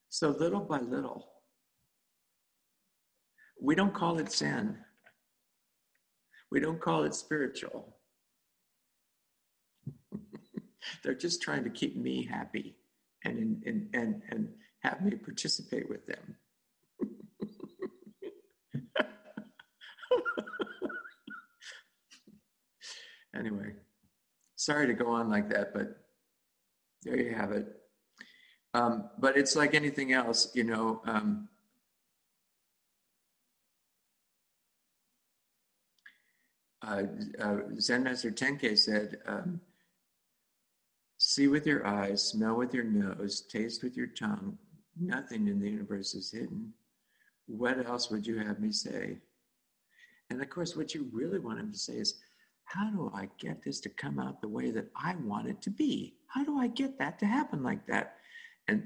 So 0.09 0.31
little 0.31 0.61
by 0.61 0.81
little 0.81 1.27
we 3.61 3.75
don't 3.75 3.95
call 3.95 4.19
it 4.19 4.31
sin. 4.31 4.77
We 6.51 6.61
don't 6.61 6.81
call 6.81 7.05
it 7.05 7.15
spiritual. 7.15 7.97
They're 11.03 11.15
just 11.15 11.43
trying 11.43 11.65
to 11.65 11.71
keep 11.71 11.97
me 11.97 12.25
happy 12.25 12.77
and, 13.25 13.63
and, 13.67 13.89
and, 13.95 14.23
and 14.31 14.49
have 14.81 15.03
me 15.03 15.13
participate 15.13 15.89
with 15.89 16.07
them. 16.07 16.37
Anyway, 23.39 23.75
sorry 24.57 24.87
to 24.87 24.95
go 24.95 25.11
on 25.13 25.29
like 25.29 25.49
that, 25.51 25.75
but 25.75 25.99
there 27.03 27.19
you 27.19 27.35
have 27.35 27.53
it. 27.53 27.67
Um, 28.75 29.11
but 29.19 29.37
it's 29.37 29.57
like 29.57 29.75
anything 29.75 30.13
else, 30.13 30.51
you 30.55 30.65
know. 30.65 31.01
Um, 31.07 31.49
uh, 36.87 37.03
uh, 37.41 37.57
Zen 37.81 38.05
Master 38.05 38.31
Tenkei 38.31 38.77
said, 38.77 39.19
um, 39.27 39.61
See 41.19 41.49
with 41.49 41.67
your 41.67 41.87
eyes, 41.87 42.23
smell 42.23 42.57
with 42.57 42.75
your 42.75 42.85
nose, 42.85 43.41
taste 43.41 43.83
with 43.83 43.97
your 43.97 44.07
tongue. 44.07 44.59
Nothing 45.01 45.49
in 45.49 45.59
the 45.59 45.69
universe 45.71 46.15
is 46.15 46.31
hidden. 46.31 46.73
What 47.47 47.85
else 47.87 48.11
would 48.11 48.27
you 48.27 48.39
have 48.39 48.61
me 48.61 48.73
say? 48.73 49.19
And 50.29 50.43
of 50.43 50.51
course, 50.51 50.77
what 50.77 50.95
you 50.95 51.09
really 51.13 51.39
want 51.39 51.61
him 51.61 51.73
to 51.73 51.79
say 51.79 51.95
is, 51.95 52.21
how 52.67 52.91
do 52.91 53.11
I 53.15 53.29
get 53.39 53.65
this 53.65 53.81
to 53.81 53.89
come 53.89 54.19
out 54.19 54.41
the 54.41 54.49
way 54.49 54.71
that 54.71 54.91
I 54.95 55.15
want 55.17 55.49
it 55.49 55.63
to 55.63 55.71
be? 55.71 56.15
How 56.27 56.45
do 56.45 56.59
I 56.59 56.67
get 56.67 56.99
that 56.99 57.19
to 57.21 57.27
happen 57.27 57.63
like 57.63 57.87
that? 57.87 58.17
And 58.69 58.85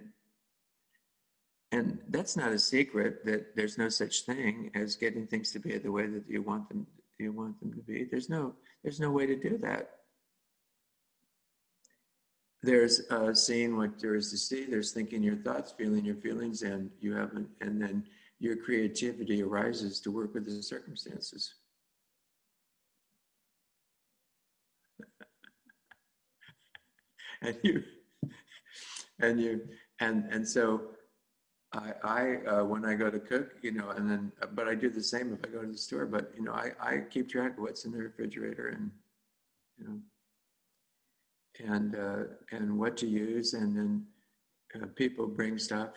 and 1.73 1.99
that's 2.09 2.37
not 2.37 2.53
a 2.53 2.59
secret 2.59 3.25
that 3.25 3.55
there's 3.55 3.79
no 3.79 3.89
such 3.89 4.23
thing 4.23 4.71
as 4.75 4.97
getting 4.97 5.27
things 5.27 5.53
to 5.53 5.61
be 5.61 5.79
the 5.79 5.93
way 5.93 6.07
that 6.07 6.25
you 6.29 6.43
want 6.43 6.69
them 6.69 6.87
you 7.19 7.33
want 7.33 7.61
them 7.61 7.73
to 7.75 7.81
be. 7.81 8.05
There's 8.05 8.29
no 8.29 8.55
there's 8.83 9.01
no 9.01 9.11
way 9.11 9.27
to 9.27 9.37
do 9.37 9.59
that 9.59 9.91
there's 12.63 13.01
uh, 13.11 13.33
seeing 13.35 13.77
what 13.77 13.99
there 14.01 14.15
is 14.15 14.31
to 14.31 14.39
see. 14.39 14.65
There's 14.65 14.93
thinking 14.93 15.23
your 15.23 15.37
thoughts, 15.37 15.73
feeling 15.73 16.05
your 16.05 16.17
feelings, 16.17 16.63
and 16.63 16.91
you 17.01 17.15
haven't. 17.15 17.49
And 17.61 17.81
then 17.81 18.05
your 18.39 18.57
creativity 18.57 19.43
arises 19.43 20.01
to 20.01 20.11
work 20.11 20.35
with 20.35 20.45
the 20.45 20.63
circumstances. 20.63 21.55
and 27.43 27.57
you, 27.63 27.83
and 29.21 29.41
you, 29.41 29.61
and 30.01 30.25
and 30.31 30.47
so, 30.47 30.83
I, 31.73 31.93
I 32.05 32.37
uh, 32.47 32.65
when 32.65 32.85
I 32.85 32.95
go 32.95 33.11
to 33.11 33.19
cook, 33.19 33.53
you 33.63 33.73
know, 33.73 33.91
and 33.91 34.11
then, 34.11 34.33
but 34.53 34.69
I 34.69 34.75
do 34.75 34.91
the 34.91 35.03
same 35.03 35.33
if 35.33 35.41
I 35.45 35.53
go 35.53 35.63
to 35.63 35.71
the 35.71 35.79
store. 35.79 36.07
But 36.07 36.33
you 36.37 36.43
know, 36.45 36.53
I 36.53 36.73
I 36.81 36.99
keep 37.11 37.31
track 37.31 37.57
of 37.57 37.63
what's 37.63 37.85
in 37.85 37.93
the 37.93 37.99
refrigerator, 37.99 38.69
and 38.69 38.91
you 39.79 39.85
know 39.87 39.99
and 41.59 41.97
uh, 41.97 42.25
and 42.53 42.79
what 42.79 42.97
to 42.99 43.07
use, 43.07 43.55
and 43.55 43.77
then 43.77 44.07
uh, 44.81 44.87
people 44.95 45.27
bring 45.27 45.59
stuff. 45.59 45.91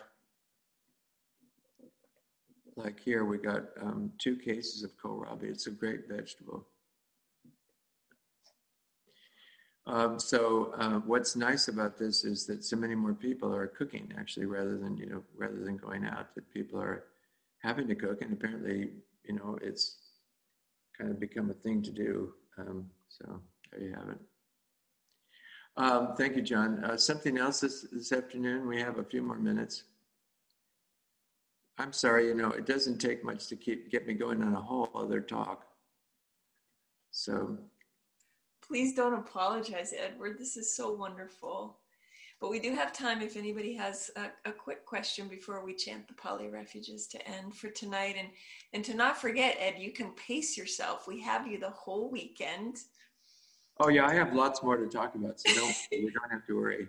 Like 2.76 3.00
here, 3.00 3.24
we 3.24 3.38
got 3.38 3.66
um, 3.82 4.12
two 4.18 4.36
cases 4.36 4.84
of 4.84 4.92
kohlrabi. 4.98 5.44
It's 5.44 5.68
a 5.68 5.72
great 5.72 6.08
vegetable. 6.10 6.68
Um, 9.86 10.18
so 10.20 10.74
uh, 10.78 11.00
what's 11.00 11.36
nice 11.36 11.68
about 11.68 11.98
this 11.98 12.24
is 12.24 12.46
that 12.46 12.64
so 12.64 12.78
many 12.78 12.96
more 12.96 13.14
people 13.14 13.54
are 13.54 13.68
cooking 13.68 14.14
actually, 14.18 14.46
rather 14.46 14.78
than 14.78 14.98
you 14.98 15.08
know, 15.08 15.24
rather 15.36 15.60
than 15.60 15.78
going 15.78 16.06
out. 16.06 16.34
That 16.36 16.50
people 16.54 16.82
are 16.82 17.04
having 17.60 17.88
to 17.88 17.96
cook, 17.96 18.22
and 18.22 18.32
apparently, 18.32 18.92
you 19.26 19.36
know, 19.36 19.58
it's 19.62 19.98
kind 20.98 21.12
of 21.12 21.20
become 21.20 21.50
a 21.50 21.54
thing 21.54 21.82
to 21.84 21.92
do. 21.92 22.34
Um, 22.58 22.90
so 23.10 23.42
there 23.72 23.82
you 23.82 23.94
have 23.94 24.10
it. 24.10 24.20
Um, 25.76 26.16
thank 26.16 26.36
you, 26.36 26.42
John. 26.42 26.84
Uh, 26.84 26.98
something 26.98 27.38
else 27.38 27.62
this, 27.62 27.86
this 27.92 28.12
afternoon? 28.12 28.68
We 28.68 28.80
have 28.80 29.00
a 29.00 29.04
few 29.04 29.24
more 29.24 29.38
minutes. 29.38 29.84
I'm 31.80 31.92
sorry, 31.92 32.28
you 32.28 32.36
know, 32.36 32.52
it 32.52 32.68
doesn't 32.68 33.00
take 33.00 33.24
much 33.24 33.48
to 33.48 33.56
keep 33.56 33.90
get 33.90 34.06
me 34.06 34.14
going 34.14 34.44
on 34.44 34.54
a 34.54 34.62
whole 34.62 34.92
other 34.94 35.20
talk. 35.20 35.66
So 37.10 37.58
Please 38.66 38.94
don't 38.94 39.14
apologize, 39.14 39.94
Edward. 39.98 40.38
This 40.40 40.56
is 40.56 40.76
so 40.76 40.94
wonderful. 40.94 41.78
But 42.40 42.50
we 42.50 42.60
do 42.60 42.74
have 42.74 42.94
time 42.94 43.22
if 43.22 43.38
anybody 43.38 43.74
has 43.76 44.12
a, 44.16 44.50
a, 44.50 44.52
quick 44.52 44.86
question 44.86 45.28
before 45.28 45.64
we 45.64 45.74
chant 45.74 46.08
the 46.08 46.14
Pali 46.14 46.50
refuges 46.50 47.08
to 47.08 47.28
end 47.28 47.56
for 47.56 47.70
tonight. 47.70 48.16
And, 48.18 48.28
and 48.74 48.84
to 48.86 48.94
not 48.94 49.18
forget, 49.18 49.56
Ed, 49.60 49.76
you 49.78 49.92
can 49.92 50.12
pace 50.12 50.58
yourself. 50.58 51.08
We 51.08 51.22
have 51.22 51.48
you 51.48 51.58
the 51.58 51.70
whole 51.70 52.10
weekend. 52.10 52.80
Oh, 53.80 53.90
yeah, 53.90 54.06
I 54.06 54.14
have 54.14 54.34
lots 54.34 54.62
more 54.62 54.78
to 54.78 54.88
talk 54.88 55.16
about, 55.16 55.40
so 55.40 55.54
don't, 55.54 55.76
you 55.92 56.12
don't 56.12 56.32
have 56.32 56.46
to 56.48 56.56
worry. 56.56 56.88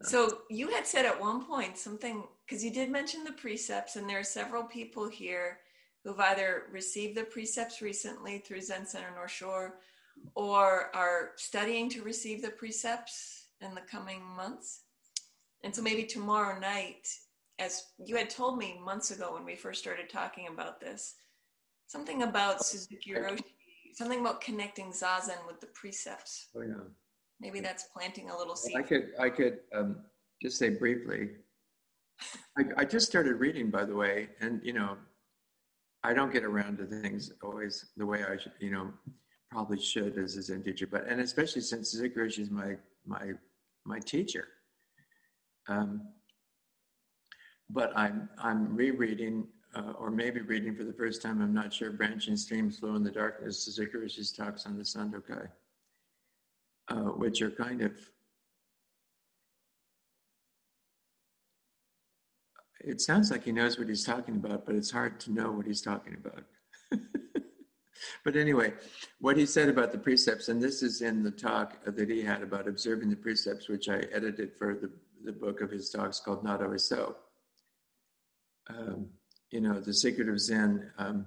No. 0.00 0.08
So 0.08 0.38
you 0.48 0.68
had 0.68 0.86
said 0.86 1.04
at 1.04 1.20
one 1.20 1.44
point 1.44 1.76
something, 1.76 2.24
because 2.46 2.64
you 2.64 2.70
did 2.70 2.90
mention 2.90 3.24
the 3.24 3.32
precepts, 3.32 3.96
and 3.96 4.08
there 4.08 4.20
are 4.20 4.24
several 4.24 4.64
people 4.64 5.08
here 5.08 5.58
who've 6.04 6.18
either 6.18 6.64
received 6.70 7.16
the 7.16 7.24
precepts 7.24 7.82
recently 7.82 8.38
through 8.38 8.60
Zen 8.60 8.86
Center 8.86 9.10
North 9.14 9.30
Shore 9.30 9.78
or 10.34 10.94
are 10.94 11.30
studying 11.36 11.88
to 11.90 12.02
receive 12.02 12.42
the 12.42 12.50
precepts 12.50 13.46
in 13.60 13.74
the 13.74 13.80
coming 13.80 14.22
months. 14.36 14.82
And 15.64 15.74
so 15.74 15.82
maybe 15.82 16.04
tomorrow 16.04 16.58
night, 16.58 17.08
as 17.58 17.84
you 18.04 18.16
had 18.16 18.30
told 18.30 18.58
me 18.58 18.80
months 18.84 19.10
ago 19.10 19.34
when 19.34 19.44
we 19.44 19.54
first 19.54 19.80
started 19.80 20.08
talking 20.10 20.48
about 20.48 20.80
this, 20.80 21.14
something 21.86 22.22
about 22.22 22.64
Suzuki 22.64 23.12
Roshi, 23.12 23.42
something 23.94 24.20
about 24.20 24.40
connecting 24.40 24.90
Zazen 24.90 25.46
with 25.46 25.60
the 25.60 25.68
precepts. 25.68 26.48
Oh, 26.56 26.62
yeah. 26.62 26.74
Maybe 27.40 27.60
that's 27.60 27.84
planting 27.84 28.30
a 28.30 28.36
little 28.36 28.56
seed. 28.56 28.76
I 28.76 28.82
could, 28.82 29.10
I 29.20 29.28
could 29.28 29.58
um, 29.74 29.96
just 30.40 30.58
say 30.58 30.70
briefly. 30.70 31.30
I, 32.56 32.62
I 32.78 32.84
just 32.84 33.08
started 33.08 33.34
reading, 33.34 33.70
by 33.70 33.84
the 33.84 33.94
way, 33.94 34.28
and 34.40 34.60
you 34.62 34.72
know, 34.72 34.96
I 36.04 36.14
don't 36.14 36.32
get 36.32 36.44
around 36.44 36.78
to 36.78 36.86
things 36.86 37.32
always 37.42 37.86
the 37.96 38.06
way 38.06 38.24
I 38.24 38.36
should, 38.36 38.52
you 38.60 38.70
know, 38.70 38.92
probably 39.52 39.78
should 39.78 40.16
as 40.16 40.36
a 40.36 40.42
Zen 40.42 40.62
teacher, 40.62 40.86
but 40.86 41.06
and 41.06 41.20
especially 41.20 41.60
since 41.60 41.90
Suzuki 41.90 42.14
Roshi 42.14 42.38
is 42.40 42.50
my 42.50 42.76
my 43.06 43.32
my 43.84 43.98
teacher. 43.98 44.48
Um, 45.68 46.08
but 47.68 47.92
I'm 47.96 48.30
I'm 48.38 48.74
rereading 48.74 49.46
uh, 49.74 49.92
or 49.98 50.10
maybe 50.10 50.40
reading 50.40 50.74
for 50.74 50.84
the 50.84 50.92
first 50.92 51.20
time. 51.22 51.42
I'm 51.42 51.54
not 51.54 51.72
sure. 51.72 51.90
Branching 51.90 52.36
streams 52.36 52.78
flow 52.78 52.96
in 52.96 53.04
the 53.04 53.10
darkness. 53.10 53.64
Suzuki 53.64 53.98
Roshi's 53.98 54.32
talks 54.32 54.66
on 54.66 54.76
the 54.76 54.84
Sandokai, 54.84 55.48
uh, 56.88 57.12
which 57.20 57.42
are 57.42 57.50
kind 57.50 57.82
of 57.82 57.92
it 62.80 63.00
sounds 63.00 63.30
like 63.30 63.44
he 63.44 63.52
knows 63.52 63.78
what 63.78 63.88
he's 63.88 64.04
talking 64.04 64.36
about, 64.36 64.66
but 64.66 64.74
it's 64.74 64.90
hard 64.90 65.20
to 65.20 65.32
know 65.32 65.52
what 65.52 65.66
he's 65.66 65.82
talking 65.82 66.14
about. 66.14 66.42
But 68.24 68.36
anyway, 68.36 68.72
what 69.20 69.36
he 69.36 69.46
said 69.46 69.68
about 69.68 69.92
the 69.92 69.98
precepts, 69.98 70.48
and 70.48 70.62
this 70.62 70.82
is 70.82 71.02
in 71.02 71.22
the 71.22 71.30
talk 71.30 71.84
that 71.84 72.08
he 72.08 72.22
had 72.22 72.42
about 72.42 72.68
observing 72.68 73.10
the 73.10 73.16
precepts, 73.16 73.68
which 73.68 73.88
I 73.88 73.98
edited 74.12 74.54
for 74.56 74.74
the, 74.74 74.90
the 75.24 75.32
book 75.32 75.60
of 75.60 75.70
his 75.70 75.90
talks 75.90 76.20
called 76.20 76.44
Not 76.44 76.62
Always 76.62 76.84
So. 76.84 77.16
Um, 78.68 79.08
you 79.50 79.60
know, 79.60 79.80
the 79.80 79.92
secret 79.92 80.28
of 80.28 80.40
Zen 80.40 80.90
um, 80.98 81.26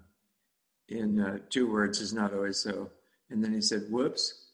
in 0.89 1.19
uh, 1.19 1.39
two 1.49 1.71
words 1.71 2.01
is 2.01 2.13
not 2.13 2.33
always 2.33 2.57
so. 2.57 2.89
And 3.29 3.43
then 3.43 3.53
he 3.53 3.61
said, 3.61 3.83
whoops, 3.89 4.49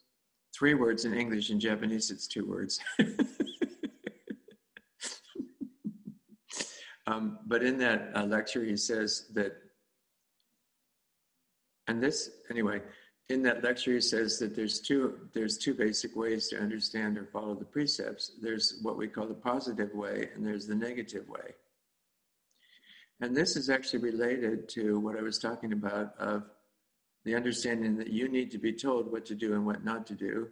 three 0.54 0.74
words 0.74 1.04
in 1.04 1.14
English. 1.14 1.50
In 1.50 1.58
Japanese, 1.60 2.10
it's 2.10 2.26
two 2.26 2.46
words. 2.48 2.80
um, 7.06 7.38
but 7.46 7.62
in 7.62 7.78
that 7.78 8.10
uh, 8.14 8.24
lecture, 8.24 8.64
he 8.64 8.76
says 8.76 9.28
that 9.34 9.52
and 11.88 12.02
this 12.02 12.30
anyway 12.50 12.80
in 13.28 13.42
that 13.42 13.64
lecture 13.64 13.92
he 13.92 14.00
says 14.00 14.38
that 14.38 14.54
there's 14.54 14.80
two 14.80 15.28
there's 15.32 15.56
two 15.56 15.74
basic 15.74 16.14
ways 16.16 16.48
to 16.48 16.58
understand 16.58 17.16
or 17.16 17.24
follow 17.24 17.54
the 17.54 17.64
precepts. 17.64 18.32
There's 18.40 18.78
what 18.82 18.98
we 18.98 19.08
call 19.08 19.26
the 19.26 19.34
positive 19.34 19.94
way 19.94 20.28
and 20.34 20.46
there's 20.46 20.66
the 20.66 20.74
negative 20.74 21.28
way. 21.28 21.54
And 23.20 23.36
this 23.36 23.56
is 23.56 23.70
actually 23.70 24.00
related 24.00 24.68
to 24.70 24.98
what 24.98 25.16
i 25.18 25.22
was 25.22 25.38
talking 25.38 25.72
about 25.72 26.14
of 26.18 26.42
the 27.24 27.34
understanding 27.34 27.96
that 27.96 28.10
you 28.10 28.28
need 28.28 28.50
to 28.50 28.58
be 28.58 28.72
told 28.72 29.10
what 29.10 29.24
to 29.26 29.34
do 29.34 29.54
and 29.54 29.64
what 29.64 29.84
not 29.84 30.06
to 30.08 30.14
do 30.14 30.48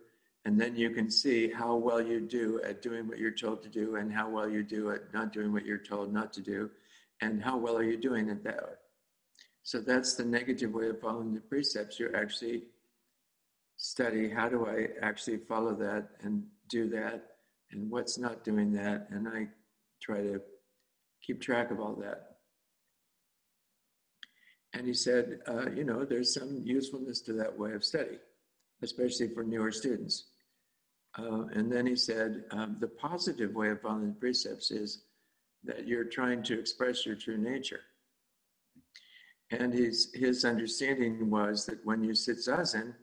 and 0.47 0.59
then 0.59 0.74
you 0.74 0.90
can 0.90 1.11
see 1.11 1.51
how 1.51 1.74
well 1.74 2.01
you 2.01 2.20
do 2.20 2.62
at 2.65 2.81
doing 2.81 3.07
what 3.09 3.19
you're 3.19 3.31
told 3.31 3.62
to 3.62 3.69
do 3.69 3.97
and 3.97 4.11
how 4.12 4.28
well 4.28 4.48
you 4.48 4.62
do 4.62 4.90
at 4.90 5.12
not 5.12 5.32
doing 5.32 5.52
what 5.52 5.66
you're 5.66 5.77
told 5.77 6.12
not 6.12 6.32
to 6.32 6.40
do 6.40 6.70
and 7.20 7.43
how 7.43 7.57
well 7.57 7.77
are 7.77 7.82
you 7.82 7.97
doing 7.97 8.31
at 8.31 8.44
that 8.44 8.80
so 9.62 9.81
that's 9.81 10.15
the 10.15 10.24
negative 10.24 10.73
way 10.73 10.89
of 10.89 11.01
following 11.01 11.35
the 11.35 11.41
precepts. 11.41 12.01
You 12.01 12.11
actually 12.15 12.65
study 13.77 14.28
how 14.28 14.49
do 14.49 14.66
I 14.66 14.89
actually 15.03 15.39
follow 15.39 15.74
that 15.74 16.11
and 16.23 16.45
do 16.69 16.89
that, 16.91 17.37
and 17.73 17.91
what's 17.91 18.19
not 18.19 18.45
doing 18.45 18.73
that, 18.73 19.09
and 19.11 19.28
I 19.28 19.49
try 20.03 20.23
to 20.23 20.41
keep 21.23 21.41
track 21.41 21.70
of 21.70 21.81
all 21.81 21.95
that. 21.97 22.37
And 24.73 24.87
he 24.87 24.95
said, 24.95 25.41
uh, 25.49 25.70
you 25.70 25.85
know, 25.85 26.05
there's 26.05 26.32
some 26.35 26.62
usefulness 26.65 27.20
to 27.23 27.32
that 27.35 27.59
way 27.59 27.73
of 27.73 27.85
study, 27.85 28.19
especially 28.82 29.28
for 29.35 29.43
newer 29.43 29.73
students. 29.73 30.27
Uh, 31.19 31.47
and 31.55 31.70
then 31.70 31.87
he 31.87 31.97
said, 31.97 32.45
um, 32.53 32.77
the 32.78 32.87
positive 32.87 33.55
way 33.55 33.70
of 33.70 33.81
following 33.81 34.09
the 34.09 34.20
precepts 34.20 34.70
is 34.70 35.03
that 35.65 35.87
you're 35.87 36.05
trying 36.05 36.43
to 36.45 36.59
express 36.59 37.05
your 37.05 37.16
true 37.16 37.37
nature. 37.37 37.81
And 39.51 39.75
his, 39.75 40.13
his 40.15 40.45
understanding 40.45 41.29
was 41.29 41.67
that 41.67 41.85
when 41.85 42.05
you 42.05 42.15
sit 42.15 42.39
zazen, 42.39 42.95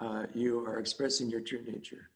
uh, 0.00 0.24
you 0.34 0.64
are 0.66 0.78
expressing 0.78 1.30
your 1.30 1.40
true 1.40 1.62
nature. 1.64 2.10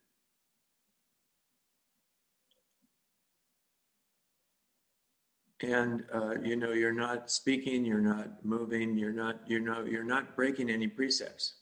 And 5.60 6.04
uh, 6.14 6.40
you 6.40 6.54
know 6.54 6.72
you're 6.72 6.92
not 6.92 7.30
speaking, 7.30 7.84
you're 7.84 8.00
not 8.00 8.44
moving, 8.44 8.96
you're 8.96 9.12
not 9.12 9.40
you 9.48 9.58
know 9.58 9.84
you're 9.84 10.04
not 10.04 10.36
breaking 10.36 10.70
any 10.70 10.86
precepts. 10.86 11.54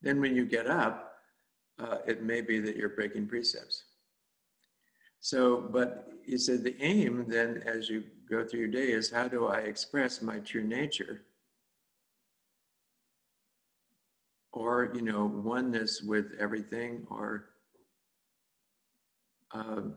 Then 0.00 0.18
when 0.18 0.34
you 0.34 0.46
get 0.46 0.66
up, 0.66 1.12
uh, 1.78 1.98
it 2.06 2.22
may 2.22 2.40
be 2.40 2.58
that 2.60 2.76
you're 2.76 2.88
breaking 2.88 3.28
precepts. 3.28 3.84
So, 5.20 5.68
but 5.72 6.08
he 6.24 6.38
said 6.38 6.64
the 6.64 6.74
aim 6.82 7.26
then, 7.28 7.62
as 7.66 7.88
you 7.88 8.04
go 8.32 8.44
through 8.44 8.60
your 8.60 8.68
day, 8.68 8.92
is 8.92 9.10
how 9.10 9.28
do 9.28 9.46
I 9.46 9.58
express 9.58 10.22
my 10.22 10.38
true 10.38 10.64
nature? 10.64 11.22
Or, 14.52 14.90
you 14.94 15.02
know, 15.02 15.26
oneness 15.26 16.02
with 16.02 16.32
everything, 16.40 17.06
or, 17.10 17.50
um, 19.52 19.94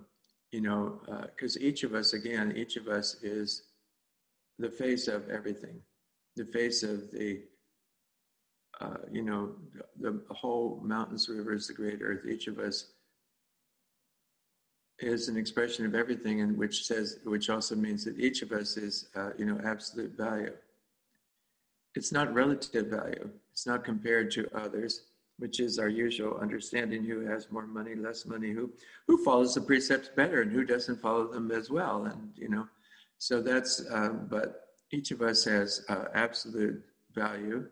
you 0.51 0.61
know, 0.61 0.99
because 1.25 1.55
uh, 1.55 1.61
each 1.61 1.83
of 1.83 1.93
us, 1.93 2.13
again, 2.13 2.53
each 2.55 2.75
of 2.75 2.87
us 2.87 3.15
is 3.23 3.63
the 4.59 4.69
face 4.69 5.07
of 5.07 5.29
everything, 5.29 5.81
the 6.35 6.45
face 6.45 6.83
of 6.83 7.11
the, 7.11 7.41
uh, 8.81 8.97
you 9.11 9.21
know, 9.21 9.51
the, 9.99 10.11
the 10.27 10.33
whole 10.33 10.81
mountains, 10.83 11.29
rivers, 11.29 11.67
the 11.67 11.73
great 11.73 12.01
earth. 12.01 12.25
Each 12.25 12.47
of 12.47 12.59
us 12.59 12.91
is 14.99 15.27
an 15.27 15.37
expression 15.37 15.85
of 15.85 15.95
everything, 15.95 16.41
and 16.41 16.57
which 16.57 16.85
says, 16.85 17.19
which 17.23 17.49
also 17.49 17.75
means 17.75 18.03
that 18.05 18.17
each 18.19 18.41
of 18.41 18.51
us 18.51 18.77
is, 18.77 19.09
uh, 19.15 19.31
you 19.37 19.45
know, 19.45 19.59
absolute 19.63 20.15
value. 20.15 20.53
It's 21.95 22.11
not 22.11 22.33
relative 22.33 22.87
value. 22.87 23.29
It's 23.51 23.65
not 23.65 23.83
compared 23.83 24.31
to 24.31 24.49
others, 24.53 25.03
which 25.37 25.59
is 25.59 25.79
our 25.79 25.89
usual 25.89 26.37
understanding: 26.37 27.03
who 27.03 27.25
has 27.25 27.51
more 27.51 27.67
money, 27.67 27.95
less 27.95 28.25
money, 28.25 28.51
who 28.51 28.71
who 29.07 29.23
follows 29.23 29.53
the 29.53 29.61
precepts 29.61 30.09
better, 30.09 30.41
and 30.41 30.51
who 30.51 30.63
doesn't 30.63 31.01
follow 31.01 31.27
them 31.27 31.51
as 31.51 31.69
well. 31.69 32.05
And 32.05 32.31
you 32.35 32.49
know, 32.49 32.67
so 33.17 33.41
that's. 33.41 33.83
Um, 33.91 34.27
but 34.29 34.61
each 34.91 35.11
of 35.11 35.21
us 35.21 35.43
has 35.45 35.83
uh, 35.89 36.05
absolute 36.13 36.81
value, 37.13 37.67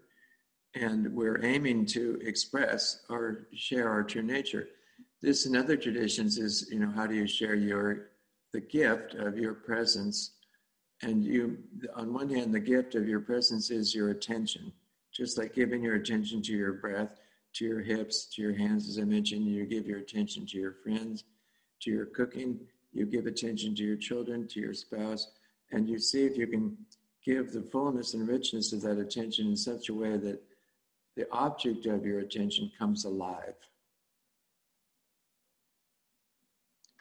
and 0.75 1.13
we're 1.13 1.43
aiming 1.43 1.85
to 1.85 2.19
express 2.21 3.05
or 3.09 3.47
share 3.53 3.89
our 3.89 4.03
true 4.03 4.23
nature. 4.23 4.67
This 5.23 5.45
in 5.45 5.55
other 5.55 5.77
traditions 5.77 6.37
is, 6.37 6.69
you 6.69 6.79
know, 6.79 6.91
how 6.91 7.07
do 7.07 7.15
you 7.15 7.25
share 7.25 7.55
your 7.55 8.09
the 8.51 8.59
gift 8.59 9.13
of 9.13 9.37
your 9.37 9.53
presence? 9.53 10.31
And 11.01 11.23
you, 11.23 11.59
on 11.95 12.13
one 12.13 12.29
hand, 12.29 12.53
the 12.53 12.59
gift 12.59 12.93
of 12.95 13.07
your 13.07 13.21
presence 13.21 13.71
is 13.71 13.95
your 13.95 14.09
attention, 14.09 14.73
just 15.13 15.37
like 15.37 15.55
giving 15.55 15.81
your 15.81 15.95
attention 15.95 16.41
to 16.41 16.51
your 16.51 16.73
breath, 16.73 17.21
to 17.53 17.65
your 17.65 17.79
hips, 17.79 18.25
to 18.35 18.41
your 18.41 18.53
hands, 18.53 18.89
as 18.89 18.99
I 18.99 19.05
mentioned. 19.05 19.45
You 19.45 19.65
give 19.65 19.87
your 19.87 19.99
attention 19.99 20.45
to 20.47 20.57
your 20.57 20.73
friends, 20.83 21.23
to 21.83 21.89
your 21.89 22.07
cooking. 22.07 22.59
You 22.91 23.05
give 23.05 23.25
attention 23.25 23.75
to 23.75 23.83
your 23.83 23.95
children, 23.95 24.45
to 24.49 24.59
your 24.59 24.73
spouse, 24.73 25.31
and 25.71 25.87
you 25.87 25.99
see 25.99 26.25
if 26.25 26.37
you 26.37 26.47
can 26.47 26.77
give 27.23 27.53
the 27.53 27.61
fullness 27.61 28.13
and 28.13 28.27
richness 28.27 28.73
of 28.73 28.81
that 28.81 28.99
attention 28.99 29.47
in 29.47 29.55
such 29.55 29.87
a 29.87 29.93
way 29.93 30.17
that 30.17 30.43
the 31.15 31.31
object 31.31 31.85
of 31.85 32.05
your 32.05 32.19
attention 32.19 32.69
comes 32.77 33.05
alive. 33.05 33.55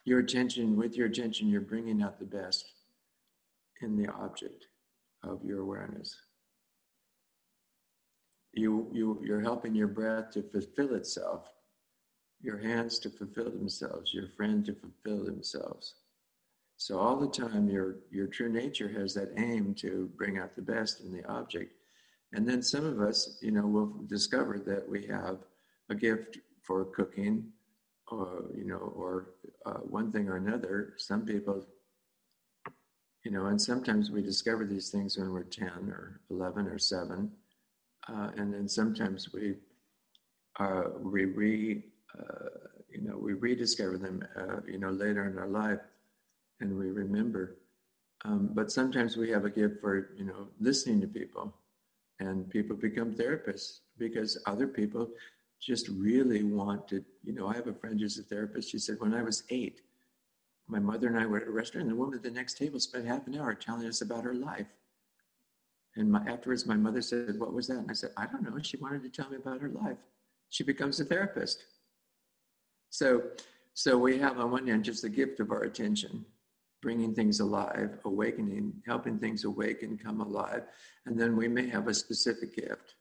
Your 0.04 0.18
attention, 0.18 0.76
with 0.76 0.96
your 0.96 1.06
attention, 1.06 1.48
you're 1.48 1.60
bringing 1.60 2.02
out 2.02 2.18
the 2.18 2.24
best 2.24 2.72
in 3.82 3.96
the 3.96 4.08
object 4.12 4.66
of 5.22 5.44
your 5.44 5.60
awareness. 5.60 6.16
You, 8.52 8.88
you, 8.92 9.20
you're 9.24 9.40
helping 9.40 9.74
your 9.74 9.88
breath 9.88 10.30
to 10.32 10.42
fulfill 10.42 10.94
itself, 10.94 11.48
your 12.40 12.58
hands 12.58 12.98
to 13.00 13.10
fulfill 13.10 13.50
themselves, 13.50 14.12
your 14.12 14.28
friend 14.36 14.64
to 14.66 14.74
fulfill 14.74 15.24
themselves. 15.24 15.94
So 16.76 16.98
all 16.98 17.16
the 17.16 17.28
time, 17.28 17.68
your, 17.68 17.96
your 18.10 18.26
true 18.26 18.52
nature 18.52 18.88
has 18.88 19.14
that 19.14 19.32
aim 19.36 19.74
to 19.76 20.10
bring 20.16 20.38
out 20.38 20.56
the 20.56 20.62
best 20.62 21.00
in 21.00 21.12
the 21.12 21.24
object. 21.26 21.72
And 22.32 22.48
then 22.48 22.60
some 22.60 22.84
of 22.84 23.00
us, 23.00 23.38
you 23.40 23.52
know, 23.52 23.66
will 23.66 23.94
discover 24.08 24.58
that 24.66 24.88
we 24.88 25.06
have 25.06 25.38
a 25.90 25.94
gift 25.94 26.38
for 26.60 26.84
cooking, 26.86 27.52
or 28.18 28.44
you 28.56 28.64
know, 28.64 28.92
or 28.96 29.30
uh, 29.66 29.80
one 29.80 30.12
thing 30.12 30.28
or 30.28 30.36
another. 30.36 30.94
Some 30.98 31.24
people, 31.24 31.64
you 33.24 33.30
know, 33.30 33.46
and 33.46 33.60
sometimes 33.60 34.10
we 34.10 34.22
discover 34.22 34.64
these 34.64 34.90
things 34.90 35.18
when 35.18 35.32
we're 35.32 35.44
ten 35.44 35.90
or 35.90 36.20
eleven 36.30 36.66
or 36.66 36.78
seven, 36.78 37.32
uh, 38.08 38.30
and 38.36 38.52
then 38.52 38.68
sometimes 38.68 39.32
we 39.32 39.54
uh, 40.58 40.84
we 41.00 41.24
re, 41.24 41.84
uh, 42.18 42.48
you 42.90 43.00
know, 43.02 43.16
we 43.16 43.32
rediscover 43.32 43.98
them, 43.98 44.22
uh, 44.36 44.60
you 44.66 44.78
know, 44.78 44.90
later 44.90 45.26
in 45.26 45.38
our 45.38 45.48
life, 45.48 45.80
and 46.60 46.78
we 46.78 46.90
remember. 46.90 47.56
Um, 48.24 48.50
but 48.52 48.70
sometimes 48.70 49.16
we 49.16 49.30
have 49.30 49.44
a 49.44 49.50
gift 49.50 49.80
for, 49.80 50.10
you 50.16 50.24
know, 50.24 50.48
listening 50.60 51.00
to 51.00 51.08
people 51.08 51.54
and 52.20 52.48
people 52.50 52.76
become 52.76 53.12
therapists 53.14 53.80
because 53.98 54.40
other 54.46 54.68
people 54.68 55.10
just 55.62 55.88
really 55.88 56.42
want 56.42 56.88
to 56.88 57.04
you 57.22 57.32
know 57.32 57.46
i 57.46 57.54
have 57.54 57.68
a 57.68 57.72
friend 57.72 58.00
who's 58.00 58.18
a 58.18 58.22
therapist. 58.22 58.70
She 58.70 58.78
said 58.78 58.96
when 58.98 59.14
i 59.14 59.22
was 59.22 59.44
eight 59.50 59.80
my 60.68 60.78
mother 60.78 61.08
and 61.08 61.18
i 61.18 61.26
were 61.26 61.38
at 61.38 61.48
a 61.48 61.50
restaurant 61.50 61.86
and 61.86 61.92
the 61.92 61.98
woman 61.98 62.16
at 62.16 62.22
the 62.22 62.30
next 62.30 62.58
table 62.58 62.80
spent 62.80 63.06
half 63.06 63.26
an 63.26 63.38
hour 63.38 63.54
telling 63.54 63.86
us 63.86 64.00
about 64.00 64.24
her 64.24 64.34
life. 64.34 64.66
And 65.96 66.10
my, 66.10 66.20
afterwards 66.26 66.66
my 66.66 66.76
mother 66.76 67.02
said 67.02 67.38
what 67.38 67.52
was 67.52 67.68
that? 67.68 67.78
And 67.78 67.90
i 67.90 67.94
said 67.94 68.10
i 68.16 68.26
don't 68.26 68.42
know. 68.42 68.60
She 68.62 68.76
wanted 68.76 69.02
to 69.02 69.08
tell 69.08 69.30
me 69.30 69.36
about 69.36 69.60
her 69.60 69.68
life. 69.68 69.98
She 70.50 70.64
becomes 70.64 70.98
a 71.00 71.04
therapist. 71.04 71.64
So 72.90 73.22
so 73.74 73.96
we 73.96 74.18
have 74.18 74.38
on 74.38 74.50
one 74.50 74.66
hand 74.66 74.84
just 74.84 75.02
the 75.02 75.08
gift 75.08 75.40
of 75.40 75.50
our 75.50 75.62
attention 75.62 76.26
bringing 76.82 77.14
things 77.14 77.38
alive, 77.38 77.96
awakening, 78.04 78.72
helping 78.84 79.16
things 79.16 79.44
awaken, 79.44 79.96
come 79.96 80.20
alive. 80.20 80.64
And 81.06 81.18
then 81.18 81.36
we 81.36 81.46
may 81.46 81.68
have 81.68 81.86
a 81.86 81.94
specific 81.94 82.56
gift, 82.56 82.96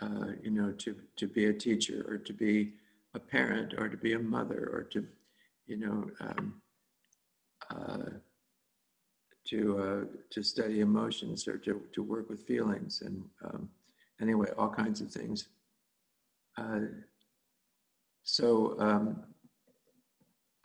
uh, 0.00 0.32
you 0.42 0.50
know, 0.50 0.72
to, 0.72 0.94
to 1.16 1.26
be 1.26 1.46
a 1.46 1.52
teacher 1.52 2.04
or 2.08 2.18
to 2.18 2.32
be 2.32 2.72
a 3.14 3.18
parent 3.18 3.74
or 3.78 3.88
to 3.88 3.96
be 3.96 4.12
a 4.12 4.18
mother 4.18 4.70
or 4.72 4.82
to, 4.82 5.06
you 5.66 5.76
know, 5.78 6.10
um, 6.20 6.60
uh, 7.70 8.10
to, 9.46 9.78
uh, 9.78 10.16
to 10.30 10.42
study 10.42 10.80
emotions 10.80 11.48
or 11.48 11.56
to, 11.56 11.80
to 11.92 12.02
work 12.02 12.28
with 12.28 12.46
feelings 12.46 13.02
and 13.02 13.24
um, 13.44 13.68
anyway, 14.20 14.48
all 14.58 14.68
kinds 14.68 15.00
of 15.00 15.10
things. 15.10 15.48
Uh, 16.58 16.80
so, 18.22 18.76
um, 18.80 19.22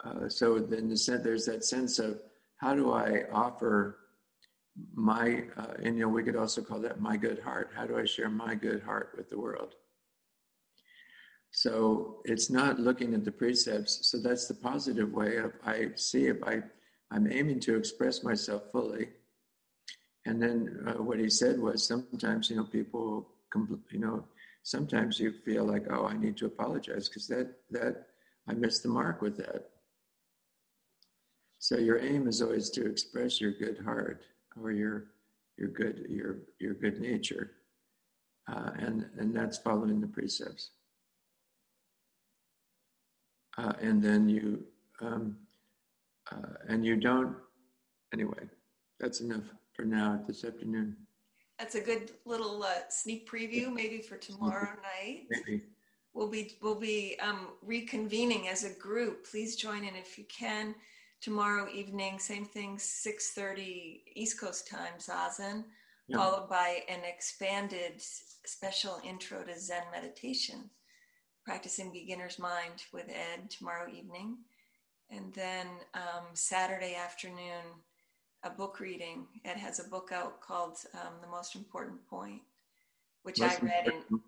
uh, 0.03 0.27
so 0.27 0.59
then 0.59 0.89
the, 0.89 1.21
there's 1.23 1.45
that 1.45 1.63
sense 1.63 1.99
of 1.99 2.19
how 2.57 2.75
do 2.75 2.91
I 2.91 3.23
offer 3.31 3.97
my, 4.93 5.43
uh, 5.57 5.73
and 5.83 5.97
you 5.97 6.03
know, 6.03 6.09
we 6.09 6.23
could 6.23 6.35
also 6.35 6.61
call 6.61 6.79
that 6.79 7.01
my 7.01 7.17
good 7.17 7.39
heart. 7.39 7.71
How 7.75 7.85
do 7.85 7.97
I 7.97 8.05
share 8.05 8.29
my 8.29 8.55
good 8.55 8.81
heart 8.81 9.13
with 9.17 9.29
the 9.29 9.39
world? 9.39 9.75
So 11.51 12.21
it's 12.23 12.49
not 12.49 12.79
looking 12.79 13.13
at 13.13 13.25
the 13.25 13.31
precepts. 13.31 14.07
So 14.09 14.17
that's 14.17 14.47
the 14.47 14.53
positive 14.53 15.11
way 15.11 15.37
of 15.37 15.53
I 15.65 15.89
see 15.95 16.27
if 16.27 16.41
I, 16.43 16.63
I'm 17.11 17.31
aiming 17.31 17.59
to 17.61 17.75
express 17.75 18.23
myself 18.23 18.63
fully. 18.71 19.09
And 20.25 20.41
then 20.41 20.85
uh, 20.87 21.03
what 21.03 21.19
he 21.19 21.29
said 21.29 21.59
was 21.59 21.85
sometimes, 21.85 22.49
you 22.49 22.55
know, 22.55 22.63
people, 22.63 23.27
you 23.89 23.99
know, 23.99 24.23
sometimes 24.63 25.19
you 25.19 25.33
feel 25.43 25.65
like, 25.65 25.85
oh, 25.89 26.05
I 26.05 26.15
need 26.15 26.37
to 26.37 26.45
apologize 26.45 27.09
because 27.09 27.27
that, 27.27 27.53
that, 27.71 28.07
I 28.47 28.53
missed 28.53 28.83
the 28.83 28.89
mark 28.89 29.21
with 29.21 29.37
that. 29.37 29.69
So 31.59 31.77
your 31.77 31.99
aim 31.99 32.27
is 32.27 32.41
always 32.41 32.69
to 32.71 32.89
express 32.89 33.39
your 33.39 33.51
good 33.51 33.77
heart 33.83 34.23
or 34.59 34.71
your 34.71 35.05
your 35.57 35.69
good 35.69 36.05
your 36.09 36.39
your 36.59 36.73
good 36.73 36.99
nature, 36.99 37.51
uh, 38.51 38.71
and 38.79 39.05
and 39.17 39.35
that's 39.35 39.57
following 39.57 40.01
the 40.01 40.07
precepts. 40.07 40.71
Uh, 43.57 43.73
and 43.81 44.01
then 44.01 44.29
you 44.29 44.63
um, 45.01 45.35
uh, 46.31 46.53
and 46.67 46.85
you 46.85 46.95
don't. 46.95 47.35
Anyway, 48.13 48.49
that's 48.99 49.21
enough 49.21 49.43
for 49.73 49.83
now 49.83 50.21
this 50.27 50.43
afternoon. 50.43 50.95
That's 51.59 51.75
a 51.75 51.81
good 51.81 52.11
little 52.25 52.63
uh, 52.63 52.89
sneak 52.89 53.29
preview, 53.29 53.71
maybe 53.71 53.99
for 53.99 54.17
tomorrow 54.17 54.69
night. 54.81 55.27
Maybe. 55.29 55.61
We'll 56.13 56.27
be 56.27 56.57
we'll 56.61 56.79
be 56.79 57.17
um, 57.21 57.49
reconvening 57.65 58.47
as 58.47 58.63
a 58.63 58.73
group. 58.79 59.25
Please 59.29 59.55
join 59.55 59.83
in 59.83 59.95
if 59.95 60.17
you 60.17 60.25
can 60.25 60.75
tomorrow 61.21 61.67
evening, 61.71 62.19
same 62.19 62.45
thing, 62.45 62.77
6.30 62.77 64.01
East 64.15 64.39
Coast 64.39 64.67
time, 64.67 64.93
Zazen, 64.99 65.63
yeah. 66.07 66.17
followed 66.17 66.49
by 66.49 66.79
an 66.89 67.01
expanded 67.07 67.93
special 67.97 68.99
intro 69.07 69.43
to 69.43 69.57
Zen 69.57 69.83
meditation, 69.91 70.69
practicing 71.45 71.91
beginner's 71.91 72.39
mind 72.39 72.83
with 72.91 73.05
Ed 73.07 73.49
tomorrow 73.49 73.87
evening. 73.89 74.37
And 75.09 75.33
then 75.33 75.67
um, 75.93 76.25
Saturday 76.33 76.95
afternoon, 76.95 77.65
a 78.43 78.49
book 78.49 78.79
reading. 78.79 79.27
Ed 79.45 79.57
has 79.57 79.79
a 79.79 79.89
book 79.89 80.11
out 80.11 80.41
called 80.41 80.77
um, 80.95 81.13
The 81.21 81.27
Most 81.27 81.55
Important 81.55 82.05
Point, 82.09 82.41
which 83.23 83.39
most 83.39 83.61
I 83.61 83.65
read 83.65 83.87
in 83.87 84.19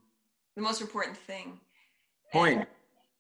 The 0.56 0.61
Most 0.61 0.82
Important 0.82 1.18
Thing. 1.18 1.60
Point. 2.32 2.60
And, 2.60 2.68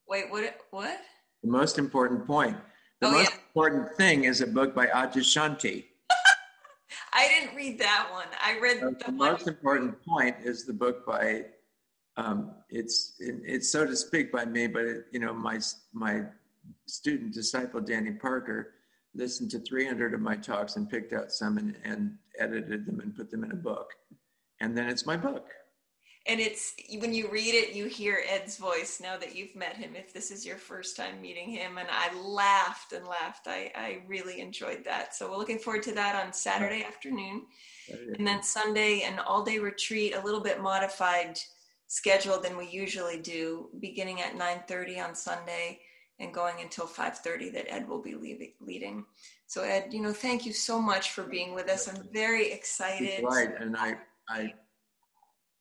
wait, 0.07 0.29
what? 0.29 0.57
What? 0.69 0.99
The 1.41 1.49
most 1.49 1.77
important 1.77 2.27
point. 2.27 2.57
The 3.01 3.07
oh, 3.07 3.11
most 3.11 3.31
yeah. 3.31 3.37
Important 3.55 3.95
thing 3.95 4.23
is 4.23 4.41
a 4.41 4.47
book 4.47 4.73
by 4.73 4.87
Adyashanti. 4.87 5.85
I 7.13 7.27
didn't 7.27 7.55
read 7.55 7.77
that 7.79 8.07
one. 8.11 8.25
I 8.43 8.59
read 8.59 8.81
the, 8.81 9.05
the 9.05 9.11
most 9.11 9.47
important 9.47 10.03
point 10.03 10.37
is 10.43 10.65
the 10.65 10.73
book 10.73 11.05
by 11.05 11.45
um, 12.17 12.51
it's 12.69 13.13
it, 13.19 13.35
it's 13.43 13.71
so 13.71 13.85
to 13.85 13.95
speak 13.95 14.31
by 14.31 14.45
me, 14.45 14.67
but 14.67 14.85
it, 14.85 15.05
you 15.11 15.19
know 15.19 15.33
my 15.33 15.59
my 15.93 16.23
student 16.87 17.33
disciple 17.33 17.79
Danny 17.79 18.11
Parker 18.11 18.73
listened 19.13 19.51
to 19.51 19.59
300 19.59 20.15
of 20.15 20.19
my 20.19 20.35
talks 20.35 20.75
and 20.75 20.89
picked 20.89 21.13
out 21.13 21.31
some 21.31 21.59
and, 21.59 21.75
and 21.83 22.17
edited 22.39 22.87
them 22.87 22.99
and 23.01 23.15
put 23.15 23.29
them 23.29 23.43
in 23.43 23.51
a 23.51 23.55
book, 23.55 23.91
and 24.61 24.75
then 24.75 24.89
it's 24.89 25.05
my 25.05 25.17
book 25.17 25.47
and 26.25 26.39
it's 26.39 26.73
when 26.99 27.13
you 27.13 27.29
read 27.29 27.53
it 27.53 27.73
you 27.73 27.85
hear 27.85 28.23
ed's 28.29 28.57
voice 28.57 29.01
now 29.01 29.17
that 29.17 29.35
you've 29.35 29.55
met 29.55 29.75
him 29.75 29.95
if 29.95 30.13
this 30.13 30.31
is 30.31 30.45
your 30.45 30.57
first 30.57 30.95
time 30.95 31.21
meeting 31.21 31.49
him 31.49 31.77
and 31.77 31.87
i 31.91 32.13
laughed 32.17 32.93
and 32.93 33.05
laughed. 33.07 33.47
I, 33.47 33.71
I 33.75 34.01
really 34.07 34.39
enjoyed 34.39 34.83
that. 34.85 35.15
So 35.15 35.29
we're 35.29 35.37
looking 35.37 35.59
forward 35.59 35.83
to 35.83 35.93
that 35.93 36.15
on 36.15 36.33
saturday 36.33 36.83
afternoon. 36.83 37.43
And 38.17 38.25
then 38.25 38.41
sunday 38.41 39.01
an 39.01 39.19
all 39.19 39.43
day 39.43 39.59
retreat 39.59 40.15
a 40.15 40.21
little 40.21 40.39
bit 40.39 40.61
modified 40.61 41.37
schedule 41.87 42.39
than 42.39 42.57
we 42.57 42.67
usually 42.69 43.19
do 43.19 43.69
beginning 43.79 44.21
at 44.21 44.33
9.30 44.33 45.05
on 45.05 45.15
sunday 45.15 45.79
and 46.19 46.33
going 46.33 46.55
until 46.61 46.85
5.30 46.85 47.53
that 47.53 47.71
ed 47.71 47.87
will 47.87 48.01
be 48.01 48.15
leading. 48.61 49.05
So 49.47 49.63
ed 49.63 49.87
you 49.91 50.01
know 50.01 50.13
thank 50.13 50.45
you 50.45 50.53
so 50.53 50.81
much 50.81 51.11
for 51.11 51.23
being 51.23 51.53
with 51.53 51.69
us. 51.69 51.89
I'm 51.89 52.07
very 52.13 52.51
excited. 52.51 53.23
right 53.23 53.49
and 53.59 53.75
i 53.75 53.97
i 54.29 54.53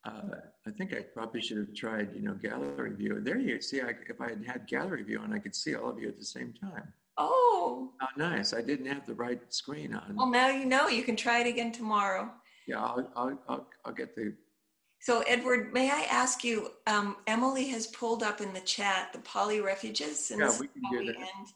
uh, 0.05 0.52
I 0.67 0.71
think 0.71 0.93
I 0.95 1.01
probably 1.01 1.41
should 1.41 1.57
have 1.59 1.75
tried, 1.75 2.15
you 2.15 2.23
know, 2.23 2.35
gallery 2.35 2.95
view. 2.95 3.21
There 3.21 3.39
you 3.39 3.61
see, 3.61 3.81
I, 3.81 3.95
if 4.09 4.21
I 4.21 4.29
had 4.31 4.45
had 4.47 4.67
gallery 4.69 5.03
view 5.03 5.19
on, 5.19 5.33
I 5.33 5.39
could 5.39 5.57
see 5.57 5.75
all 5.75 5.91
of 5.91 5.99
you 5.99 6.09
at 6.09 6.19
the 6.19 6.25
same 6.25 6.53
time. 6.53 6.93
Oh. 7.19 7.91
Oh, 8.01 8.07
nice. 8.17 8.55
I 8.55 8.63
didn't 8.63 8.87
have 8.87 9.05
the 9.05 9.15
right 9.15 9.41
screen 9.53 9.93
on. 9.95 10.15
Well, 10.15 10.31
now 10.31 10.49
you 10.49 10.65
know. 10.65 10.89
You 10.89 11.03
can 11.03 11.17
try 11.17 11.41
it 11.41 11.47
again 11.49 11.73
tomorrow. 11.73 12.31
Yeah, 12.67 12.81
I'll, 12.81 13.11
I'll, 13.17 13.39
I'll, 13.49 13.67
I'll 13.85 13.93
get 13.93 14.15
the. 14.15 14.35
So, 15.01 15.23
Edward, 15.23 15.73
may 15.73 15.91
I 15.91 16.03
ask 16.11 16.45
you? 16.45 16.71
Um, 16.87 17.17
Emily 17.27 17.67
has 17.69 17.89
pulled 17.89 18.23
up 18.23 18.41
in 18.41 18.53
the 18.53 18.61
chat 18.61 19.13
the 19.13 19.19
Pali 19.19 19.61
refuges, 19.61 20.31
and 20.31 20.41
Yeah, 20.41 20.53
we 20.61 20.69
can 20.69 20.83
how 20.85 20.91
do 20.93 21.07
that. 21.07 21.17
end. 21.17 21.49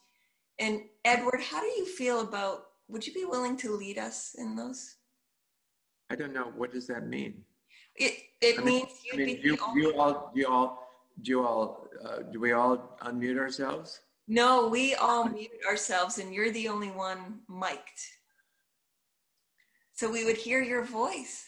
And 0.59 0.81
Edward, 1.05 1.41
how 1.41 1.61
do 1.61 1.67
you 1.67 1.87
feel 1.87 2.21
about? 2.23 2.65
Would 2.89 3.07
you 3.07 3.15
be 3.15 3.25
willing 3.25 3.57
to 3.59 3.71
lead 3.73 3.99
us 3.99 4.35
in 4.37 4.57
those? 4.57 4.97
I 6.11 6.17
don't 6.17 6.33
know. 6.33 6.53
What 6.57 6.73
does 6.73 6.87
that 6.89 7.07
mean? 7.07 7.45
It 7.99 8.15
it 8.41 8.59
I 8.61 8.63
mean- 8.63 8.75
means 8.87 8.93
I 9.13 9.17
mean, 9.17 9.41
you, 9.43 9.59
you 9.75 9.99
all, 9.99 10.31
do 10.35 10.41
you 10.41 10.49
all, 10.49 10.89
do 11.23 11.31
you 11.31 11.47
all, 11.47 11.89
uh, 12.05 12.19
do 12.31 12.39
we 12.41 12.53
all 12.53 12.99
unmute 13.03 13.39
ourselves? 13.39 14.01
No, 14.29 14.69
we 14.69 14.95
all 14.97 15.29
mute 15.29 15.51
ourselves, 15.69 16.19
and 16.19 16.35
you're 16.35 16.51
the 16.51 16.69
only 16.69 16.91
one 16.91 17.41
mic'd. 17.49 18.01
So 19.95 20.11
we 20.11 20.25
would 20.25 20.37
hear 20.37 20.61
your 20.63 20.85
voice. 20.85 21.47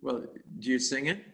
Well, 0.00 0.26
do 0.58 0.70
you 0.70 0.78
sing 0.78 1.06
it? 1.06 1.24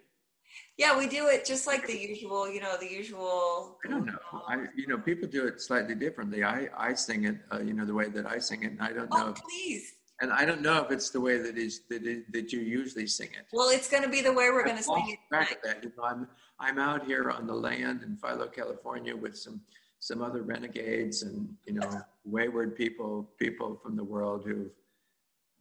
Yeah, 0.76 0.96
we 0.98 1.06
do 1.08 1.28
it 1.28 1.44
just 1.44 1.66
like 1.66 1.86
the 1.86 1.96
usual, 1.98 2.48
you 2.48 2.60
know, 2.60 2.76
the 2.78 2.90
usual. 2.90 3.78
I 3.84 3.88
don't 3.90 4.06
know. 4.06 4.18
I, 4.46 4.66
you 4.76 4.86
know, 4.86 4.98
people 4.98 5.28
do 5.28 5.46
it 5.46 5.60
slightly 5.60 5.94
differently. 5.94 6.44
I, 6.44 6.68
I 6.76 6.94
sing 6.94 7.24
it, 7.24 7.36
uh, 7.52 7.60
you 7.60 7.72
know, 7.74 7.84
the 7.84 7.94
way 7.94 8.08
that 8.08 8.26
I 8.26 8.38
sing 8.38 8.62
it, 8.64 8.72
and 8.72 8.80
I 8.82 8.92
don't 8.92 9.10
know, 9.10 9.26
Oh, 9.26 9.30
if, 9.30 9.36
please. 9.42 9.92
And 10.20 10.32
I 10.32 10.44
don't 10.44 10.62
know 10.62 10.82
if 10.82 10.90
it's 10.90 11.10
the 11.10 11.20
way 11.20 11.38
that 11.38 11.58
is 11.58 11.82
that 11.90 12.06
is, 12.06 12.22
that 12.32 12.52
you 12.52 12.60
usually 12.60 13.06
sing 13.06 13.28
it. 13.28 13.46
Well, 13.52 13.70
it's 13.70 13.88
going 13.88 14.02
to 14.02 14.08
be 14.08 14.20
the 14.20 14.32
way 14.32 14.50
we're 14.50 14.64
going 14.64 14.76
to 14.76 14.82
sing 14.82 15.04
it 15.08 15.18
tonight. 15.28 15.52
of 15.52 15.58
that. 15.64 15.82
You 15.82 15.92
know, 15.96 16.04
I'm 16.04 16.28
I'm 16.60 16.78
out 16.78 17.04
here 17.04 17.30
on 17.30 17.46
the 17.46 17.54
land 17.54 18.02
in 18.02 18.16
Philo, 18.16 18.46
California, 18.46 19.16
with 19.16 19.36
some 19.36 19.60
some 19.98 20.22
other 20.22 20.42
renegades 20.42 21.22
and 21.22 21.48
you 21.66 21.74
know 21.74 22.02
wayward 22.24 22.76
people, 22.76 23.28
people 23.38 23.80
from 23.82 23.96
the 23.96 24.04
world 24.04 24.44
who've 24.44 24.70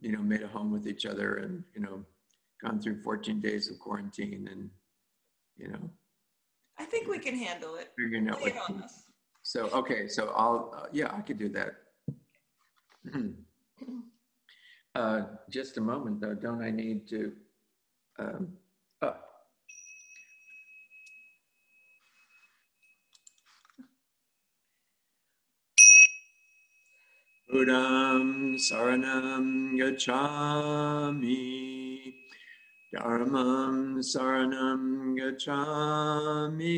you 0.02 0.12
know 0.12 0.22
made 0.22 0.44
a 0.44 0.48
home 0.48 0.72
with 0.72 0.88
each 0.88 1.06
other 1.06 1.38
and 1.38 1.64
you 1.74 1.82
know 1.82 2.04
gone 2.62 2.80
through 2.80 3.02
14 3.02 3.42
days 3.42 3.70
of 3.70 3.80
quarantine 3.80 4.48
and 4.52 4.70
you 5.58 5.68
know 5.70 5.90
I 6.78 6.86
think 6.86 7.08
we 7.08 7.20
can 7.20 7.36
handle 7.36 7.76
it. 7.76 7.92
figuring 7.98 8.30
out 8.30 8.42
Lay 8.42 8.52
what. 8.52 8.70
on 8.70 8.84
us. 8.84 9.04
So 9.44 9.70
okay, 9.70 10.08
so 10.08 10.32
I'll 10.36 10.74
uh, 10.76 10.88
yeah, 10.92 11.14
I 11.14 11.22
could 11.22 11.40
do 11.40 11.50
that. 11.50 11.74
uh, 14.96 15.22
just 15.50 15.78
a 15.78 15.82
moment 15.82 16.22
though, 16.22 16.36
don't 16.36 16.62
I 16.62 16.70
need 16.72 17.08
to? 17.10 17.34
Um, 18.20 18.58
oh. 19.02 19.16
Buddham 27.50 28.56
saranam 28.58 29.74
gacchami, 29.80 31.34
Dharmam 32.94 33.98
saranam 34.00 35.18
gacchami, 35.18 36.74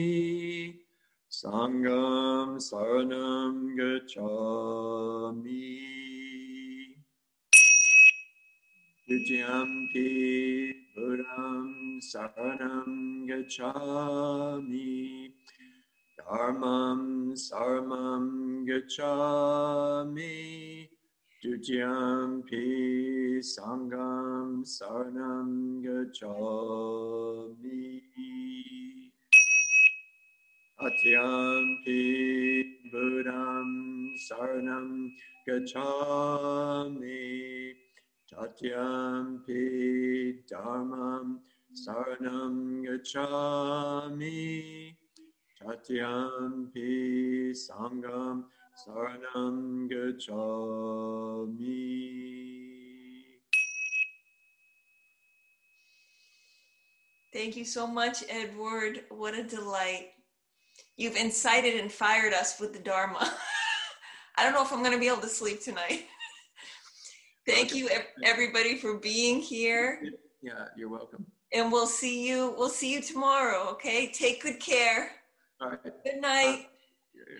Sangam 1.29 2.57
saranam 2.59 3.75
gacchami. 3.77 4.65
Vidyampi 9.07 10.73
Buddham 10.95 12.01
saranam 12.01 13.29
gacchami. 13.29 14.89
Dharmam 16.17 17.35
saramam 17.37 18.65
gacchami. 18.65 20.33
Dujyampi 21.37 22.65
sangam 23.45 24.65
saranam 24.65 25.83
gacchami. 25.85 26.81
Atyampi 30.81 32.01
Buddham 32.91 33.69
saranam 34.27 35.13
gacchami. 35.47 37.15
Tatyampi 38.35 39.63
Dharmam 40.51 41.39
saranam 41.73 42.83
gacchami. 42.85 44.45
Tatyampi 45.63 47.51
Sangam 47.55 48.43
Saranam 48.75 49.89
Gacchami. 49.89 51.55
Thank 57.31 57.55
you 57.57 57.65
so 57.65 57.87
much, 57.87 58.23
Edward. 58.29 59.03
What 59.09 59.33
a 59.33 59.43
delight. 59.43 60.09
You've 60.97 61.15
incited 61.15 61.79
and 61.79 61.91
fired 61.91 62.33
us 62.33 62.59
with 62.59 62.73
the 62.73 62.79
Dharma. 62.79 63.33
I 64.37 64.43
don't 64.43 64.53
know 64.53 64.63
if 64.63 64.73
I'm 64.73 64.79
going 64.79 64.93
to 64.93 64.99
be 64.99 65.07
able 65.07 65.21
to 65.21 65.29
sleep 65.29 65.63
tonight. 65.63 66.05
Thank 67.47 67.75
you, 67.75 67.89
everybody, 68.23 68.75
for 68.77 68.97
being 68.97 69.39
here. 69.39 70.01
Yeah, 70.41 70.65
you're 70.75 70.89
welcome. 70.89 71.25
And 71.53 71.71
we'll 71.71 71.87
see 71.87 72.27
you. 72.27 72.55
We'll 72.57 72.69
see 72.69 72.91
you 72.91 73.01
tomorrow. 73.01 73.69
Okay. 73.71 74.07
Take 74.11 74.41
good 74.41 74.59
care. 74.59 75.11
All 75.61 75.69
right. 75.69 75.79
Good 76.03 76.21
night. 76.21 76.67